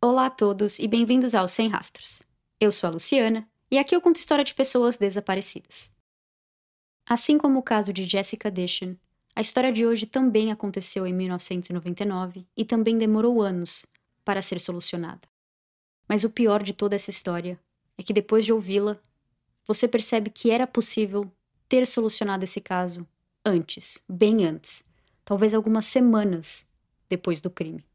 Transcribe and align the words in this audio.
Olá 0.00 0.26
a 0.26 0.30
todos 0.30 0.78
e 0.78 0.86
bem-vindos 0.86 1.34
ao 1.34 1.48
Sem 1.48 1.66
Rastros. 1.66 2.22
Eu 2.60 2.70
sou 2.70 2.86
a 2.86 2.92
Luciana 2.92 3.48
e 3.68 3.76
aqui 3.76 3.96
eu 3.96 4.00
conto 4.00 4.14
história 4.14 4.44
de 4.44 4.54
pessoas 4.54 4.96
desaparecidas. 4.96 5.90
Assim 7.04 7.36
como 7.36 7.58
o 7.58 7.62
caso 7.64 7.92
de 7.92 8.04
Jessica 8.04 8.48
Dishon, 8.48 8.94
a 9.34 9.40
história 9.40 9.72
de 9.72 9.84
hoje 9.84 10.06
também 10.06 10.52
aconteceu 10.52 11.04
em 11.04 11.12
1999 11.12 12.46
e 12.56 12.64
também 12.64 12.96
demorou 12.96 13.42
anos 13.42 13.84
para 14.24 14.40
ser 14.40 14.60
solucionada. 14.60 15.26
Mas 16.08 16.22
o 16.22 16.30
pior 16.30 16.62
de 16.62 16.72
toda 16.72 16.94
essa 16.94 17.10
história 17.10 17.58
é 17.98 18.02
que 18.04 18.12
depois 18.12 18.46
de 18.46 18.52
ouvi-la, 18.52 19.00
você 19.64 19.88
percebe 19.88 20.30
que 20.30 20.48
era 20.48 20.64
possível 20.64 21.28
ter 21.68 21.84
solucionado 21.88 22.44
esse 22.44 22.60
caso 22.60 23.04
antes, 23.44 24.00
bem 24.08 24.44
antes, 24.44 24.84
talvez 25.24 25.54
algumas 25.54 25.86
semanas 25.86 26.64
depois 27.08 27.40
do 27.40 27.50
crime. 27.50 27.87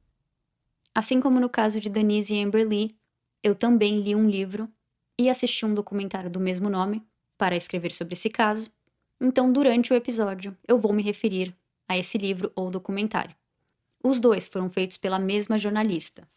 Assim 0.96 1.20
como 1.20 1.40
no 1.40 1.50
caso 1.50 1.80
de 1.80 1.90
Denise 1.90 2.36
e 2.36 2.44
Amber 2.44 2.68
Lee, 2.68 2.96
eu 3.42 3.56
também 3.56 4.00
li 4.00 4.16
um 4.16 4.30
livro 4.30 4.70
e 5.18 5.30
assisti 5.30 5.66
um 5.66 5.74
documentário 5.74 6.30
do 6.30 6.40
mesmo 6.40 6.70
nome 6.70 7.04
para 7.38 7.56
escrever 7.56 7.92
sobre 7.92 8.14
esse 8.14 8.30
caso. 8.30 8.72
Então, 9.20 9.52
durante 9.52 9.92
o 9.92 9.96
episódio, 9.96 10.56
eu 10.68 10.78
vou 10.78 10.94
me 10.94 11.02
referir 11.02 11.56
a 11.88 11.98
esse 11.98 12.18
livro 12.18 12.52
ou 12.56 12.70
documentário. 12.70 13.36
Os 14.04 14.20
dois 14.20 14.48
foram 14.48 14.70
feitos 14.70 14.98
pela 14.98 15.18
mesma 15.18 15.58
jornalista. 15.58 16.28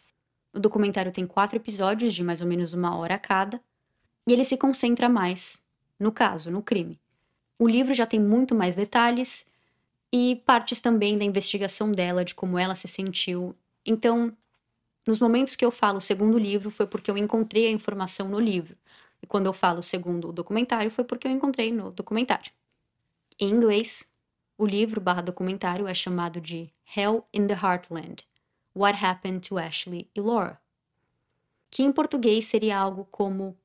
O 0.52 0.60
documentário 0.60 1.12
tem 1.12 1.27
quatro 1.27 1.57
episódios 1.57 2.15
de 2.15 2.23
mais 2.23 2.41
ou 2.41 2.46
menos 2.46 2.73
uma 2.73 2.96
hora 2.96 3.18
cada, 3.18 3.60
e 4.27 4.32
ele 4.32 4.45
se 4.45 4.57
concentra 4.57 5.09
mais 5.09 5.62
no 5.98 6.12
caso, 6.12 6.51
no 6.51 6.62
crime. 6.62 7.01
O 7.59 7.68
livro 7.68 7.95
já 7.95 8.07
tem 8.07 8.20
muito 8.20 8.54
mais 8.54 8.77
detalhes 8.77 9.46
e 10.12 10.43
partes 10.45 10.80
também 10.80 11.16
da 11.16 11.24
investigação 11.24 11.91
dela, 11.91 12.24
de 12.24 12.34
como 12.34 12.59
ela 12.59 12.74
se 12.74 12.87
sentiu. 12.87 13.54
Então, 13.84 14.37
nos 15.06 15.19
momentos 15.19 15.55
que 15.55 15.65
eu 15.65 15.70
falo 15.70 16.01
segundo 16.01 16.38
livro, 16.38 16.70
foi 16.70 16.87
porque 16.87 17.10
eu 17.10 17.16
encontrei 17.16 17.69
a 17.69 17.70
informação 17.70 18.28
no 18.28 18.41
livro. 18.41 18.77
E 19.23 19.26
quando 19.26 19.46
eu 19.46 19.52
falo 19.52 19.82
segundo 19.82 20.29
o 20.29 20.32
documentário, 20.32 20.90
foi 20.90 21.04
porque 21.04 21.26
eu 21.29 21.32
encontrei 21.32 21.73
no 21.73 21.90
documentário. 21.90 22.52
Em 23.38 23.49
inglês, 23.49 24.10
o 24.59 24.66
livro 24.66 25.01
barra 25.01 25.21
documentário 25.21 25.87
é 25.87 25.95
chamado 25.95 26.40
de 26.40 26.73
Hell 26.96 27.27
in 27.32 27.46
the 27.46 27.54
Heartland 27.54 28.27
What 28.74 29.02
Happened 29.02 29.49
to 29.49 29.59
Ashley 29.59 30.10
e 30.15 30.21
Laura, 30.21 30.60
que 31.71 31.82
em 31.82 31.90
português 31.90 32.45
seria 32.45 32.79
algo 32.79 33.07
como 33.07 33.57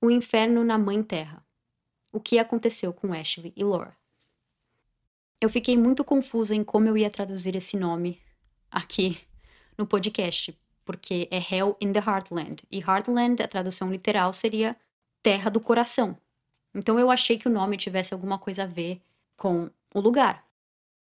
O 0.00 0.10
Inferno 0.10 0.62
na 0.62 0.78
Mãe 0.78 1.02
Terra. 1.02 1.44
O 2.12 2.20
que 2.20 2.38
aconteceu 2.38 2.92
com 2.92 3.12
Ashley 3.12 3.52
e 3.56 3.64
Laura? 3.64 3.96
Eu 5.40 5.48
fiquei 5.48 5.76
muito 5.76 6.04
confusa 6.04 6.54
em 6.54 6.62
como 6.62 6.86
eu 6.86 6.96
ia 6.96 7.10
traduzir 7.10 7.56
esse 7.56 7.76
nome 7.76 8.20
aqui 8.70 9.18
no 9.76 9.86
podcast, 9.86 10.56
porque 10.90 11.28
é 11.30 11.38
Hell 11.38 11.76
in 11.80 11.92
the 11.92 12.00
Heartland. 12.00 12.64
E 12.68 12.80
Heartland, 12.80 13.40
a 13.40 13.46
tradução 13.46 13.92
literal, 13.92 14.32
seria 14.32 14.76
Terra 15.22 15.48
do 15.48 15.60
Coração. 15.60 16.18
Então 16.74 16.98
eu 16.98 17.12
achei 17.12 17.38
que 17.38 17.46
o 17.46 17.50
nome 17.50 17.76
tivesse 17.76 18.12
alguma 18.12 18.40
coisa 18.40 18.64
a 18.64 18.66
ver 18.66 19.00
com 19.36 19.70
o 19.94 20.00
lugar. 20.00 20.44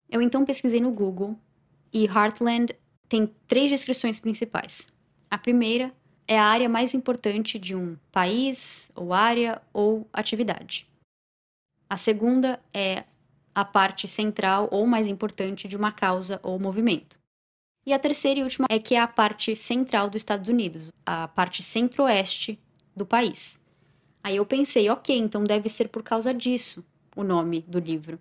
Eu 0.08 0.20
então 0.20 0.44
pesquisei 0.44 0.80
no 0.80 0.90
Google 0.90 1.38
e 1.92 2.04
Heartland 2.04 2.74
tem 3.08 3.32
três 3.46 3.70
descrições 3.70 4.18
principais. 4.18 4.88
A 5.30 5.38
primeira 5.38 5.94
é 6.26 6.36
a 6.36 6.46
área 6.46 6.68
mais 6.68 6.92
importante 6.92 7.56
de 7.56 7.76
um 7.76 7.96
país, 8.10 8.90
ou 8.96 9.14
área, 9.14 9.62
ou 9.72 10.04
atividade. 10.12 10.88
A 11.88 11.96
segunda 11.96 12.58
é 12.74 13.04
a 13.54 13.64
parte 13.64 14.08
central 14.08 14.68
ou 14.72 14.84
mais 14.84 15.06
importante 15.06 15.68
de 15.68 15.76
uma 15.76 15.92
causa 15.92 16.40
ou 16.42 16.58
movimento. 16.58 17.19
E 17.86 17.92
a 17.92 17.98
terceira 17.98 18.40
e 18.40 18.42
última 18.42 18.66
é 18.68 18.78
que 18.78 18.94
é 18.94 19.00
a 19.00 19.08
parte 19.08 19.56
central 19.56 20.10
dos 20.10 20.20
Estados 20.20 20.48
Unidos, 20.48 20.90
a 21.04 21.28
parte 21.28 21.62
centro-oeste 21.62 22.60
do 22.94 23.06
país. 23.06 23.60
Aí 24.22 24.36
eu 24.36 24.44
pensei, 24.44 24.90
ok, 24.90 25.16
então 25.16 25.44
deve 25.44 25.68
ser 25.68 25.88
por 25.88 26.02
causa 26.02 26.34
disso 26.34 26.84
o 27.16 27.24
nome 27.24 27.62
do 27.66 27.78
livro. 27.78 28.20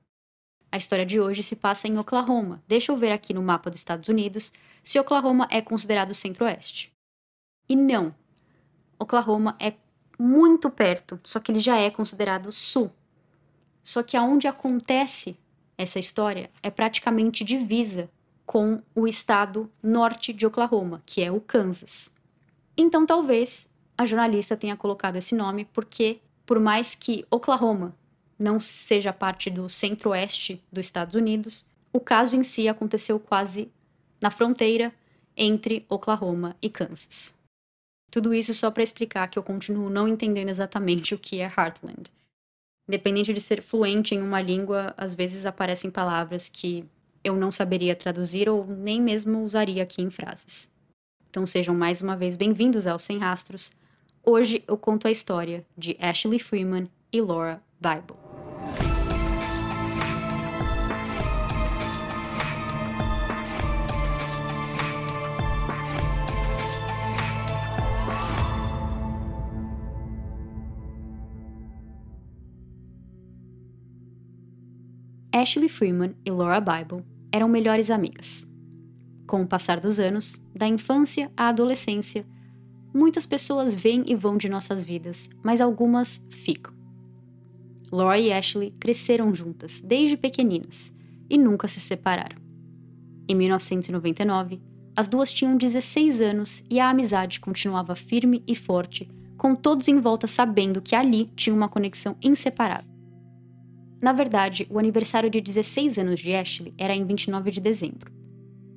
A 0.72 0.78
história 0.78 1.06
de 1.06 1.20
hoje 1.20 1.44
se 1.44 1.56
passa 1.56 1.88
em 1.88 1.98
Oklahoma. 1.98 2.64
Deixa 2.68 2.92
eu 2.92 2.96
ver 2.96 3.12
aqui 3.12 3.34
no 3.34 3.42
mapa 3.42 3.70
dos 3.70 3.80
Estados 3.80 4.08
Unidos 4.08 4.54
se 4.84 5.00
Oklahoma 5.00 5.48
é 5.50 5.62
considerado 5.62 6.14
centro-oeste. 6.14 6.92
E 7.68 7.76
não. 7.76 8.16
Oklahoma 8.98 9.56
é 9.60 9.74
muito 10.18 10.70
perto, 10.70 11.20
só 11.24 11.40
que 11.40 11.52
ele 11.52 11.60
já 11.60 11.78
é 11.78 11.90
considerado 11.90 12.52
sul. 12.52 12.92
Só 13.84 14.04
que 14.04 14.16
aonde 14.16 14.48
acontece 14.48 15.38
essa 15.78 16.00
história 16.00 16.50
é 16.62 16.70
praticamente 16.70 17.44
divisa 17.44 18.10
com 18.50 18.82
o 18.96 19.08
estado 19.08 19.72
norte 19.82 20.34
de 20.34 20.44
Oklahoma, 20.44 21.04
que 21.06 21.22
é 21.22 21.32
o 21.32 21.40
Kansas. 21.40 22.12
Então, 22.76 23.06
talvez 23.06 23.70
a 23.96 24.08
jornalista 24.08 24.58
tenha 24.58 24.76
colocado 24.76 25.18
esse 25.18 25.36
nome 25.36 25.66
porque, 25.66 26.20
por 26.48 26.60
mais 26.60 26.96
que 26.96 27.24
Oklahoma 27.30 27.96
não 28.40 28.60
seja 28.60 29.14
parte 29.14 29.52
do 29.52 29.70
centro-oeste 29.70 30.60
dos 30.72 30.88
Estados 30.88 31.14
Unidos, 31.14 31.64
o 31.94 32.00
caso 32.00 32.36
em 32.36 32.42
si 32.42 32.68
aconteceu 32.68 33.20
quase 33.20 33.72
na 34.20 34.32
fronteira 34.32 34.92
entre 35.38 35.86
Oklahoma 35.88 36.56
e 36.60 36.72
Kansas. 36.72 37.36
Tudo 38.10 38.34
isso 38.34 38.56
só 38.56 38.72
para 38.72 38.82
explicar 38.82 39.28
que 39.28 39.38
eu 39.38 39.44
continuo 39.44 39.92
não 39.92 40.08
entendendo 40.08 40.50
exatamente 40.50 41.14
o 41.14 41.20
que 41.20 41.40
é 41.40 41.46
Heartland. 41.46 42.10
Independente 42.88 43.32
de 43.32 43.42
ser 43.42 43.62
fluente 43.62 44.16
em 44.16 44.22
uma 44.24 44.42
língua, 44.42 44.92
às 44.98 45.14
vezes 45.14 45.46
aparecem 45.46 45.92
palavras 45.92 46.50
que 46.50 46.84
eu 47.30 47.36
não 47.36 47.52
saberia 47.52 47.96
traduzir 47.96 48.50
ou 48.50 48.66
nem 48.66 49.02
mesmo 49.02 49.44
usaria 49.44 49.84
aqui 49.84 50.02
em 50.02 50.10
frases. 50.10 50.70
Então 51.30 51.46
sejam 51.46 51.76
mais 51.76 52.02
uma 52.02 52.18
vez 52.18 52.36
bem-vindos 52.36 52.88
ao 52.88 52.98
Sem 52.98 53.20
Rastros. 53.20 53.72
Hoje 54.24 54.64
eu 54.68 54.78
conto 54.78 55.08
a 55.08 55.12
história 55.12 55.64
de 55.78 55.96
Ashley 56.00 56.40
Freeman 56.40 56.90
e 57.14 57.22
Laura 57.22 57.62
Bible. 57.80 58.18
Ashley 75.32 75.70
Freeman 75.70 76.16
e 76.26 76.32
Laura 76.32 76.60
Bible 76.60 77.06
eram 77.32 77.48
melhores 77.48 77.92
amigas. 77.92 78.48
Com 79.28 79.44
o 79.44 79.48
passar 79.48 79.80
dos 79.80 80.00
anos, 80.00 80.42
da 80.56 80.68
infância 80.68 81.32
à 81.38 81.50
adolescência, 81.50 82.26
muitas 82.94 83.26
pessoas 83.26 83.76
vêm 83.76 84.04
e 84.08 84.16
vão 84.16 84.38
de 84.38 84.50
nossas 84.50 84.84
vidas, 84.84 85.30
mas 85.44 85.62
algumas 85.62 86.24
ficam. 86.30 86.74
Laura 87.92 88.20
e 88.20 88.32
Ashley 88.32 88.74
cresceram 88.80 89.34
juntas 89.34 89.80
desde 89.80 90.18
pequeninas 90.18 90.94
e 91.30 91.38
nunca 91.38 91.68
se 91.68 91.80
separaram. 91.80 92.38
Em 93.28 93.36
1999, 93.36 94.62
as 94.96 95.08
duas 95.08 95.32
tinham 95.32 95.56
16 95.56 96.22
anos 96.22 96.66
e 96.70 96.80
a 96.80 96.90
amizade 96.90 97.40
continuava 97.40 97.96
firme 97.96 98.44
e 98.48 98.56
forte, 98.56 99.10
com 99.38 99.56
todos 99.56 99.88
em 99.88 100.00
volta 100.00 100.28
sabendo 100.28 100.82
que 100.82 100.96
ali 100.96 101.32
tinha 101.36 101.56
uma 101.56 101.70
conexão 101.70 102.18
inseparável. 102.22 102.99
Na 104.02 104.14
verdade, 104.14 104.66
o 104.70 104.80
aniversário 104.80 105.30
de 105.30 105.42
16 105.42 105.98
anos 105.98 106.20
de 106.20 106.34
Ashley 106.34 106.74
era 106.78 106.96
em 106.96 107.06
29 107.06 107.52
de 107.52 107.60
dezembro. 107.60 108.12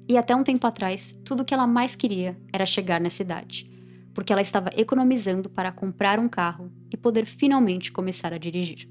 E 0.09 0.17
até 0.17 0.35
um 0.35 0.43
tempo 0.43 0.67
atrás, 0.67 1.19
tudo 1.25 1.43
o 1.43 1.45
que 1.45 1.55
ela 1.55 1.67
mais 1.67 1.95
queria 1.95 2.37
era 2.53 2.67
chegar 2.67 3.01
na 3.01 3.09
cidade, 3.09 3.71
porque 4.13 4.33
ela 4.33 4.43
estava 4.43 4.71
economizando 4.77 5.49
para 5.49 5.71
comprar 5.71 6.19
um 6.19 6.29
carro 6.29 6.73
e 6.93 6.97
poder 6.97 7.25
finalmente 7.25 7.93
começar 7.93 8.33
a 8.33 8.39
dirigir. 8.39 8.89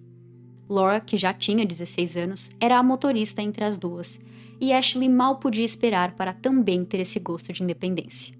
Laura, 0.69 1.01
que 1.01 1.17
já 1.17 1.33
tinha 1.33 1.65
16 1.65 2.15
anos, 2.15 2.51
era 2.59 2.77
a 2.77 2.83
motorista 2.83 3.41
entre 3.41 3.65
as 3.65 3.77
duas, 3.77 4.21
e 4.59 4.71
Ashley 4.71 5.09
mal 5.09 5.37
podia 5.37 5.65
esperar 5.65 6.15
para 6.15 6.33
também 6.33 6.85
ter 6.85 7.01
esse 7.01 7.19
gosto 7.19 7.51
de 7.51 7.61
independência. 7.61 8.33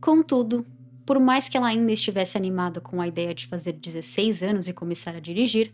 Contudo, 0.00 0.66
por 1.06 1.20
mais 1.20 1.48
que 1.48 1.56
ela 1.56 1.68
ainda 1.68 1.92
estivesse 1.92 2.36
animada 2.36 2.80
com 2.80 3.00
a 3.00 3.06
ideia 3.06 3.32
de 3.32 3.46
fazer 3.46 3.72
16 3.72 4.42
anos 4.42 4.66
e 4.66 4.72
começar 4.72 5.14
a 5.14 5.20
dirigir, 5.20 5.72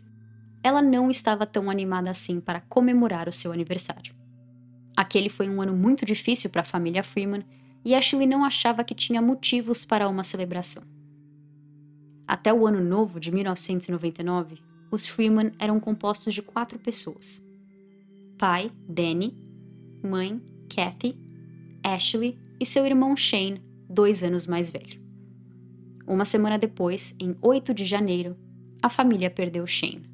ela 0.63 0.81
não 0.81 1.09
estava 1.11 1.45
tão 1.45 1.69
animada 1.69 2.09
assim 2.09 2.39
para 2.39 2.61
comemorar 2.61 3.27
o 3.27 3.31
seu 3.31 3.51
aniversário. 3.51 4.15
Aquele 4.95 5.29
foi 5.29 5.49
um 5.49 5.61
ano 5.61 5.75
muito 5.75 6.05
difícil 6.05 6.49
para 6.49 6.61
a 6.61 6.65
família 6.65 7.03
Freeman 7.03 7.43
e 7.83 7.93
Ashley 7.93 8.25
não 8.25 8.45
achava 8.45 8.83
que 8.83 8.95
tinha 8.95 9.21
motivos 9.21 9.83
para 9.83 10.07
uma 10.07 10.23
celebração. 10.23 10.83
Até 12.25 12.53
o 12.53 12.65
ano 12.65 12.79
novo 12.79 13.19
de 13.19 13.31
1999, 13.31 14.57
os 14.89 15.07
Freeman 15.07 15.51
eram 15.59 15.79
compostos 15.79 16.33
de 16.33 16.41
quatro 16.41 16.79
pessoas: 16.79 17.45
pai, 18.37 18.71
Danny, 18.87 19.35
mãe, 20.01 20.41
Kathy, 20.73 21.17
Ashley 21.83 22.39
e 22.59 22.65
seu 22.65 22.85
irmão 22.85 23.15
Shane, 23.15 23.61
dois 23.89 24.23
anos 24.23 24.47
mais 24.47 24.71
velho. 24.71 25.01
Uma 26.07 26.25
semana 26.25 26.57
depois, 26.57 27.15
em 27.19 27.35
8 27.41 27.73
de 27.73 27.85
janeiro, 27.85 28.37
a 28.81 28.89
família 28.89 29.29
perdeu 29.29 29.65
Shane. 29.65 30.12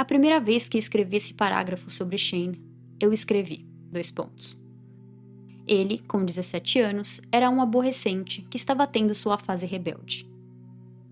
A 0.00 0.04
primeira 0.06 0.40
vez 0.40 0.66
que 0.66 0.78
escrevi 0.78 1.18
esse 1.18 1.34
parágrafo 1.34 1.90
sobre 1.90 2.16
Shane, 2.16 2.58
eu 2.98 3.12
escrevi 3.12 3.66
dois 3.92 4.10
pontos. 4.10 4.58
ele, 5.68 5.98
com 5.98 6.24
17 6.24 6.80
anos, 6.80 7.20
era 7.30 7.50
um 7.50 7.60
aborrecente 7.60 8.40
que 8.48 8.56
estava 8.56 8.86
tendo 8.86 9.14
sua 9.14 9.36
fase 9.36 9.66
rebelde. 9.66 10.26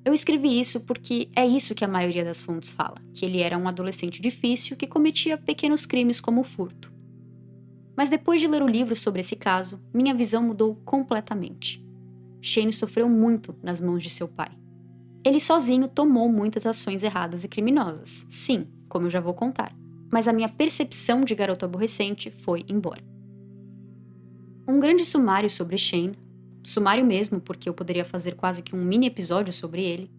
Eu 0.06 0.14
escrevi 0.14 0.58
isso 0.58 0.86
porque 0.86 1.28
é 1.36 1.46
isso 1.46 1.74
que 1.74 1.84
a 1.84 1.88
maioria 1.88 2.24
das 2.24 2.40
fontes 2.40 2.72
fala, 2.72 2.96
que 3.12 3.26
ele 3.26 3.42
era 3.42 3.58
um 3.58 3.68
adolescente 3.68 4.22
difícil 4.22 4.74
que 4.74 4.86
cometia 4.86 5.36
pequenos 5.36 5.84
crimes 5.84 6.18
como 6.18 6.42
furto. 6.42 6.90
Mas 7.94 8.08
depois 8.08 8.40
de 8.40 8.48
ler 8.48 8.62
o 8.62 8.66
livro 8.66 8.96
sobre 8.96 9.20
esse 9.20 9.36
caso, 9.36 9.78
minha 9.92 10.14
visão 10.14 10.42
mudou 10.42 10.76
completamente. 10.76 11.86
Shane 12.40 12.72
sofreu 12.72 13.06
muito 13.06 13.54
nas 13.62 13.82
mãos 13.82 14.02
de 14.02 14.08
seu 14.08 14.26
pai. 14.26 14.52
Ele 15.22 15.38
sozinho 15.38 15.88
tomou 15.88 16.32
muitas 16.32 16.64
ações 16.64 17.02
erradas 17.02 17.44
e 17.44 17.48
criminosas, 17.48 18.24
sim, 18.30 18.66
como 18.88 19.06
eu 19.06 19.10
já 19.10 19.20
vou 19.20 19.34
contar, 19.34 19.74
mas 20.10 20.26
a 20.26 20.32
minha 20.32 20.48
percepção 20.48 21.20
de 21.20 21.34
garoto 21.34 21.64
aborrecente 21.64 22.30
foi 22.30 22.64
embora. 22.68 23.02
Um 24.66 24.78
grande 24.78 25.04
sumário 25.04 25.48
sobre 25.48 25.78
Shane, 25.78 26.18
sumário 26.62 27.04
mesmo 27.04 27.40
porque 27.40 27.68
eu 27.68 27.74
poderia 27.74 28.04
fazer 28.04 28.34
quase 28.34 28.62
que 28.62 28.74
um 28.74 28.84
mini 28.84 29.06
episódio 29.06 29.52
sobre 29.52 29.82
ele, 29.82 30.10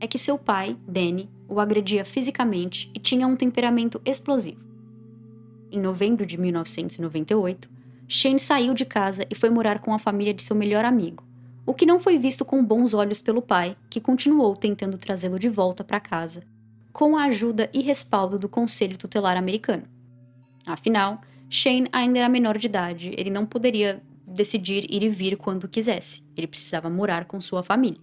é 0.00 0.06
que 0.06 0.18
seu 0.18 0.36
pai, 0.36 0.76
Danny, 0.86 1.30
o 1.48 1.60
agredia 1.60 2.04
fisicamente 2.04 2.90
e 2.94 2.98
tinha 2.98 3.26
um 3.26 3.36
temperamento 3.36 4.00
explosivo. 4.04 4.60
Em 5.70 5.80
novembro 5.80 6.26
de 6.26 6.38
1998, 6.38 7.70
Shane 8.08 8.38
saiu 8.38 8.74
de 8.74 8.84
casa 8.84 9.24
e 9.30 9.34
foi 9.34 9.48
morar 9.48 9.78
com 9.78 9.94
a 9.94 9.98
família 9.98 10.34
de 10.34 10.42
seu 10.42 10.56
melhor 10.56 10.84
amigo, 10.84 11.24
o 11.64 11.72
que 11.72 11.86
não 11.86 12.00
foi 12.00 12.18
visto 12.18 12.44
com 12.44 12.64
bons 12.64 12.92
olhos 12.92 13.22
pelo 13.22 13.40
pai, 13.40 13.76
que 13.88 14.00
continuou 14.00 14.56
tentando 14.56 14.98
trazê-lo 14.98 15.38
de 15.38 15.48
volta 15.48 15.84
para 15.84 16.00
casa, 16.00 16.42
com 16.92 17.16
a 17.16 17.24
ajuda 17.24 17.70
e 17.72 17.80
respaldo 17.80 18.38
do 18.38 18.48
Conselho 18.48 18.98
Tutelar 18.98 19.36
americano. 19.36 19.84
Afinal, 20.66 21.20
Shane 21.48 21.88
ainda 21.92 22.18
era 22.18 22.28
menor 22.28 22.58
de 22.58 22.66
idade, 22.66 23.12
ele 23.16 23.30
não 23.30 23.46
poderia 23.46 24.02
decidir 24.26 24.86
ir 24.90 25.02
e 25.02 25.08
vir 25.08 25.36
quando 25.36 25.68
quisesse, 25.68 26.22
ele 26.36 26.46
precisava 26.46 26.88
morar 26.88 27.24
com 27.24 27.40
sua 27.40 27.62
família. 27.62 28.00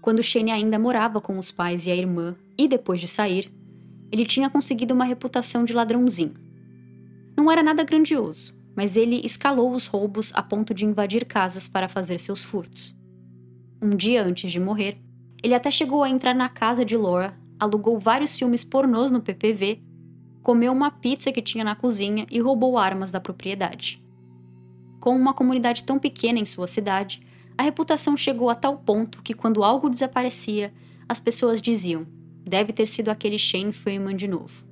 Quando 0.00 0.22
Shane 0.22 0.50
ainda 0.50 0.78
morava 0.78 1.20
com 1.20 1.36
os 1.36 1.50
pais 1.50 1.86
e 1.86 1.90
a 1.90 1.96
irmã, 1.96 2.36
e 2.56 2.66
depois 2.66 3.00
de 3.00 3.08
sair, 3.08 3.52
ele 4.10 4.24
tinha 4.24 4.48
conseguido 4.48 4.94
uma 4.94 5.04
reputação 5.04 5.64
de 5.64 5.72
ladrãozinho. 5.72 6.34
Não 7.36 7.50
era 7.50 7.62
nada 7.62 7.84
grandioso, 7.84 8.54
mas 8.74 8.96
ele 8.96 9.20
escalou 9.24 9.70
os 9.70 9.86
roubos 9.86 10.32
a 10.34 10.42
ponto 10.42 10.72
de 10.72 10.84
invadir 10.84 11.24
casas 11.24 11.68
para 11.68 11.88
fazer 11.88 12.18
seus 12.18 12.42
furtos. 12.42 12.96
Um 13.82 13.90
dia 13.90 14.24
antes 14.24 14.50
de 14.50 14.58
morrer, 14.58 14.98
ele 15.42 15.54
até 15.54 15.70
chegou 15.70 16.02
a 16.02 16.10
entrar 16.10 16.34
na 16.34 16.48
casa 16.48 16.84
de 16.84 16.96
Laura, 16.96 17.37
alugou 17.58 17.98
vários 17.98 18.38
filmes 18.38 18.64
pornôs 18.64 19.10
no 19.10 19.20
PPV, 19.20 19.80
comeu 20.42 20.72
uma 20.72 20.90
pizza 20.90 21.32
que 21.32 21.42
tinha 21.42 21.64
na 21.64 21.74
cozinha 21.74 22.26
e 22.30 22.40
roubou 22.40 22.78
armas 22.78 23.10
da 23.10 23.20
propriedade. 23.20 24.02
Com 25.00 25.16
uma 25.16 25.34
comunidade 25.34 25.84
tão 25.84 25.98
pequena 25.98 26.38
em 26.38 26.44
sua 26.44 26.66
cidade, 26.66 27.22
a 27.56 27.62
reputação 27.62 28.16
chegou 28.16 28.48
a 28.48 28.54
tal 28.54 28.78
ponto 28.78 29.22
que 29.22 29.34
quando 29.34 29.64
algo 29.64 29.90
desaparecia, 29.90 30.72
as 31.08 31.20
pessoas 31.20 31.60
diziam: 31.60 32.06
deve 32.44 32.72
ter 32.72 32.86
sido 32.86 33.08
aquele 33.08 33.38
Shane 33.38 33.72
Freeman 33.72 34.16
de 34.16 34.28
novo. 34.28 34.64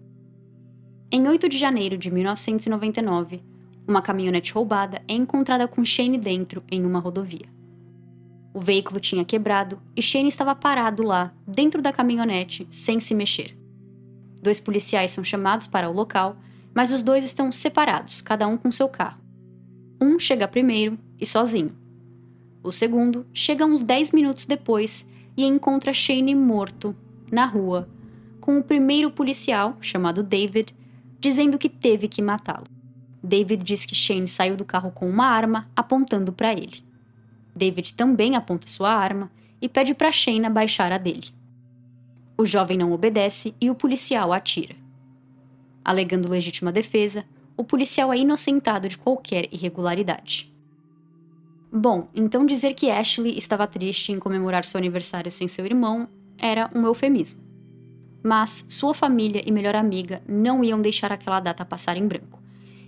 Em 1.10 1.26
8 1.26 1.48
de 1.48 1.56
janeiro 1.56 1.96
de 1.96 2.10
1999, 2.10 3.42
uma 3.86 4.02
caminhonete 4.02 4.52
roubada 4.52 5.02
é 5.06 5.14
encontrada 5.14 5.68
com 5.68 5.84
Shane 5.84 6.18
dentro 6.18 6.62
em 6.70 6.84
uma 6.84 6.98
rodovia. 6.98 7.55
O 8.56 8.60
veículo 8.60 8.98
tinha 8.98 9.22
quebrado 9.22 9.78
e 9.94 10.00
Shane 10.00 10.28
estava 10.28 10.54
parado 10.54 11.02
lá, 11.02 11.30
dentro 11.46 11.82
da 11.82 11.92
caminhonete, 11.92 12.66
sem 12.70 12.98
se 12.98 13.14
mexer. 13.14 13.54
Dois 14.42 14.58
policiais 14.58 15.10
são 15.10 15.22
chamados 15.22 15.66
para 15.66 15.90
o 15.90 15.92
local, 15.92 16.38
mas 16.72 16.90
os 16.90 17.02
dois 17.02 17.22
estão 17.22 17.52
separados, 17.52 18.22
cada 18.22 18.48
um 18.48 18.56
com 18.56 18.72
seu 18.72 18.88
carro. 18.88 19.20
Um 20.00 20.18
chega 20.18 20.48
primeiro 20.48 20.98
e 21.20 21.26
sozinho. 21.26 21.76
O 22.62 22.72
segundo 22.72 23.26
chega 23.30 23.66
uns 23.66 23.82
10 23.82 24.12
minutos 24.12 24.46
depois 24.46 25.06
e 25.36 25.44
encontra 25.44 25.92
Shane 25.92 26.34
morto, 26.34 26.96
na 27.30 27.44
rua, 27.44 27.86
com 28.40 28.58
o 28.58 28.64
primeiro 28.64 29.10
policial, 29.10 29.76
chamado 29.82 30.22
David, 30.22 30.74
dizendo 31.20 31.58
que 31.58 31.68
teve 31.68 32.08
que 32.08 32.22
matá-lo. 32.22 32.64
David 33.22 33.62
diz 33.62 33.84
que 33.84 33.94
Shane 33.94 34.26
saiu 34.26 34.56
do 34.56 34.64
carro 34.64 34.90
com 34.92 35.06
uma 35.06 35.26
arma, 35.26 35.70
apontando 35.76 36.32
para 36.32 36.54
ele. 36.54 36.85
David 37.56 37.94
também 37.94 38.36
aponta 38.36 38.68
sua 38.68 38.92
arma 38.92 39.30
e 39.60 39.68
pede 39.68 39.94
para 39.94 40.12
Shane 40.12 40.48
baixar 40.50 40.92
a 40.92 40.98
dele. 40.98 41.28
O 42.36 42.44
jovem 42.44 42.76
não 42.76 42.92
obedece 42.92 43.54
e 43.58 43.70
o 43.70 43.74
policial 43.74 44.30
atira. 44.30 44.76
Alegando 45.82 46.28
legítima 46.28 46.70
defesa, 46.70 47.24
o 47.56 47.64
policial 47.64 48.12
é 48.12 48.18
inocentado 48.18 48.88
de 48.88 48.98
qualquer 48.98 49.48
irregularidade. 49.50 50.52
Bom, 51.72 52.08
então 52.14 52.44
dizer 52.44 52.74
que 52.74 52.90
Ashley 52.90 53.36
estava 53.38 53.66
triste 53.66 54.12
em 54.12 54.18
comemorar 54.18 54.64
seu 54.64 54.76
aniversário 54.78 55.30
sem 55.30 55.48
seu 55.48 55.64
irmão 55.64 56.08
era 56.38 56.70
um 56.74 56.84
eufemismo. 56.84 57.42
Mas 58.22 58.66
sua 58.68 58.92
família 58.92 59.42
e 59.46 59.50
melhor 59.50 59.74
amiga 59.74 60.22
não 60.28 60.62
iam 60.62 60.80
deixar 60.80 61.10
aquela 61.10 61.40
data 61.40 61.64
passar 61.64 61.96
em 61.96 62.06
branco. 62.06 62.42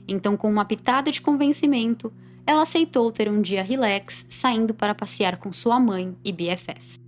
Então, 0.07 0.37
com 0.37 0.51
uma 0.51 0.65
pitada 0.65 1.11
de 1.11 1.21
convencimento, 1.21 2.13
ela 2.49 2.63
aceitou 2.63 3.13
ter 3.13 3.29
um 3.29 3.43
dia 3.43 3.63
relax, 3.63 4.25
saindo 4.31 4.73
para 4.73 4.95
passear 4.95 5.37
com 5.37 5.53
sua 5.53 5.79
mãe 5.79 6.17
e 6.25 6.33
BFF. 6.33 6.99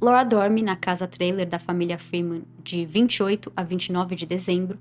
Laura 0.00 0.24
dorme 0.24 0.62
na 0.62 0.74
casa 0.74 1.06
trailer 1.06 1.48
da 1.48 1.60
família 1.60 1.96
Freeman 1.96 2.42
de 2.60 2.84
28 2.84 3.52
a 3.56 3.62
29 3.62 4.16
de 4.16 4.26
dezembro, 4.26 4.80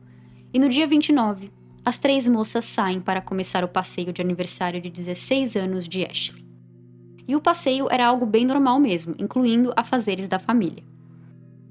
e 0.52 0.58
no 0.58 0.68
dia 0.68 0.88
29, 0.88 1.52
as 1.86 2.00
três 2.00 2.28
moças 2.28 2.66
saem 2.66 3.00
para 3.00 3.22
começar 3.22 3.64
o 3.64 3.68
passeio 3.68 4.12
de 4.12 4.20
aniversário 4.20 4.82
de 4.82 4.90
16 4.90 5.56
anos 5.56 5.88
de 5.88 6.04
Ashley. 6.04 6.44
E 7.28 7.36
o 7.36 7.40
passeio 7.40 7.86
era 7.92 8.08
algo 8.08 8.26
bem 8.26 8.46
normal 8.46 8.80
mesmo, 8.80 9.14
incluindo 9.20 9.72
afazeres 9.76 10.28
da 10.28 10.40
família. 10.40 10.84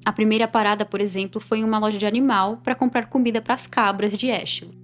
A 0.05 0.13
primeira 0.13 0.47
parada, 0.47 0.87
por 0.87 1.01
exemplo, 1.01 1.41
foi 1.41 1.59
em 1.59 1.65
uma 1.65 1.81
loja 1.81 1.99
de 1.99 2.07
animal 2.07 2.59
para 2.59 2.77
comprar 2.77 3.07
comida 3.07 3.43
para 3.43 3.55
as 3.55 3.67
cabras 3.67 4.17
de 4.17 4.31
Ashley. 4.31 4.79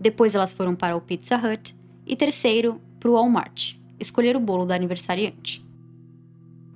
Depois 0.00 0.36
elas 0.36 0.52
foram 0.52 0.76
para 0.76 0.96
o 0.96 1.00
Pizza 1.00 1.36
Hut 1.36 1.76
e 2.08 2.16
terceiro 2.16 2.80
para 2.98 3.10
o 3.10 3.12
Walmart, 3.12 3.74
escolher 4.00 4.34
o 4.34 4.40
bolo 4.40 4.64
da 4.64 4.74
aniversariante. 4.74 5.64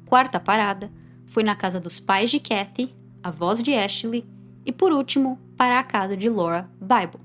Quarta 0.06 0.38
parada 0.38 0.92
foi 1.26 1.42
na 1.42 1.56
casa 1.56 1.80
dos 1.80 1.98
pais 1.98 2.30
de 2.30 2.38
Kathy, 2.38 2.94
avós 3.22 3.62
de 3.62 3.74
Ashley 3.74 4.24
e 4.64 4.70
por 4.70 4.92
último 4.92 5.38
para 5.56 5.78
a 5.78 5.82
casa 5.82 6.16
de 6.16 6.28
Laura 6.28 6.68
Bible. 6.78 7.24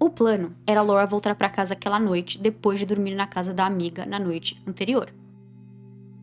O 0.00 0.10
plano 0.10 0.56
era 0.66 0.82
Laura 0.82 1.06
voltar 1.06 1.36
para 1.36 1.48
casa 1.48 1.74
aquela 1.74 2.00
noite 2.00 2.36
depois 2.36 2.80
de 2.80 2.84
dormir 2.84 3.14
na 3.14 3.26
casa 3.26 3.54
da 3.54 3.64
amiga 3.64 4.04
na 4.04 4.18
noite 4.18 4.60
anterior. 4.66 5.14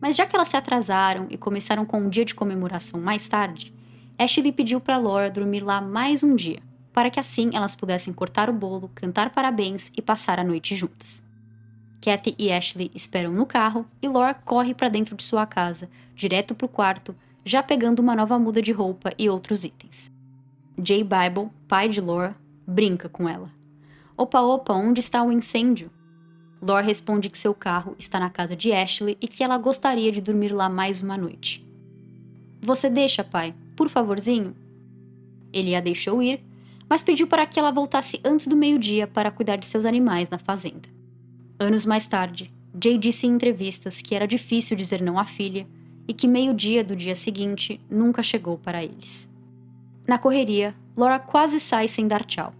Mas 0.02 0.16
já 0.16 0.26
que 0.26 0.36
elas 0.36 0.48
se 0.48 0.56
atrasaram 0.56 1.26
e 1.30 1.38
começaram 1.38 1.86
com 1.86 1.98
um 1.98 2.10
dia 2.10 2.24
de 2.24 2.34
comemoração 2.34 3.00
mais 3.00 3.26
tarde, 3.26 3.74
Ashley 4.18 4.52
pediu 4.52 4.80
para 4.80 4.98
Laura 4.98 5.30
dormir 5.30 5.60
lá 5.60 5.80
mais 5.80 6.22
um 6.22 6.34
dia, 6.34 6.60
para 6.92 7.10
que 7.10 7.20
assim 7.20 7.50
elas 7.52 7.74
pudessem 7.74 8.12
cortar 8.12 8.50
o 8.50 8.52
bolo, 8.52 8.90
cantar 8.94 9.30
parabéns 9.30 9.92
e 9.96 10.02
passar 10.02 10.38
a 10.38 10.44
noite 10.44 10.74
juntas. 10.74 11.22
Kathy 12.00 12.34
e 12.38 12.50
Ashley 12.50 12.90
esperam 12.94 13.32
no 13.32 13.44
carro 13.44 13.86
e 14.00 14.08
Laura 14.08 14.32
corre 14.34 14.74
para 14.74 14.88
dentro 14.88 15.14
de 15.14 15.22
sua 15.22 15.46
casa, 15.46 15.88
direto 16.14 16.54
para 16.54 16.64
o 16.64 16.68
quarto, 16.68 17.14
já 17.44 17.62
pegando 17.62 18.00
uma 18.00 18.16
nova 18.16 18.38
muda 18.38 18.62
de 18.62 18.72
roupa 18.72 19.12
e 19.18 19.28
outros 19.28 19.64
itens. 19.64 20.10
Jay 20.82 21.04
Bible, 21.04 21.50
pai 21.68 21.88
de 21.88 22.00
Laura, 22.00 22.34
brinca 22.66 23.08
com 23.08 23.28
ela. 23.28 23.50
Opa, 24.16 24.40
opa, 24.40 24.72
onde 24.72 25.00
está 25.00 25.22
o 25.22 25.32
incêndio? 25.32 25.90
Laura 26.60 26.84
responde 26.84 27.30
que 27.30 27.38
seu 27.38 27.54
carro 27.54 27.94
está 27.98 28.20
na 28.20 28.30
casa 28.30 28.54
de 28.54 28.72
Ashley 28.72 29.16
e 29.20 29.28
que 29.28 29.42
ela 29.42 29.56
gostaria 29.56 30.12
de 30.12 30.20
dormir 30.20 30.52
lá 30.52 30.68
mais 30.68 31.02
uma 31.02 31.16
noite. 31.16 31.66
Você 32.60 32.90
deixa, 32.90 33.24
pai, 33.24 33.54
por 33.74 33.88
favorzinho? 33.88 34.54
Ele 35.52 35.74
a 35.74 35.80
deixou 35.80 36.22
ir 36.22 36.44
mas 36.90 37.04
pediu 37.04 37.28
para 37.28 37.46
que 37.46 37.60
ela 37.60 37.70
voltasse 37.70 38.20
antes 38.24 38.48
do 38.48 38.56
meio-dia 38.56 39.06
para 39.06 39.30
cuidar 39.30 39.54
de 39.54 39.64
seus 39.64 39.84
animais 39.84 40.28
na 40.28 40.38
fazenda. 40.38 40.88
Anos 41.56 41.86
mais 41.86 42.04
tarde, 42.04 42.52
Jay 42.82 42.98
disse 42.98 43.28
em 43.28 43.30
entrevistas 43.30 44.02
que 44.02 44.12
era 44.12 44.26
difícil 44.26 44.76
dizer 44.76 45.00
não 45.00 45.16
à 45.16 45.24
filha 45.24 45.68
e 46.08 46.12
que 46.12 46.26
meio-dia 46.26 46.82
do 46.82 46.96
dia 46.96 47.14
seguinte 47.14 47.80
nunca 47.88 48.24
chegou 48.24 48.58
para 48.58 48.82
eles. 48.82 49.30
Na 50.08 50.18
correria, 50.18 50.74
Laura 50.96 51.20
quase 51.20 51.60
sai 51.60 51.86
sem 51.86 52.08
dar 52.08 52.24
tchau, 52.24 52.52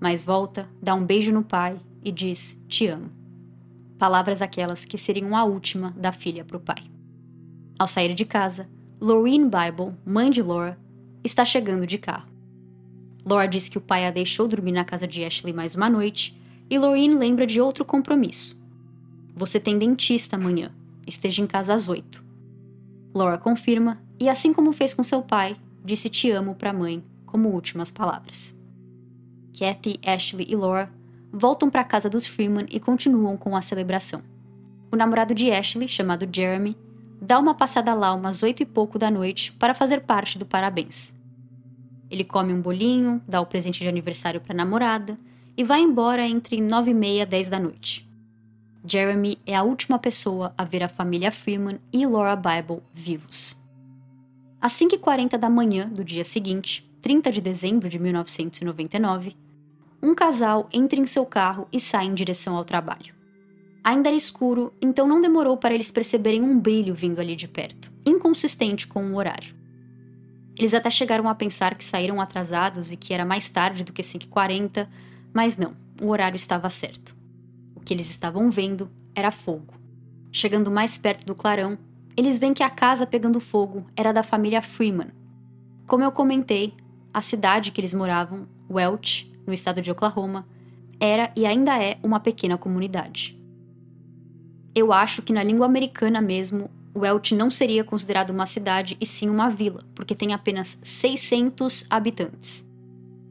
mas 0.00 0.24
volta, 0.24 0.68
dá 0.82 0.92
um 0.94 1.04
beijo 1.04 1.32
no 1.32 1.44
pai 1.44 1.78
e 2.02 2.10
diz: 2.10 2.60
Te 2.66 2.88
amo. 2.88 3.10
Palavras 3.96 4.42
aquelas 4.42 4.84
que 4.84 4.98
seriam 4.98 5.36
a 5.36 5.44
última 5.44 5.92
da 5.96 6.10
filha 6.10 6.44
para 6.44 6.56
o 6.56 6.60
pai. 6.60 6.82
Ao 7.78 7.86
sair 7.86 8.14
de 8.14 8.24
casa, 8.24 8.68
Lorraine 9.00 9.48
Bible, 9.48 9.94
mãe 10.04 10.30
de 10.30 10.42
Laura, 10.42 10.76
está 11.22 11.44
chegando 11.44 11.86
de 11.86 11.98
carro. 11.98 12.37
Laura 13.28 13.46
diz 13.46 13.68
que 13.68 13.76
o 13.76 13.80
pai 13.80 14.06
a 14.06 14.10
deixou 14.10 14.48
dormir 14.48 14.72
na 14.72 14.86
casa 14.86 15.06
de 15.06 15.22
Ashley 15.22 15.52
mais 15.52 15.74
uma 15.74 15.90
noite, 15.90 16.34
e 16.70 16.78
Lorraine 16.78 17.14
lembra 17.14 17.46
de 17.46 17.60
outro 17.60 17.84
compromisso. 17.84 18.56
Você 19.36 19.60
tem 19.60 19.78
dentista 19.78 20.36
amanhã. 20.36 20.72
Esteja 21.06 21.42
em 21.42 21.46
casa 21.46 21.74
às 21.74 21.90
oito. 21.90 22.24
Laura 23.14 23.36
confirma, 23.36 24.00
e 24.18 24.30
assim 24.30 24.54
como 24.54 24.72
fez 24.72 24.94
com 24.94 25.02
seu 25.02 25.20
pai, 25.20 25.56
disse 25.84 26.08
te 26.08 26.30
amo 26.30 26.54
para 26.54 26.70
a 26.70 26.72
mãe 26.72 27.04
como 27.26 27.50
últimas 27.50 27.90
palavras. 27.90 28.56
Kathy, 29.58 30.00
Ashley 30.06 30.46
e 30.48 30.56
Laura 30.56 30.90
voltam 31.30 31.68
para 31.68 31.82
a 31.82 31.84
casa 31.84 32.08
dos 32.08 32.26
Freeman 32.26 32.66
e 32.70 32.80
continuam 32.80 33.36
com 33.36 33.54
a 33.54 33.60
celebração. 33.60 34.22
O 34.90 34.96
namorado 34.96 35.34
de 35.34 35.50
Ashley, 35.52 35.86
chamado 35.86 36.26
Jeremy, 36.30 36.74
dá 37.20 37.38
uma 37.38 37.54
passada 37.54 37.92
lá 37.92 38.14
umas 38.14 38.42
oito 38.42 38.62
e 38.62 38.66
pouco 38.66 38.98
da 38.98 39.10
noite 39.10 39.52
para 39.52 39.74
fazer 39.74 40.00
parte 40.00 40.38
do 40.38 40.46
parabéns. 40.46 41.17
Ele 42.10 42.24
come 42.24 42.52
um 42.52 42.60
bolinho, 42.60 43.22
dá 43.26 43.40
o 43.40 43.46
presente 43.46 43.80
de 43.80 43.88
aniversário 43.88 44.40
para 44.40 44.52
a 44.52 44.56
namorada 44.56 45.18
e 45.56 45.64
vai 45.64 45.80
embora 45.80 46.26
entre 46.26 46.60
nove 46.60 46.92
e 46.92 46.94
meia 46.94 47.26
dez 47.26 47.48
da 47.48 47.58
noite. 47.58 48.08
Jeremy 48.84 49.38
é 49.44 49.54
a 49.54 49.62
última 49.62 49.98
pessoa 49.98 50.54
a 50.56 50.64
ver 50.64 50.82
a 50.82 50.88
família 50.88 51.30
Freeman 51.30 51.78
e 51.92 52.06
Laura 52.06 52.36
Bible 52.36 52.80
vivos. 52.92 53.60
Às 54.60 54.72
5h40 54.72 55.36
da 55.36 55.50
manhã 55.50 55.88
do 55.88 56.02
dia 56.02 56.24
seguinte, 56.24 56.88
30 57.00 57.30
de 57.30 57.40
dezembro 57.40 57.88
de 57.88 57.98
1999, 57.98 59.36
um 60.02 60.14
casal 60.14 60.68
entra 60.72 60.98
em 60.98 61.06
seu 61.06 61.26
carro 61.26 61.68
e 61.72 61.78
sai 61.78 62.06
em 62.06 62.14
direção 62.14 62.56
ao 62.56 62.64
trabalho. 62.64 63.14
Ainda 63.82 64.08
era 64.08 64.16
escuro, 64.16 64.72
então 64.80 65.06
não 65.06 65.20
demorou 65.20 65.56
para 65.56 65.74
eles 65.74 65.90
perceberem 65.90 66.42
um 66.42 66.58
brilho 66.58 66.94
vindo 66.94 67.20
ali 67.20 67.34
de 67.34 67.48
perto, 67.48 67.92
inconsistente 68.04 68.86
com 68.86 69.12
o 69.12 69.16
horário. 69.16 69.57
Eles 70.58 70.74
até 70.74 70.90
chegaram 70.90 71.28
a 71.28 71.34
pensar 71.36 71.76
que 71.76 71.84
saíram 71.84 72.20
atrasados 72.20 72.90
e 72.90 72.96
que 72.96 73.14
era 73.14 73.24
mais 73.24 73.48
tarde 73.48 73.84
do 73.84 73.92
que 73.92 74.02
5h40, 74.02 74.88
mas 75.32 75.56
não, 75.56 75.76
o 76.02 76.08
horário 76.08 76.34
estava 76.34 76.68
certo. 76.68 77.14
O 77.76 77.80
que 77.80 77.94
eles 77.94 78.10
estavam 78.10 78.50
vendo 78.50 78.90
era 79.14 79.30
fogo. 79.30 79.74
Chegando 80.32 80.68
mais 80.68 80.98
perto 80.98 81.24
do 81.24 81.34
clarão, 81.34 81.78
eles 82.16 82.38
veem 82.38 82.52
que 82.52 82.64
a 82.64 82.70
casa 82.70 83.06
pegando 83.06 83.38
fogo 83.38 83.86
era 83.94 84.12
da 84.12 84.24
família 84.24 84.60
Freeman. 84.60 85.12
Como 85.86 86.02
eu 86.02 86.10
comentei, 86.10 86.74
a 87.14 87.20
cidade 87.20 87.70
que 87.70 87.80
eles 87.80 87.94
moravam, 87.94 88.48
Welch, 88.68 89.32
no 89.46 89.54
estado 89.54 89.80
de 89.80 89.92
Oklahoma, 89.92 90.44
era 90.98 91.30
e 91.36 91.46
ainda 91.46 91.80
é 91.80 91.98
uma 92.02 92.18
pequena 92.18 92.58
comunidade. 92.58 93.40
Eu 94.74 94.92
acho 94.92 95.22
que 95.22 95.32
na 95.32 95.42
língua 95.44 95.66
americana 95.66 96.20
mesmo, 96.20 96.68
Welch 96.96 97.34
não 97.34 97.50
seria 97.50 97.84
considerado 97.84 98.30
uma 98.30 98.46
cidade 98.46 98.96
e 99.00 99.06
sim 99.06 99.28
uma 99.28 99.48
vila, 99.48 99.84
porque 99.94 100.14
tem 100.14 100.32
apenas 100.32 100.78
600 100.82 101.86
habitantes. 101.90 102.68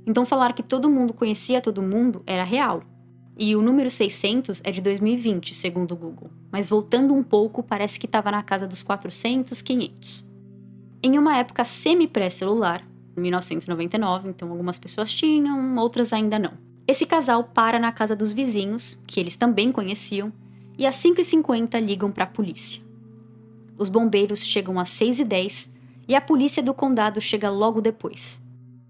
Então 0.06 0.26
falar 0.26 0.54
que 0.54 0.64
todo 0.64 0.90
mundo 0.90 1.14
conhecia 1.14 1.62
todo 1.62 1.82
mundo 1.82 2.24
era 2.26 2.44
real. 2.44 2.84
E 3.38 3.56
o 3.56 3.62
número 3.62 3.92
600 3.92 4.62
é 4.64 4.72
de 4.72 4.82
2020, 4.82 5.54
segundo 5.54 5.92
o 5.92 5.96
Google, 5.96 6.32
mas 6.52 6.70
voltando 6.70 7.14
um 7.14 7.22
pouco, 7.22 7.62
parece 7.62 8.00
que 8.00 8.08
estava 8.08 8.32
na 8.32 8.42
casa 8.42 8.66
dos 8.66 8.82
400, 8.82 9.62
500. 9.62 10.26
Em 11.04 11.20
uma 11.20 11.38
época 11.38 11.64
semi-pré-celular, 11.64 12.84
1999, 13.16 14.30
então 14.30 14.50
algumas 14.50 14.80
pessoas 14.80 15.12
tinham, 15.12 15.76
outras 15.78 16.14
ainda 16.14 16.40
não. 16.40 16.54
Esse 16.88 17.06
casal 17.06 17.44
para 17.44 17.78
na 17.78 17.92
casa 17.92 18.16
dos 18.16 18.32
vizinhos, 18.32 18.98
que 19.06 19.20
eles 19.20 19.36
também 19.36 19.72
conheciam, 19.72 20.32
e 20.78 20.86
às 20.86 20.96
5h50 20.96 21.80
ligam 21.80 22.10
para 22.10 22.24
a 22.24 22.28
polícia. 22.28 22.87
Os 23.78 23.90
bombeiros 23.90 24.46
chegam 24.46 24.80
às 24.80 24.90
6h10 24.90 25.70
e 26.08 26.16
a 26.16 26.22
polícia 26.22 26.64
do 26.64 26.74
condado 26.74 27.22
chega 27.22 27.50
logo 27.50 27.82
depois. 27.82 28.42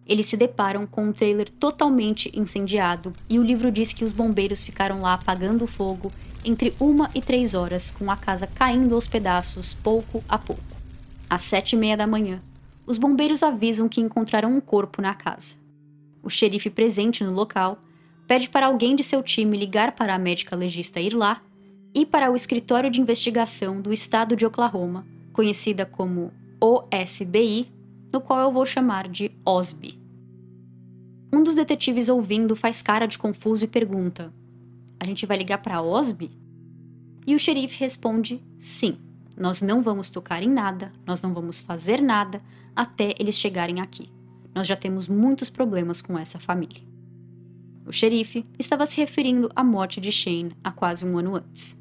Eles 0.05 0.27
se 0.27 0.37
deparam 0.37 0.87
com 0.87 1.05
um 1.05 1.11
trailer 1.11 1.49
totalmente 1.49 2.31
incendiado 2.33 3.13
e 3.29 3.37
o 3.37 3.43
livro 3.43 3.71
diz 3.71 3.91
que 3.91 4.05
os 4.05 4.13
bombeiros 4.13 4.63
ficaram 4.63 5.01
lá 5.01 5.13
apagando 5.13 5.65
o 5.65 5.67
fogo 5.67 6.11
entre 6.45 6.73
uma 6.79 7.09
e 7.13 7.21
três 7.21 7.53
horas, 7.53 7.91
com 7.91 8.09
a 8.09 8.15
casa 8.15 8.47
caindo 8.47 8.95
aos 8.95 9.05
pedaços 9.05 9.73
pouco 9.73 10.23
a 10.29 10.37
pouco. 10.37 10.63
Às 11.29 11.41
sete 11.41 11.73
e 11.73 11.75
meia 11.75 11.97
da 11.97 12.07
manhã, 12.07 12.41
os 12.85 12.97
bombeiros 12.97 13.43
avisam 13.43 13.89
que 13.89 13.99
encontraram 13.99 14.55
um 14.55 14.61
corpo 14.61 15.01
na 15.01 15.13
casa. 15.13 15.55
O 16.23 16.29
xerife 16.29 16.69
presente 16.69 17.21
no 17.21 17.33
local 17.33 17.77
pede 18.25 18.49
para 18.49 18.67
alguém 18.67 18.95
de 18.95 19.03
seu 19.03 19.21
time 19.21 19.57
ligar 19.57 19.91
para 19.91 20.15
a 20.15 20.19
médica 20.19 20.55
legista 20.55 21.01
ir 21.01 21.13
lá 21.13 21.41
e 21.97 22.05
para 22.05 22.31
o 22.31 22.35
Escritório 22.35 22.91
de 22.91 23.01
Investigação 23.01 23.81
do 23.81 23.91
Estado 23.91 24.35
de 24.35 24.45
Oklahoma, 24.45 25.03
conhecida 25.33 25.83
como 25.83 26.31
OSBI, 26.61 27.73
no 28.13 28.21
qual 28.21 28.39
eu 28.41 28.51
vou 28.51 28.67
chamar 28.67 29.07
de 29.07 29.31
OSB. 29.43 29.99
Um 31.33 31.41
dos 31.41 31.55
detetives 31.55 32.07
ouvindo 32.07 32.55
faz 32.55 32.83
cara 32.83 33.07
de 33.07 33.17
confuso 33.17 33.65
e 33.65 33.67
pergunta: 33.67 34.31
A 34.99 35.07
gente 35.07 35.25
vai 35.25 35.39
ligar 35.39 35.57
para 35.57 35.81
OSB? 35.81 36.29
E 37.25 37.33
o 37.33 37.39
xerife 37.39 37.79
responde: 37.79 38.43
Sim, 38.59 38.93
nós 39.35 39.63
não 39.63 39.81
vamos 39.81 40.11
tocar 40.11 40.43
em 40.43 40.49
nada, 40.49 40.93
nós 41.03 41.19
não 41.19 41.33
vamos 41.33 41.57
fazer 41.57 41.99
nada 41.99 42.43
até 42.75 43.15
eles 43.17 43.39
chegarem 43.39 43.81
aqui. 43.81 44.11
Nós 44.53 44.67
já 44.67 44.75
temos 44.75 45.07
muitos 45.07 45.49
problemas 45.49 45.99
com 45.99 46.15
essa 46.15 46.39
família. 46.39 46.83
O 47.87 47.91
xerife 47.91 48.45
estava 48.59 48.85
se 48.85 48.97
referindo 48.97 49.49
à 49.55 49.63
morte 49.63 49.99
de 49.99 50.11
Shane 50.11 50.55
há 50.63 50.71
quase 50.71 51.03
um 51.03 51.17
ano 51.17 51.35
antes. 51.35 51.76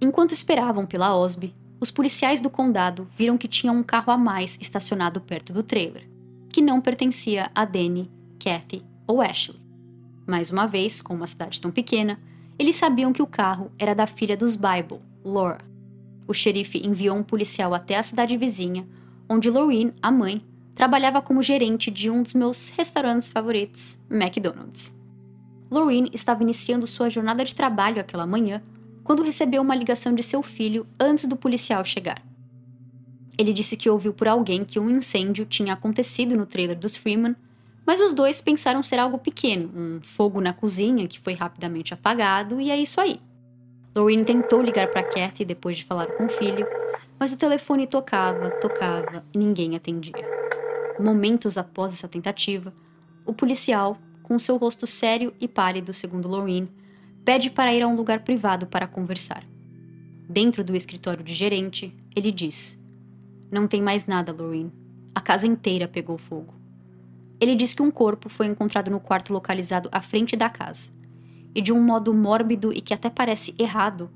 Enquanto 0.00 0.32
esperavam 0.32 0.86
pela 0.86 1.16
OSB, 1.16 1.54
os 1.80 1.90
policiais 1.90 2.40
do 2.40 2.50
condado 2.50 3.08
viram 3.16 3.38
que 3.38 3.48
tinha 3.48 3.72
um 3.72 3.82
carro 3.82 4.12
a 4.12 4.18
mais 4.18 4.58
estacionado 4.60 5.20
perto 5.20 5.52
do 5.52 5.62
trailer, 5.62 6.08
que 6.50 6.62
não 6.62 6.80
pertencia 6.80 7.50
a 7.54 7.64
Danny, 7.64 8.10
Kathy 8.42 8.82
ou 9.06 9.20
Ashley. 9.20 9.60
Mais 10.26 10.50
uma 10.50 10.66
vez, 10.66 11.00
com 11.00 11.14
uma 11.14 11.26
cidade 11.26 11.60
tão 11.60 11.70
pequena, 11.70 12.18
eles 12.58 12.76
sabiam 12.76 13.12
que 13.12 13.22
o 13.22 13.26
carro 13.26 13.70
era 13.78 13.94
da 13.94 14.06
filha 14.06 14.36
dos 14.36 14.56
Bible, 14.56 15.00
Laura, 15.24 15.64
o 16.28 16.34
xerife 16.34 16.84
enviou 16.84 17.16
um 17.16 17.22
policial 17.22 17.72
até 17.72 17.96
a 17.96 18.02
cidade 18.02 18.36
vizinha, 18.36 18.86
onde 19.28 19.50
Lorraine, 19.50 19.94
a 20.02 20.10
mãe, 20.10 20.44
trabalhava 20.74 21.22
como 21.22 21.42
gerente 21.42 21.90
de 21.90 22.10
um 22.10 22.22
dos 22.22 22.34
meus 22.34 22.68
restaurantes 22.70 23.30
favoritos, 23.30 23.98
McDonald's. 24.10 24.94
Lorraine 25.70 26.10
estava 26.12 26.42
iniciando 26.42 26.86
sua 26.86 27.08
jornada 27.08 27.44
de 27.44 27.54
trabalho 27.54 28.00
aquela 28.00 28.26
manhã 28.26 28.62
quando 29.06 29.22
recebeu 29.22 29.62
uma 29.62 29.76
ligação 29.76 30.12
de 30.12 30.22
seu 30.22 30.42
filho 30.42 30.84
antes 30.98 31.26
do 31.26 31.36
policial 31.36 31.84
chegar. 31.84 32.20
Ele 33.38 33.52
disse 33.52 33.76
que 33.76 33.88
ouviu 33.88 34.12
por 34.12 34.26
alguém 34.26 34.64
que 34.64 34.80
um 34.80 34.90
incêndio 34.90 35.46
tinha 35.46 35.74
acontecido 35.74 36.36
no 36.36 36.44
trailer 36.44 36.76
dos 36.76 36.96
Freeman, 36.96 37.36
mas 37.86 38.00
os 38.00 38.12
dois 38.12 38.40
pensaram 38.40 38.82
ser 38.82 38.98
algo 38.98 39.16
pequeno, 39.16 39.70
um 39.76 40.00
fogo 40.02 40.40
na 40.40 40.52
cozinha 40.52 41.06
que 41.06 41.20
foi 41.20 41.34
rapidamente 41.34 41.94
apagado 41.94 42.60
e 42.60 42.68
é 42.68 42.76
isso 42.76 43.00
aí. 43.00 43.20
Lorraine 43.94 44.24
tentou 44.24 44.60
ligar 44.60 44.88
para 44.90 45.04
Kathy 45.04 45.44
depois 45.44 45.76
de 45.76 45.84
falar 45.84 46.08
com 46.08 46.24
o 46.24 46.28
filho, 46.28 46.66
mas 47.16 47.32
o 47.32 47.38
telefone 47.38 47.86
tocava, 47.86 48.50
tocava 48.50 49.24
e 49.32 49.38
ninguém 49.38 49.76
atendia. 49.76 50.26
Momentos 50.98 51.56
após 51.56 51.92
essa 51.92 52.08
tentativa, 52.08 52.74
o 53.24 53.32
policial, 53.32 53.98
com 54.24 54.36
seu 54.36 54.56
rosto 54.56 54.84
sério 54.84 55.32
e 55.40 55.46
pálido, 55.46 55.92
segundo 55.92 56.26
Lorraine, 56.26 56.68
pede 57.26 57.50
para 57.50 57.74
ir 57.74 57.82
a 57.82 57.88
um 57.88 57.96
lugar 57.96 58.20
privado 58.20 58.68
para 58.68 58.86
conversar. 58.86 59.44
Dentro 60.28 60.62
do 60.62 60.76
escritório 60.76 61.24
de 61.24 61.34
gerente, 61.34 61.92
ele 62.14 62.30
diz: 62.30 62.80
Não 63.50 63.66
tem 63.66 63.82
mais 63.82 64.06
nada, 64.06 64.32
Lorraine. 64.32 64.72
A 65.12 65.20
casa 65.20 65.44
inteira 65.44 65.88
pegou 65.88 66.16
fogo. 66.16 66.54
Ele 67.40 67.56
diz 67.56 67.74
que 67.74 67.82
um 67.82 67.90
corpo 67.90 68.28
foi 68.28 68.46
encontrado 68.46 68.92
no 68.92 69.00
quarto 69.00 69.32
localizado 69.32 69.88
à 69.90 70.00
frente 70.00 70.36
da 70.36 70.48
casa 70.48 70.90
e 71.52 71.60
de 71.60 71.72
um 71.72 71.82
modo 71.82 72.14
mórbido 72.14 72.72
e 72.72 72.80
que 72.80 72.94
até 72.94 73.10
parece 73.10 73.54
errado, 73.58 74.08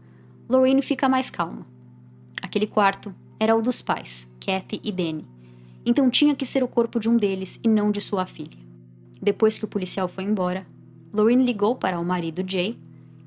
Lorraine 0.49 0.81
fica 0.81 1.09
mais 1.09 1.31
calma. 1.31 1.67
Aquele 2.41 2.67
quarto 2.67 3.13
era 3.41 3.57
o 3.57 3.63
dos 3.63 3.83
pais, 3.83 4.33
Kathy 4.39 4.81
e 4.85 4.93
Danny, 4.93 5.27
então 5.85 6.09
tinha 6.11 6.35
que 6.35 6.47
ser 6.47 6.63
o 6.63 6.69
corpo 6.69 7.01
de 7.01 7.09
um 7.09 7.17
deles 7.17 7.59
e 7.65 7.69
não 7.69 7.91
de 7.91 8.01
sua 8.01 8.25
filha. 8.25 8.59
Depois 9.21 9.59
que 9.59 9.65
o 9.65 9.69
policial 9.69 10.07
foi 10.07 10.25
embora, 10.25 10.65
Lorraine 11.13 11.45
ligou 11.45 11.75
para 11.75 11.99
o 11.99 12.05
marido 12.05 12.45
Jay, 12.47 12.79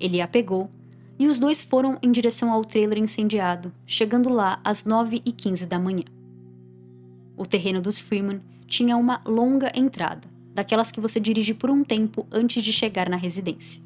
ele 0.04 0.20
a 0.20 0.28
pegou 0.28 0.70
e 1.18 1.28
os 1.28 1.40
dois 1.40 1.64
foram 1.64 1.98
em 2.04 2.12
direção 2.12 2.52
ao 2.52 2.66
trailer 2.66 2.98
incendiado, 2.98 3.72
chegando 3.86 4.28
lá 4.28 4.60
às 4.64 4.84
9 4.84 5.22
e 5.24 5.32
15 5.32 5.66
da 5.66 5.80
manhã. 5.80 6.04
O 7.38 7.46
terreno 7.46 7.82
dos 7.82 7.98
Freeman 7.98 8.42
tinha 8.68 8.98
uma 8.98 9.22
longa 9.26 9.72
entrada, 9.74 10.28
daquelas 10.54 10.92
que 10.92 11.00
você 11.00 11.20
dirige 11.20 11.54
por 11.54 11.72
um 11.72 11.84
tempo 11.84 12.28
antes 12.30 12.62
de 12.62 12.74
chegar 12.74 13.10
na 13.10 13.16
residência. 13.16 13.82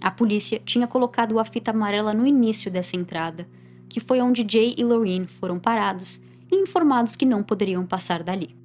A 0.00 0.10
polícia 0.10 0.60
tinha 0.64 0.86
colocado 0.86 1.38
a 1.38 1.44
fita 1.44 1.70
amarela 1.70 2.12
no 2.12 2.26
início 2.26 2.70
dessa 2.70 2.96
entrada, 2.96 3.46
que 3.88 4.00
foi 4.00 4.20
onde 4.20 4.46
Jay 4.48 4.74
e 4.76 4.82
Lorraine 4.82 5.26
foram 5.26 5.58
parados 5.58 6.20
e 6.50 6.56
informados 6.56 7.14
que 7.14 7.26
não 7.26 7.42
poderiam 7.42 7.86
passar 7.86 8.22
dali. 8.22 8.56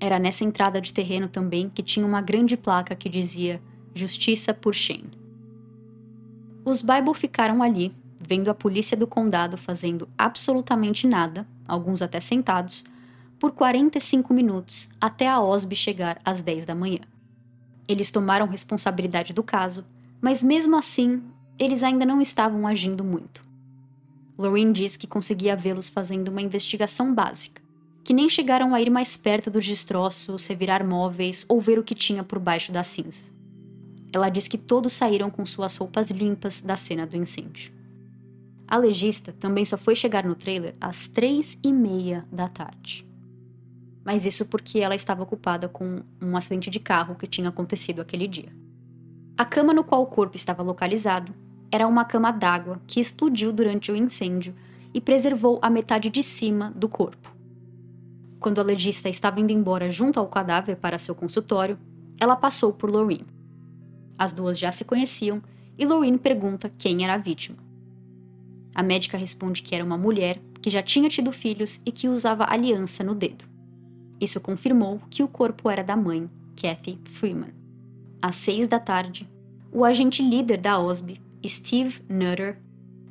Era 0.00 0.18
nessa 0.18 0.44
entrada 0.44 0.80
de 0.80 0.92
terreno 0.92 1.28
também 1.28 1.68
que 1.68 1.82
tinha 1.82 2.06
uma 2.06 2.20
grande 2.20 2.56
placa 2.56 2.94
que 2.94 3.08
dizia 3.08 3.60
Justiça 3.94 4.54
por 4.54 4.74
Shane. 4.74 5.25
Os 6.66 6.82
Bible 6.82 7.14
ficaram 7.14 7.62
ali, 7.62 7.94
vendo 8.20 8.50
a 8.50 8.54
polícia 8.54 8.94
do 8.94 9.06
condado 9.06 9.56
fazendo 9.56 10.06
absolutamente 10.18 11.06
nada, 11.06 11.46
alguns 11.66 12.02
até 12.02 12.20
sentados, 12.20 12.84
por 13.38 13.52
45 13.52 14.34
minutos 14.34 14.90
até 15.00 15.28
a 15.28 15.40
OSB 15.40 15.74
chegar 15.74 16.20
às 16.22 16.42
10 16.42 16.66
da 16.66 16.74
manhã. 16.74 17.00
Eles 17.88 18.10
tomaram 18.10 18.46
responsabilidade 18.46 19.32
do 19.32 19.42
caso 19.42 19.84
mas 20.20 20.42
mesmo 20.42 20.76
assim, 20.76 21.22
eles 21.58 21.82
ainda 21.82 22.04
não 22.04 22.20
estavam 22.20 22.66
agindo 22.66 23.04
muito. 23.04 23.44
Lorraine 24.38 24.72
diz 24.72 24.96
que 24.96 25.06
conseguia 25.06 25.56
vê-los 25.56 25.88
fazendo 25.88 26.28
uma 26.28 26.42
investigação 26.42 27.14
básica, 27.14 27.62
que 28.04 28.12
nem 28.12 28.28
chegaram 28.28 28.74
a 28.74 28.80
ir 28.80 28.90
mais 28.90 29.16
perto 29.16 29.50
dos 29.50 29.66
destroços, 29.66 30.46
revirar 30.46 30.84
móveis 30.84 31.44
ou 31.48 31.60
ver 31.60 31.78
o 31.78 31.84
que 31.84 31.94
tinha 31.94 32.22
por 32.22 32.38
baixo 32.38 32.72
da 32.72 32.82
cinza. 32.82 33.35
Ela 34.12 34.28
diz 34.28 34.48
que 34.48 34.58
todos 34.58 34.92
saíram 34.92 35.30
com 35.30 35.44
suas 35.44 35.76
roupas 35.76 36.10
limpas 36.10 36.60
da 36.60 36.76
cena 36.76 37.06
do 37.06 37.16
incêndio. 37.16 37.72
A 38.68 38.76
legista 38.76 39.32
também 39.32 39.64
só 39.64 39.76
foi 39.76 39.94
chegar 39.94 40.24
no 40.24 40.34
trailer 40.34 40.74
às 40.80 41.06
três 41.06 41.56
e 41.62 41.72
meia 41.72 42.26
da 42.32 42.48
tarde. 42.48 43.06
Mas 44.04 44.26
isso 44.26 44.46
porque 44.46 44.80
ela 44.80 44.94
estava 44.94 45.22
ocupada 45.22 45.68
com 45.68 46.02
um 46.20 46.36
acidente 46.36 46.70
de 46.70 46.80
carro 46.80 47.14
que 47.14 47.26
tinha 47.26 47.48
acontecido 47.48 48.00
aquele 48.00 48.26
dia. 48.26 48.52
A 49.36 49.44
cama 49.44 49.74
no 49.74 49.84
qual 49.84 50.02
o 50.02 50.06
corpo 50.06 50.36
estava 50.36 50.62
localizado 50.62 51.34
era 51.70 51.86
uma 51.86 52.04
cama 52.04 52.30
d'água 52.30 52.80
que 52.86 53.00
explodiu 53.00 53.52
durante 53.52 53.92
o 53.92 53.96
incêndio 53.96 54.54
e 54.94 55.00
preservou 55.00 55.58
a 55.60 55.68
metade 55.68 56.08
de 56.08 56.22
cima 56.22 56.72
do 56.74 56.88
corpo. 56.88 57.34
Quando 58.40 58.60
a 58.60 58.64
legista 58.64 59.08
estava 59.08 59.40
indo 59.40 59.52
embora 59.52 59.90
junto 59.90 60.18
ao 60.18 60.28
cadáver 60.28 60.76
para 60.76 60.98
seu 60.98 61.14
consultório, 61.14 61.78
ela 62.18 62.36
passou 62.36 62.72
por 62.72 62.90
Lorraine. 62.90 63.35
As 64.18 64.32
duas 64.32 64.58
já 64.58 64.72
se 64.72 64.84
conheciam 64.84 65.42
e 65.78 65.84
Lorraine 65.84 66.18
pergunta 66.18 66.72
quem 66.78 67.04
era 67.04 67.14
a 67.14 67.18
vítima. 67.18 67.58
A 68.74 68.82
médica 68.82 69.16
responde 69.16 69.62
que 69.62 69.74
era 69.74 69.84
uma 69.84 69.96
mulher 69.96 70.40
que 70.60 70.70
já 70.70 70.82
tinha 70.82 71.08
tido 71.08 71.32
filhos 71.32 71.80
e 71.84 71.92
que 71.92 72.08
usava 72.08 72.46
aliança 72.48 73.04
no 73.04 73.14
dedo. 73.14 73.44
Isso 74.20 74.40
confirmou 74.40 75.00
que 75.10 75.22
o 75.22 75.28
corpo 75.28 75.70
era 75.70 75.84
da 75.84 75.96
mãe, 75.96 76.28
Kathy 76.60 76.98
Freeman. 77.04 77.52
Às 78.20 78.36
seis 78.36 78.66
da 78.66 78.78
tarde, 78.78 79.28
o 79.72 79.84
agente 79.84 80.22
líder 80.22 80.58
da 80.58 80.78
OSB, 80.78 81.20
Steve 81.46 82.00
Nutter, 82.08 82.58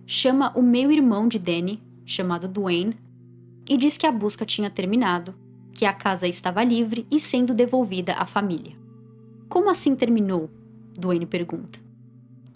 chama 0.05 0.51
o 0.55 0.61
meio-irmão 0.61 1.27
de 1.27 1.39
Danny, 1.39 1.81
chamado 2.05 2.47
Dwayne, 2.47 2.97
e 3.69 3.77
diz 3.77 3.97
que 3.97 4.05
a 4.05 4.11
busca 4.11 4.45
tinha 4.45 4.69
terminado, 4.69 5.33
que 5.71 5.85
a 5.85 5.93
casa 5.93 6.27
estava 6.27 6.63
livre 6.63 7.07
e 7.11 7.19
sendo 7.19 7.53
devolvida 7.53 8.13
à 8.13 8.25
família. 8.25 8.75
Como 9.49 9.69
assim 9.69 9.95
terminou? 9.95 10.49
Dwayne 10.97 11.25
pergunta. 11.25 11.79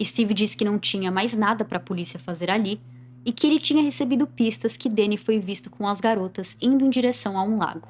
Steve 0.02 0.34
diz 0.34 0.56
que 0.56 0.66
não 0.66 0.80
tinha 0.80 1.12
mais 1.12 1.34
nada 1.34 1.66
para 1.66 1.78
a 1.78 1.82
polícia 1.82 2.20
fazer 2.20 2.50
ali 2.50 2.80
e 3.26 3.32
que 3.32 3.46
ele 3.46 3.60
tinha 3.60 3.84
recebido 3.84 4.26
pistas 4.26 4.78
que 4.78 4.90
Danny 4.90 5.18
foi 5.18 5.40
visto 5.40 5.70
com 5.70 5.88
as 5.88 6.00
garotas 6.00 6.58
indo 6.62 6.86
em 6.86 6.90
direção 6.90 7.38
a 7.38 7.44
um 7.44 7.58
lago. 7.58 7.88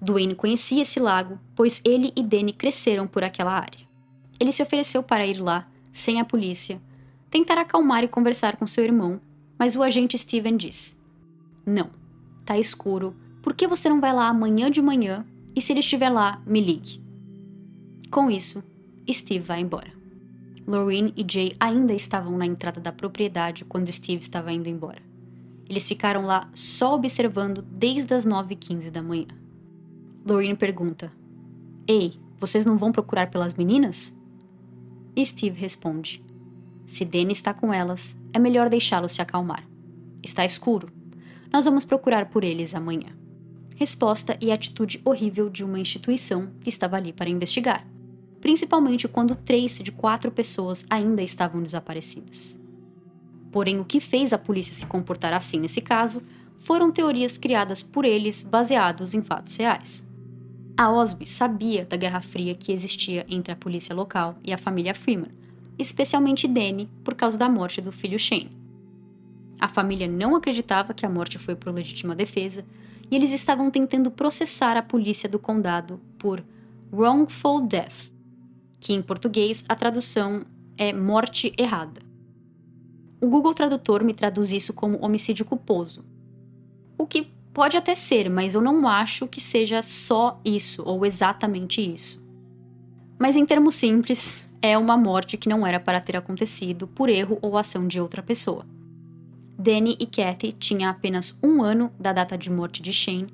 Duane 0.00 0.34
conhecia 0.34 0.82
esse 0.82 0.98
lago, 0.98 1.38
pois 1.54 1.80
ele 1.84 2.12
e 2.16 2.22
Danny 2.22 2.52
cresceram 2.52 3.06
por 3.06 3.22
aquela 3.22 3.52
área. 3.52 3.86
Ele 4.40 4.50
se 4.50 4.62
ofereceu 4.62 5.02
para 5.02 5.26
ir 5.26 5.40
lá, 5.40 5.68
sem 5.92 6.18
a 6.18 6.24
polícia, 6.24 6.80
tentar 7.30 7.58
acalmar 7.58 8.02
e 8.02 8.08
conversar 8.08 8.56
com 8.56 8.66
seu 8.66 8.82
irmão, 8.82 9.20
mas 9.58 9.76
o 9.76 9.82
agente 9.82 10.18
Steven 10.18 10.56
diz: 10.56 10.98
Não, 11.64 11.90
tá 12.44 12.58
escuro, 12.58 13.14
por 13.42 13.54
que 13.54 13.68
você 13.68 13.88
não 13.88 14.00
vai 14.00 14.12
lá 14.12 14.26
amanhã 14.28 14.70
de 14.70 14.82
manhã 14.82 15.24
e 15.54 15.60
se 15.60 15.72
ele 15.72 15.80
estiver 15.80 16.10
lá, 16.10 16.42
me 16.44 16.60
ligue? 16.60 17.00
Com 18.10 18.28
isso, 18.30 18.64
Steve 19.10 19.44
vai 19.44 19.60
embora. 19.60 20.02
Lorraine 20.66 21.12
e 21.16 21.24
Jay 21.28 21.56
ainda 21.58 21.92
estavam 21.92 22.36
na 22.38 22.46
entrada 22.46 22.80
da 22.80 22.92
propriedade 22.92 23.64
quando 23.64 23.90
Steve 23.90 24.22
estava 24.22 24.52
indo 24.52 24.68
embora. 24.68 25.02
Eles 25.68 25.88
ficaram 25.88 26.24
lá 26.24 26.48
só 26.54 26.94
observando 26.94 27.62
desde 27.62 28.14
as 28.14 28.26
9h15 28.26 28.90
da 28.90 29.02
manhã. 29.02 29.26
Lorraine 30.24 30.56
pergunta: 30.56 31.12
Ei, 31.86 32.12
vocês 32.38 32.64
não 32.64 32.76
vão 32.76 32.92
procurar 32.92 33.30
pelas 33.30 33.54
meninas? 33.54 34.16
Steve 35.18 35.58
responde: 35.58 36.22
Se 36.86 37.04
Danny 37.04 37.32
está 37.32 37.52
com 37.52 37.72
elas, 37.72 38.16
é 38.32 38.38
melhor 38.38 38.68
deixá-lo 38.68 39.08
se 39.08 39.20
acalmar. 39.20 39.66
Está 40.22 40.44
escuro. 40.44 40.92
Nós 41.52 41.64
vamos 41.64 41.84
procurar 41.84 42.26
por 42.26 42.44
eles 42.44 42.74
amanhã. 42.74 43.08
Resposta 43.74 44.38
e 44.40 44.52
atitude 44.52 45.00
horrível 45.04 45.50
de 45.50 45.64
uma 45.64 45.80
instituição 45.80 46.50
que 46.60 46.68
estava 46.68 46.96
ali 46.96 47.12
para 47.12 47.28
investigar 47.28 47.91
principalmente 48.42 49.06
quando 49.06 49.36
três 49.36 49.78
de 49.78 49.92
quatro 49.92 50.30
pessoas 50.32 50.84
ainda 50.90 51.22
estavam 51.22 51.62
desaparecidas. 51.62 52.58
Porém, 53.52 53.78
o 53.78 53.84
que 53.84 54.00
fez 54.00 54.32
a 54.32 54.38
polícia 54.38 54.74
se 54.74 54.84
comportar 54.84 55.32
assim 55.32 55.60
nesse 55.60 55.80
caso 55.80 56.20
foram 56.58 56.90
teorias 56.90 57.38
criadas 57.38 57.82
por 57.82 58.04
eles 58.04 58.42
baseados 58.42 59.14
em 59.14 59.22
fatos 59.22 59.54
reais. 59.56 60.04
A 60.76 60.90
OSB 60.90 61.24
sabia 61.24 61.84
da 61.84 61.96
Guerra 61.96 62.20
Fria 62.20 62.54
que 62.54 62.72
existia 62.72 63.24
entre 63.28 63.52
a 63.52 63.56
polícia 63.56 63.94
local 63.94 64.36
e 64.42 64.52
a 64.52 64.58
família 64.58 64.94
Freeman, 64.94 65.30
especialmente 65.78 66.48
Danny 66.48 66.90
por 67.04 67.14
causa 67.14 67.38
da 67.38 67.48
morte 67.48 67.80
do 67.80 67.92
filho 67.92 68.18
Shane. 68.18 68.50
A 69.60 69.68
família 69.68 70.08
não 70.08 70.34
acreditava 70.34 70.92
que 70.92 71.06
a 71.06 71.08
morte 71.08 71.38
foi 71.38 71.54
por 71.54 71.72
legítima 71.72 72.16
defesa 72.16 72.64
e 73.08 73.14
eles 73.14 73.30
estavam 73.30 73.70
tentando 73.70 74.10
processar 74.10 74.76
a 74.76 74.82
polícia 74.82 75.28
do 75.28 75.38
condado 75.38 76.00
por 76.18 76.42
wrongful 76.92 77.60
death, 77.60 78.10
que 78.82 78.92
em 78.92 79.00
português 79.00 79.64
a 79.68 79.76
tradução 79.76 80.44
é 80.76 80.92
morte 80.92 81.54
errada. 81.56 82.02
O 83.20 83.28
Google 83.28 83.54
Tradutor 83.54 84.02
me 84.02 84.12
traduz 84.12 84.50
isso 84.50 84.72
como 84.72 84.98
homicídio 85.00 85.44
culposo. 85.44 86.04
O 86.98 87.06
que 87.06 87.28
pode 87.54 87.76
até 87.76 87.94
ser, 87.94 88.28
mas 88.28 88.54
eu 88.54 88.60
não 88.60 88.88
acho 88.88 89.28
que 89.28 89.40
seja 89.40 89.80
só 89.82 90.40
isso 90.44 90.82
ou 90.84 91.06
exatamente 91.06 91.80
isso. 91.80 92.20
Mas 93.16 93.36
em 93.36 93.46
termos 93.46 93.76
simples, 93.76 94.44
é 94.60 94.76
uma 94.76 94.96
morte 94.96 95.36
que 95.36 95.48
não 95.48 95.64
era 95.64 95.78
para 95.78 96.00
ter 96.00 96.16
acontecido 96.16 96.88
por 96.88 97.08
erro 97.08 97.38
ou 97.40 97.56
ação 97.56 97.86
de 97.86 98.00
outra 98.00 98.20
pessoa. 98.20 98.66
Danny 99.56 99.96
e 100.00 100.06
Kathy 100.06 100.50
tinham 100.50 100.90
apenas 100.90 101.38
um 101.40 101.62
ano 101.62 101.92
da 102.00 102.12
data 102.12 102.36
de 102.36 102.50
morte 102.50 102.82
de 102.82 102.92
Shane 102.92 103.32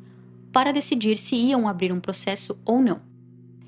para 0.53 0.75
decidir 0.75 1.17
se 1.17 1.37
iam 1.37 1.67
abrir 1.67 1.91
um 1.91 2.01
processo 2.01 2.59
ou 2.67 2.83
não. 2.83 3.01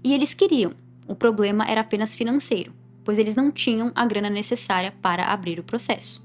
E 0.05 0.13
eles 0.13 0.35
queriam, 0.35 0.73
o 1.11 1.15
problema 1.17 1.65
era 1.65 1.81
apenas 1.81 2.15
financeiro, 2.15 2.73
pois 3.05 3.19
eles 3.19 3.35
não 3.35 3.51
tinham 3.51 3.91
a 3.97 4.07
grana 4.07 4.31
necessária 4.31 4.95
para 5.03 5.27
abrir 5.27 5.59
o 5.59 5.65
processo. 5.65 6.25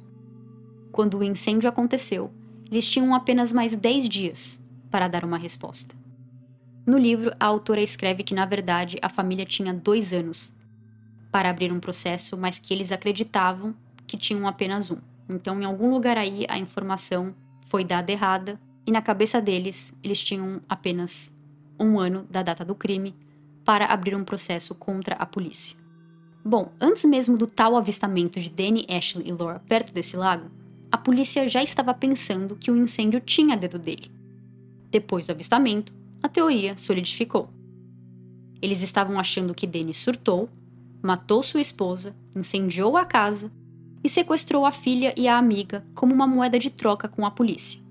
Quando 0.91 1.17
o 1.17 1.23
incêndio 1.23 1.67
aconteceu, 1.67 2.31
eles 2.69 2.87
tinham 2.87 3.15
apenas 3.15 3.51
mais 3.51 3.75
10 3.75 4.07
dias 4.07 4.61
para 4.91 5.07
dar 5.07 5.25
uma 5.25 5.39
resposta. 5.39 5.95
No 6.85 6.99
livro, 6.99 7.31
a 7.39 7.47
autora 7.47 7.81
escreve 7.81 8.21
que, 8.21 8.35
na 8.35 8.45
verdade, 8.45 8.99
a 9.01 9.09
família 9.09 9.43
tinha 9.43 9.73
dois 9.73 10.13
anos 10.13 10.55
para 11.31 11.49
abrir 11.49 11.71
um 11.71 11.79
processo, 11.79 12.37
mas 12.37 12.59
que 12.59 12.71
eles 12.71 12.91
acreditavam 12.91 13.73
que 14.05 14.15
tinham 14.15 14.47
apenas 14.47 14.91
um. 14.91 14.97
Então, 15.27 15.59
em 15.59 15.65
algum 15.65 15.89
lugar 15.89 16.15
aí, 16.15 16.45
a 16.47 16.59
informação 16.59 17.33
foi 17.65 17.83
dada 17.83 18.11
errada 18.11 18.61
e, 18.85 18.91
na 18.91 19.01
cabeça 19.01 19.41
deles, 19.41 19.95
eles 20.03 20.21
tinham 20.21 20.61
apenas 20.69 21.35
um 21.79 21.97
ano 21.97 22.27
da 22.29 22.43
data 22.43 22.63
do 22.63 22.75
crime 22.75 23.15
para 23.65 23.87
abrir 23.87 24.15
um 24.15 24.23
processo 24.23 24.75
contra 24.75 25.15
a 25.15 25.25
polícia. 25.25 25.75
Bom, 26.45 26.71
antes 26.79 27.03
mesmo 27.03 27.35
do 27.35 27.47
tal 27.47 27.75
avistamento 27.75 28.39
de 28.39 28.51
Danny, 28.51 28.85
Ashley 28.87 29.27
e 29.27 29.31
Laura 29.31 29.59
perto 29.67 29.91
desse 29.91 30.15
lago, 30.15 30.51
a 30.91 30.97
polícia 30.97 31.47
já 31.47 31.63
estava 31.63 31.91
pensando 31.91 32.55
que 32.55 32.69
o 32.69 32.77
incêndio 32.77 33.19
tinha 33.19 33.57
dedo 33.57 33.79
dele. 33.79 34.11
Depois 34.91 35.25
do 35.25 35.31
avistamento, 35.31 35.91
a 36.21 36.29
teoria 36.29 36.77
solidificou. 36.77 37.49
Eles 38.61 38.83
estavam 38.83 39.19
achando 39.19 39.55
que 39.55 39.65
Danny 39.65 39.93
surtou, 39.93 40.47
matou 41.01 41.41
sua 41.41 41.59
esposa, 41.59 42.15
incendiou 42.35 42.95
a 42.95 43.03
casa 43.03 43.51
e 44.03 44.07
sequestrou 44.07 44.65
a 44.65 44.71
filha 44.71 45.13
e 45.17 45.27
a 45.27 45.37
amiga 45.37 45.83
como 45.95 46.13
uma 46.13 46.27
moeda 46.27 46.59
de 46.59 46.69
troca 46.69 47.07
com 47.07 47.25
a 47.25 47.31
polícia. 47.31 47.81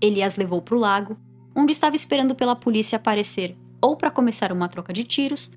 Ele 0.00 0.22
as 0.22 0.36
levou 0.36 0.60
para 0.60 0.76
o 0.76 0.78
lago, 0.78 1.16
onde 1.54 1.72
estava 1.72 1.96
esperando 1.96 2.34
pela 2.34 2.54
polícia 2.54 2.96
aparecer 2.96 3.56
ou 3.80 3.96
para 3.96 4.10
começar 4.10 4.52
uma 4.52 4.68
troca 4.68 4.92
de 4.92 5.04
tiros, 5.04 5.50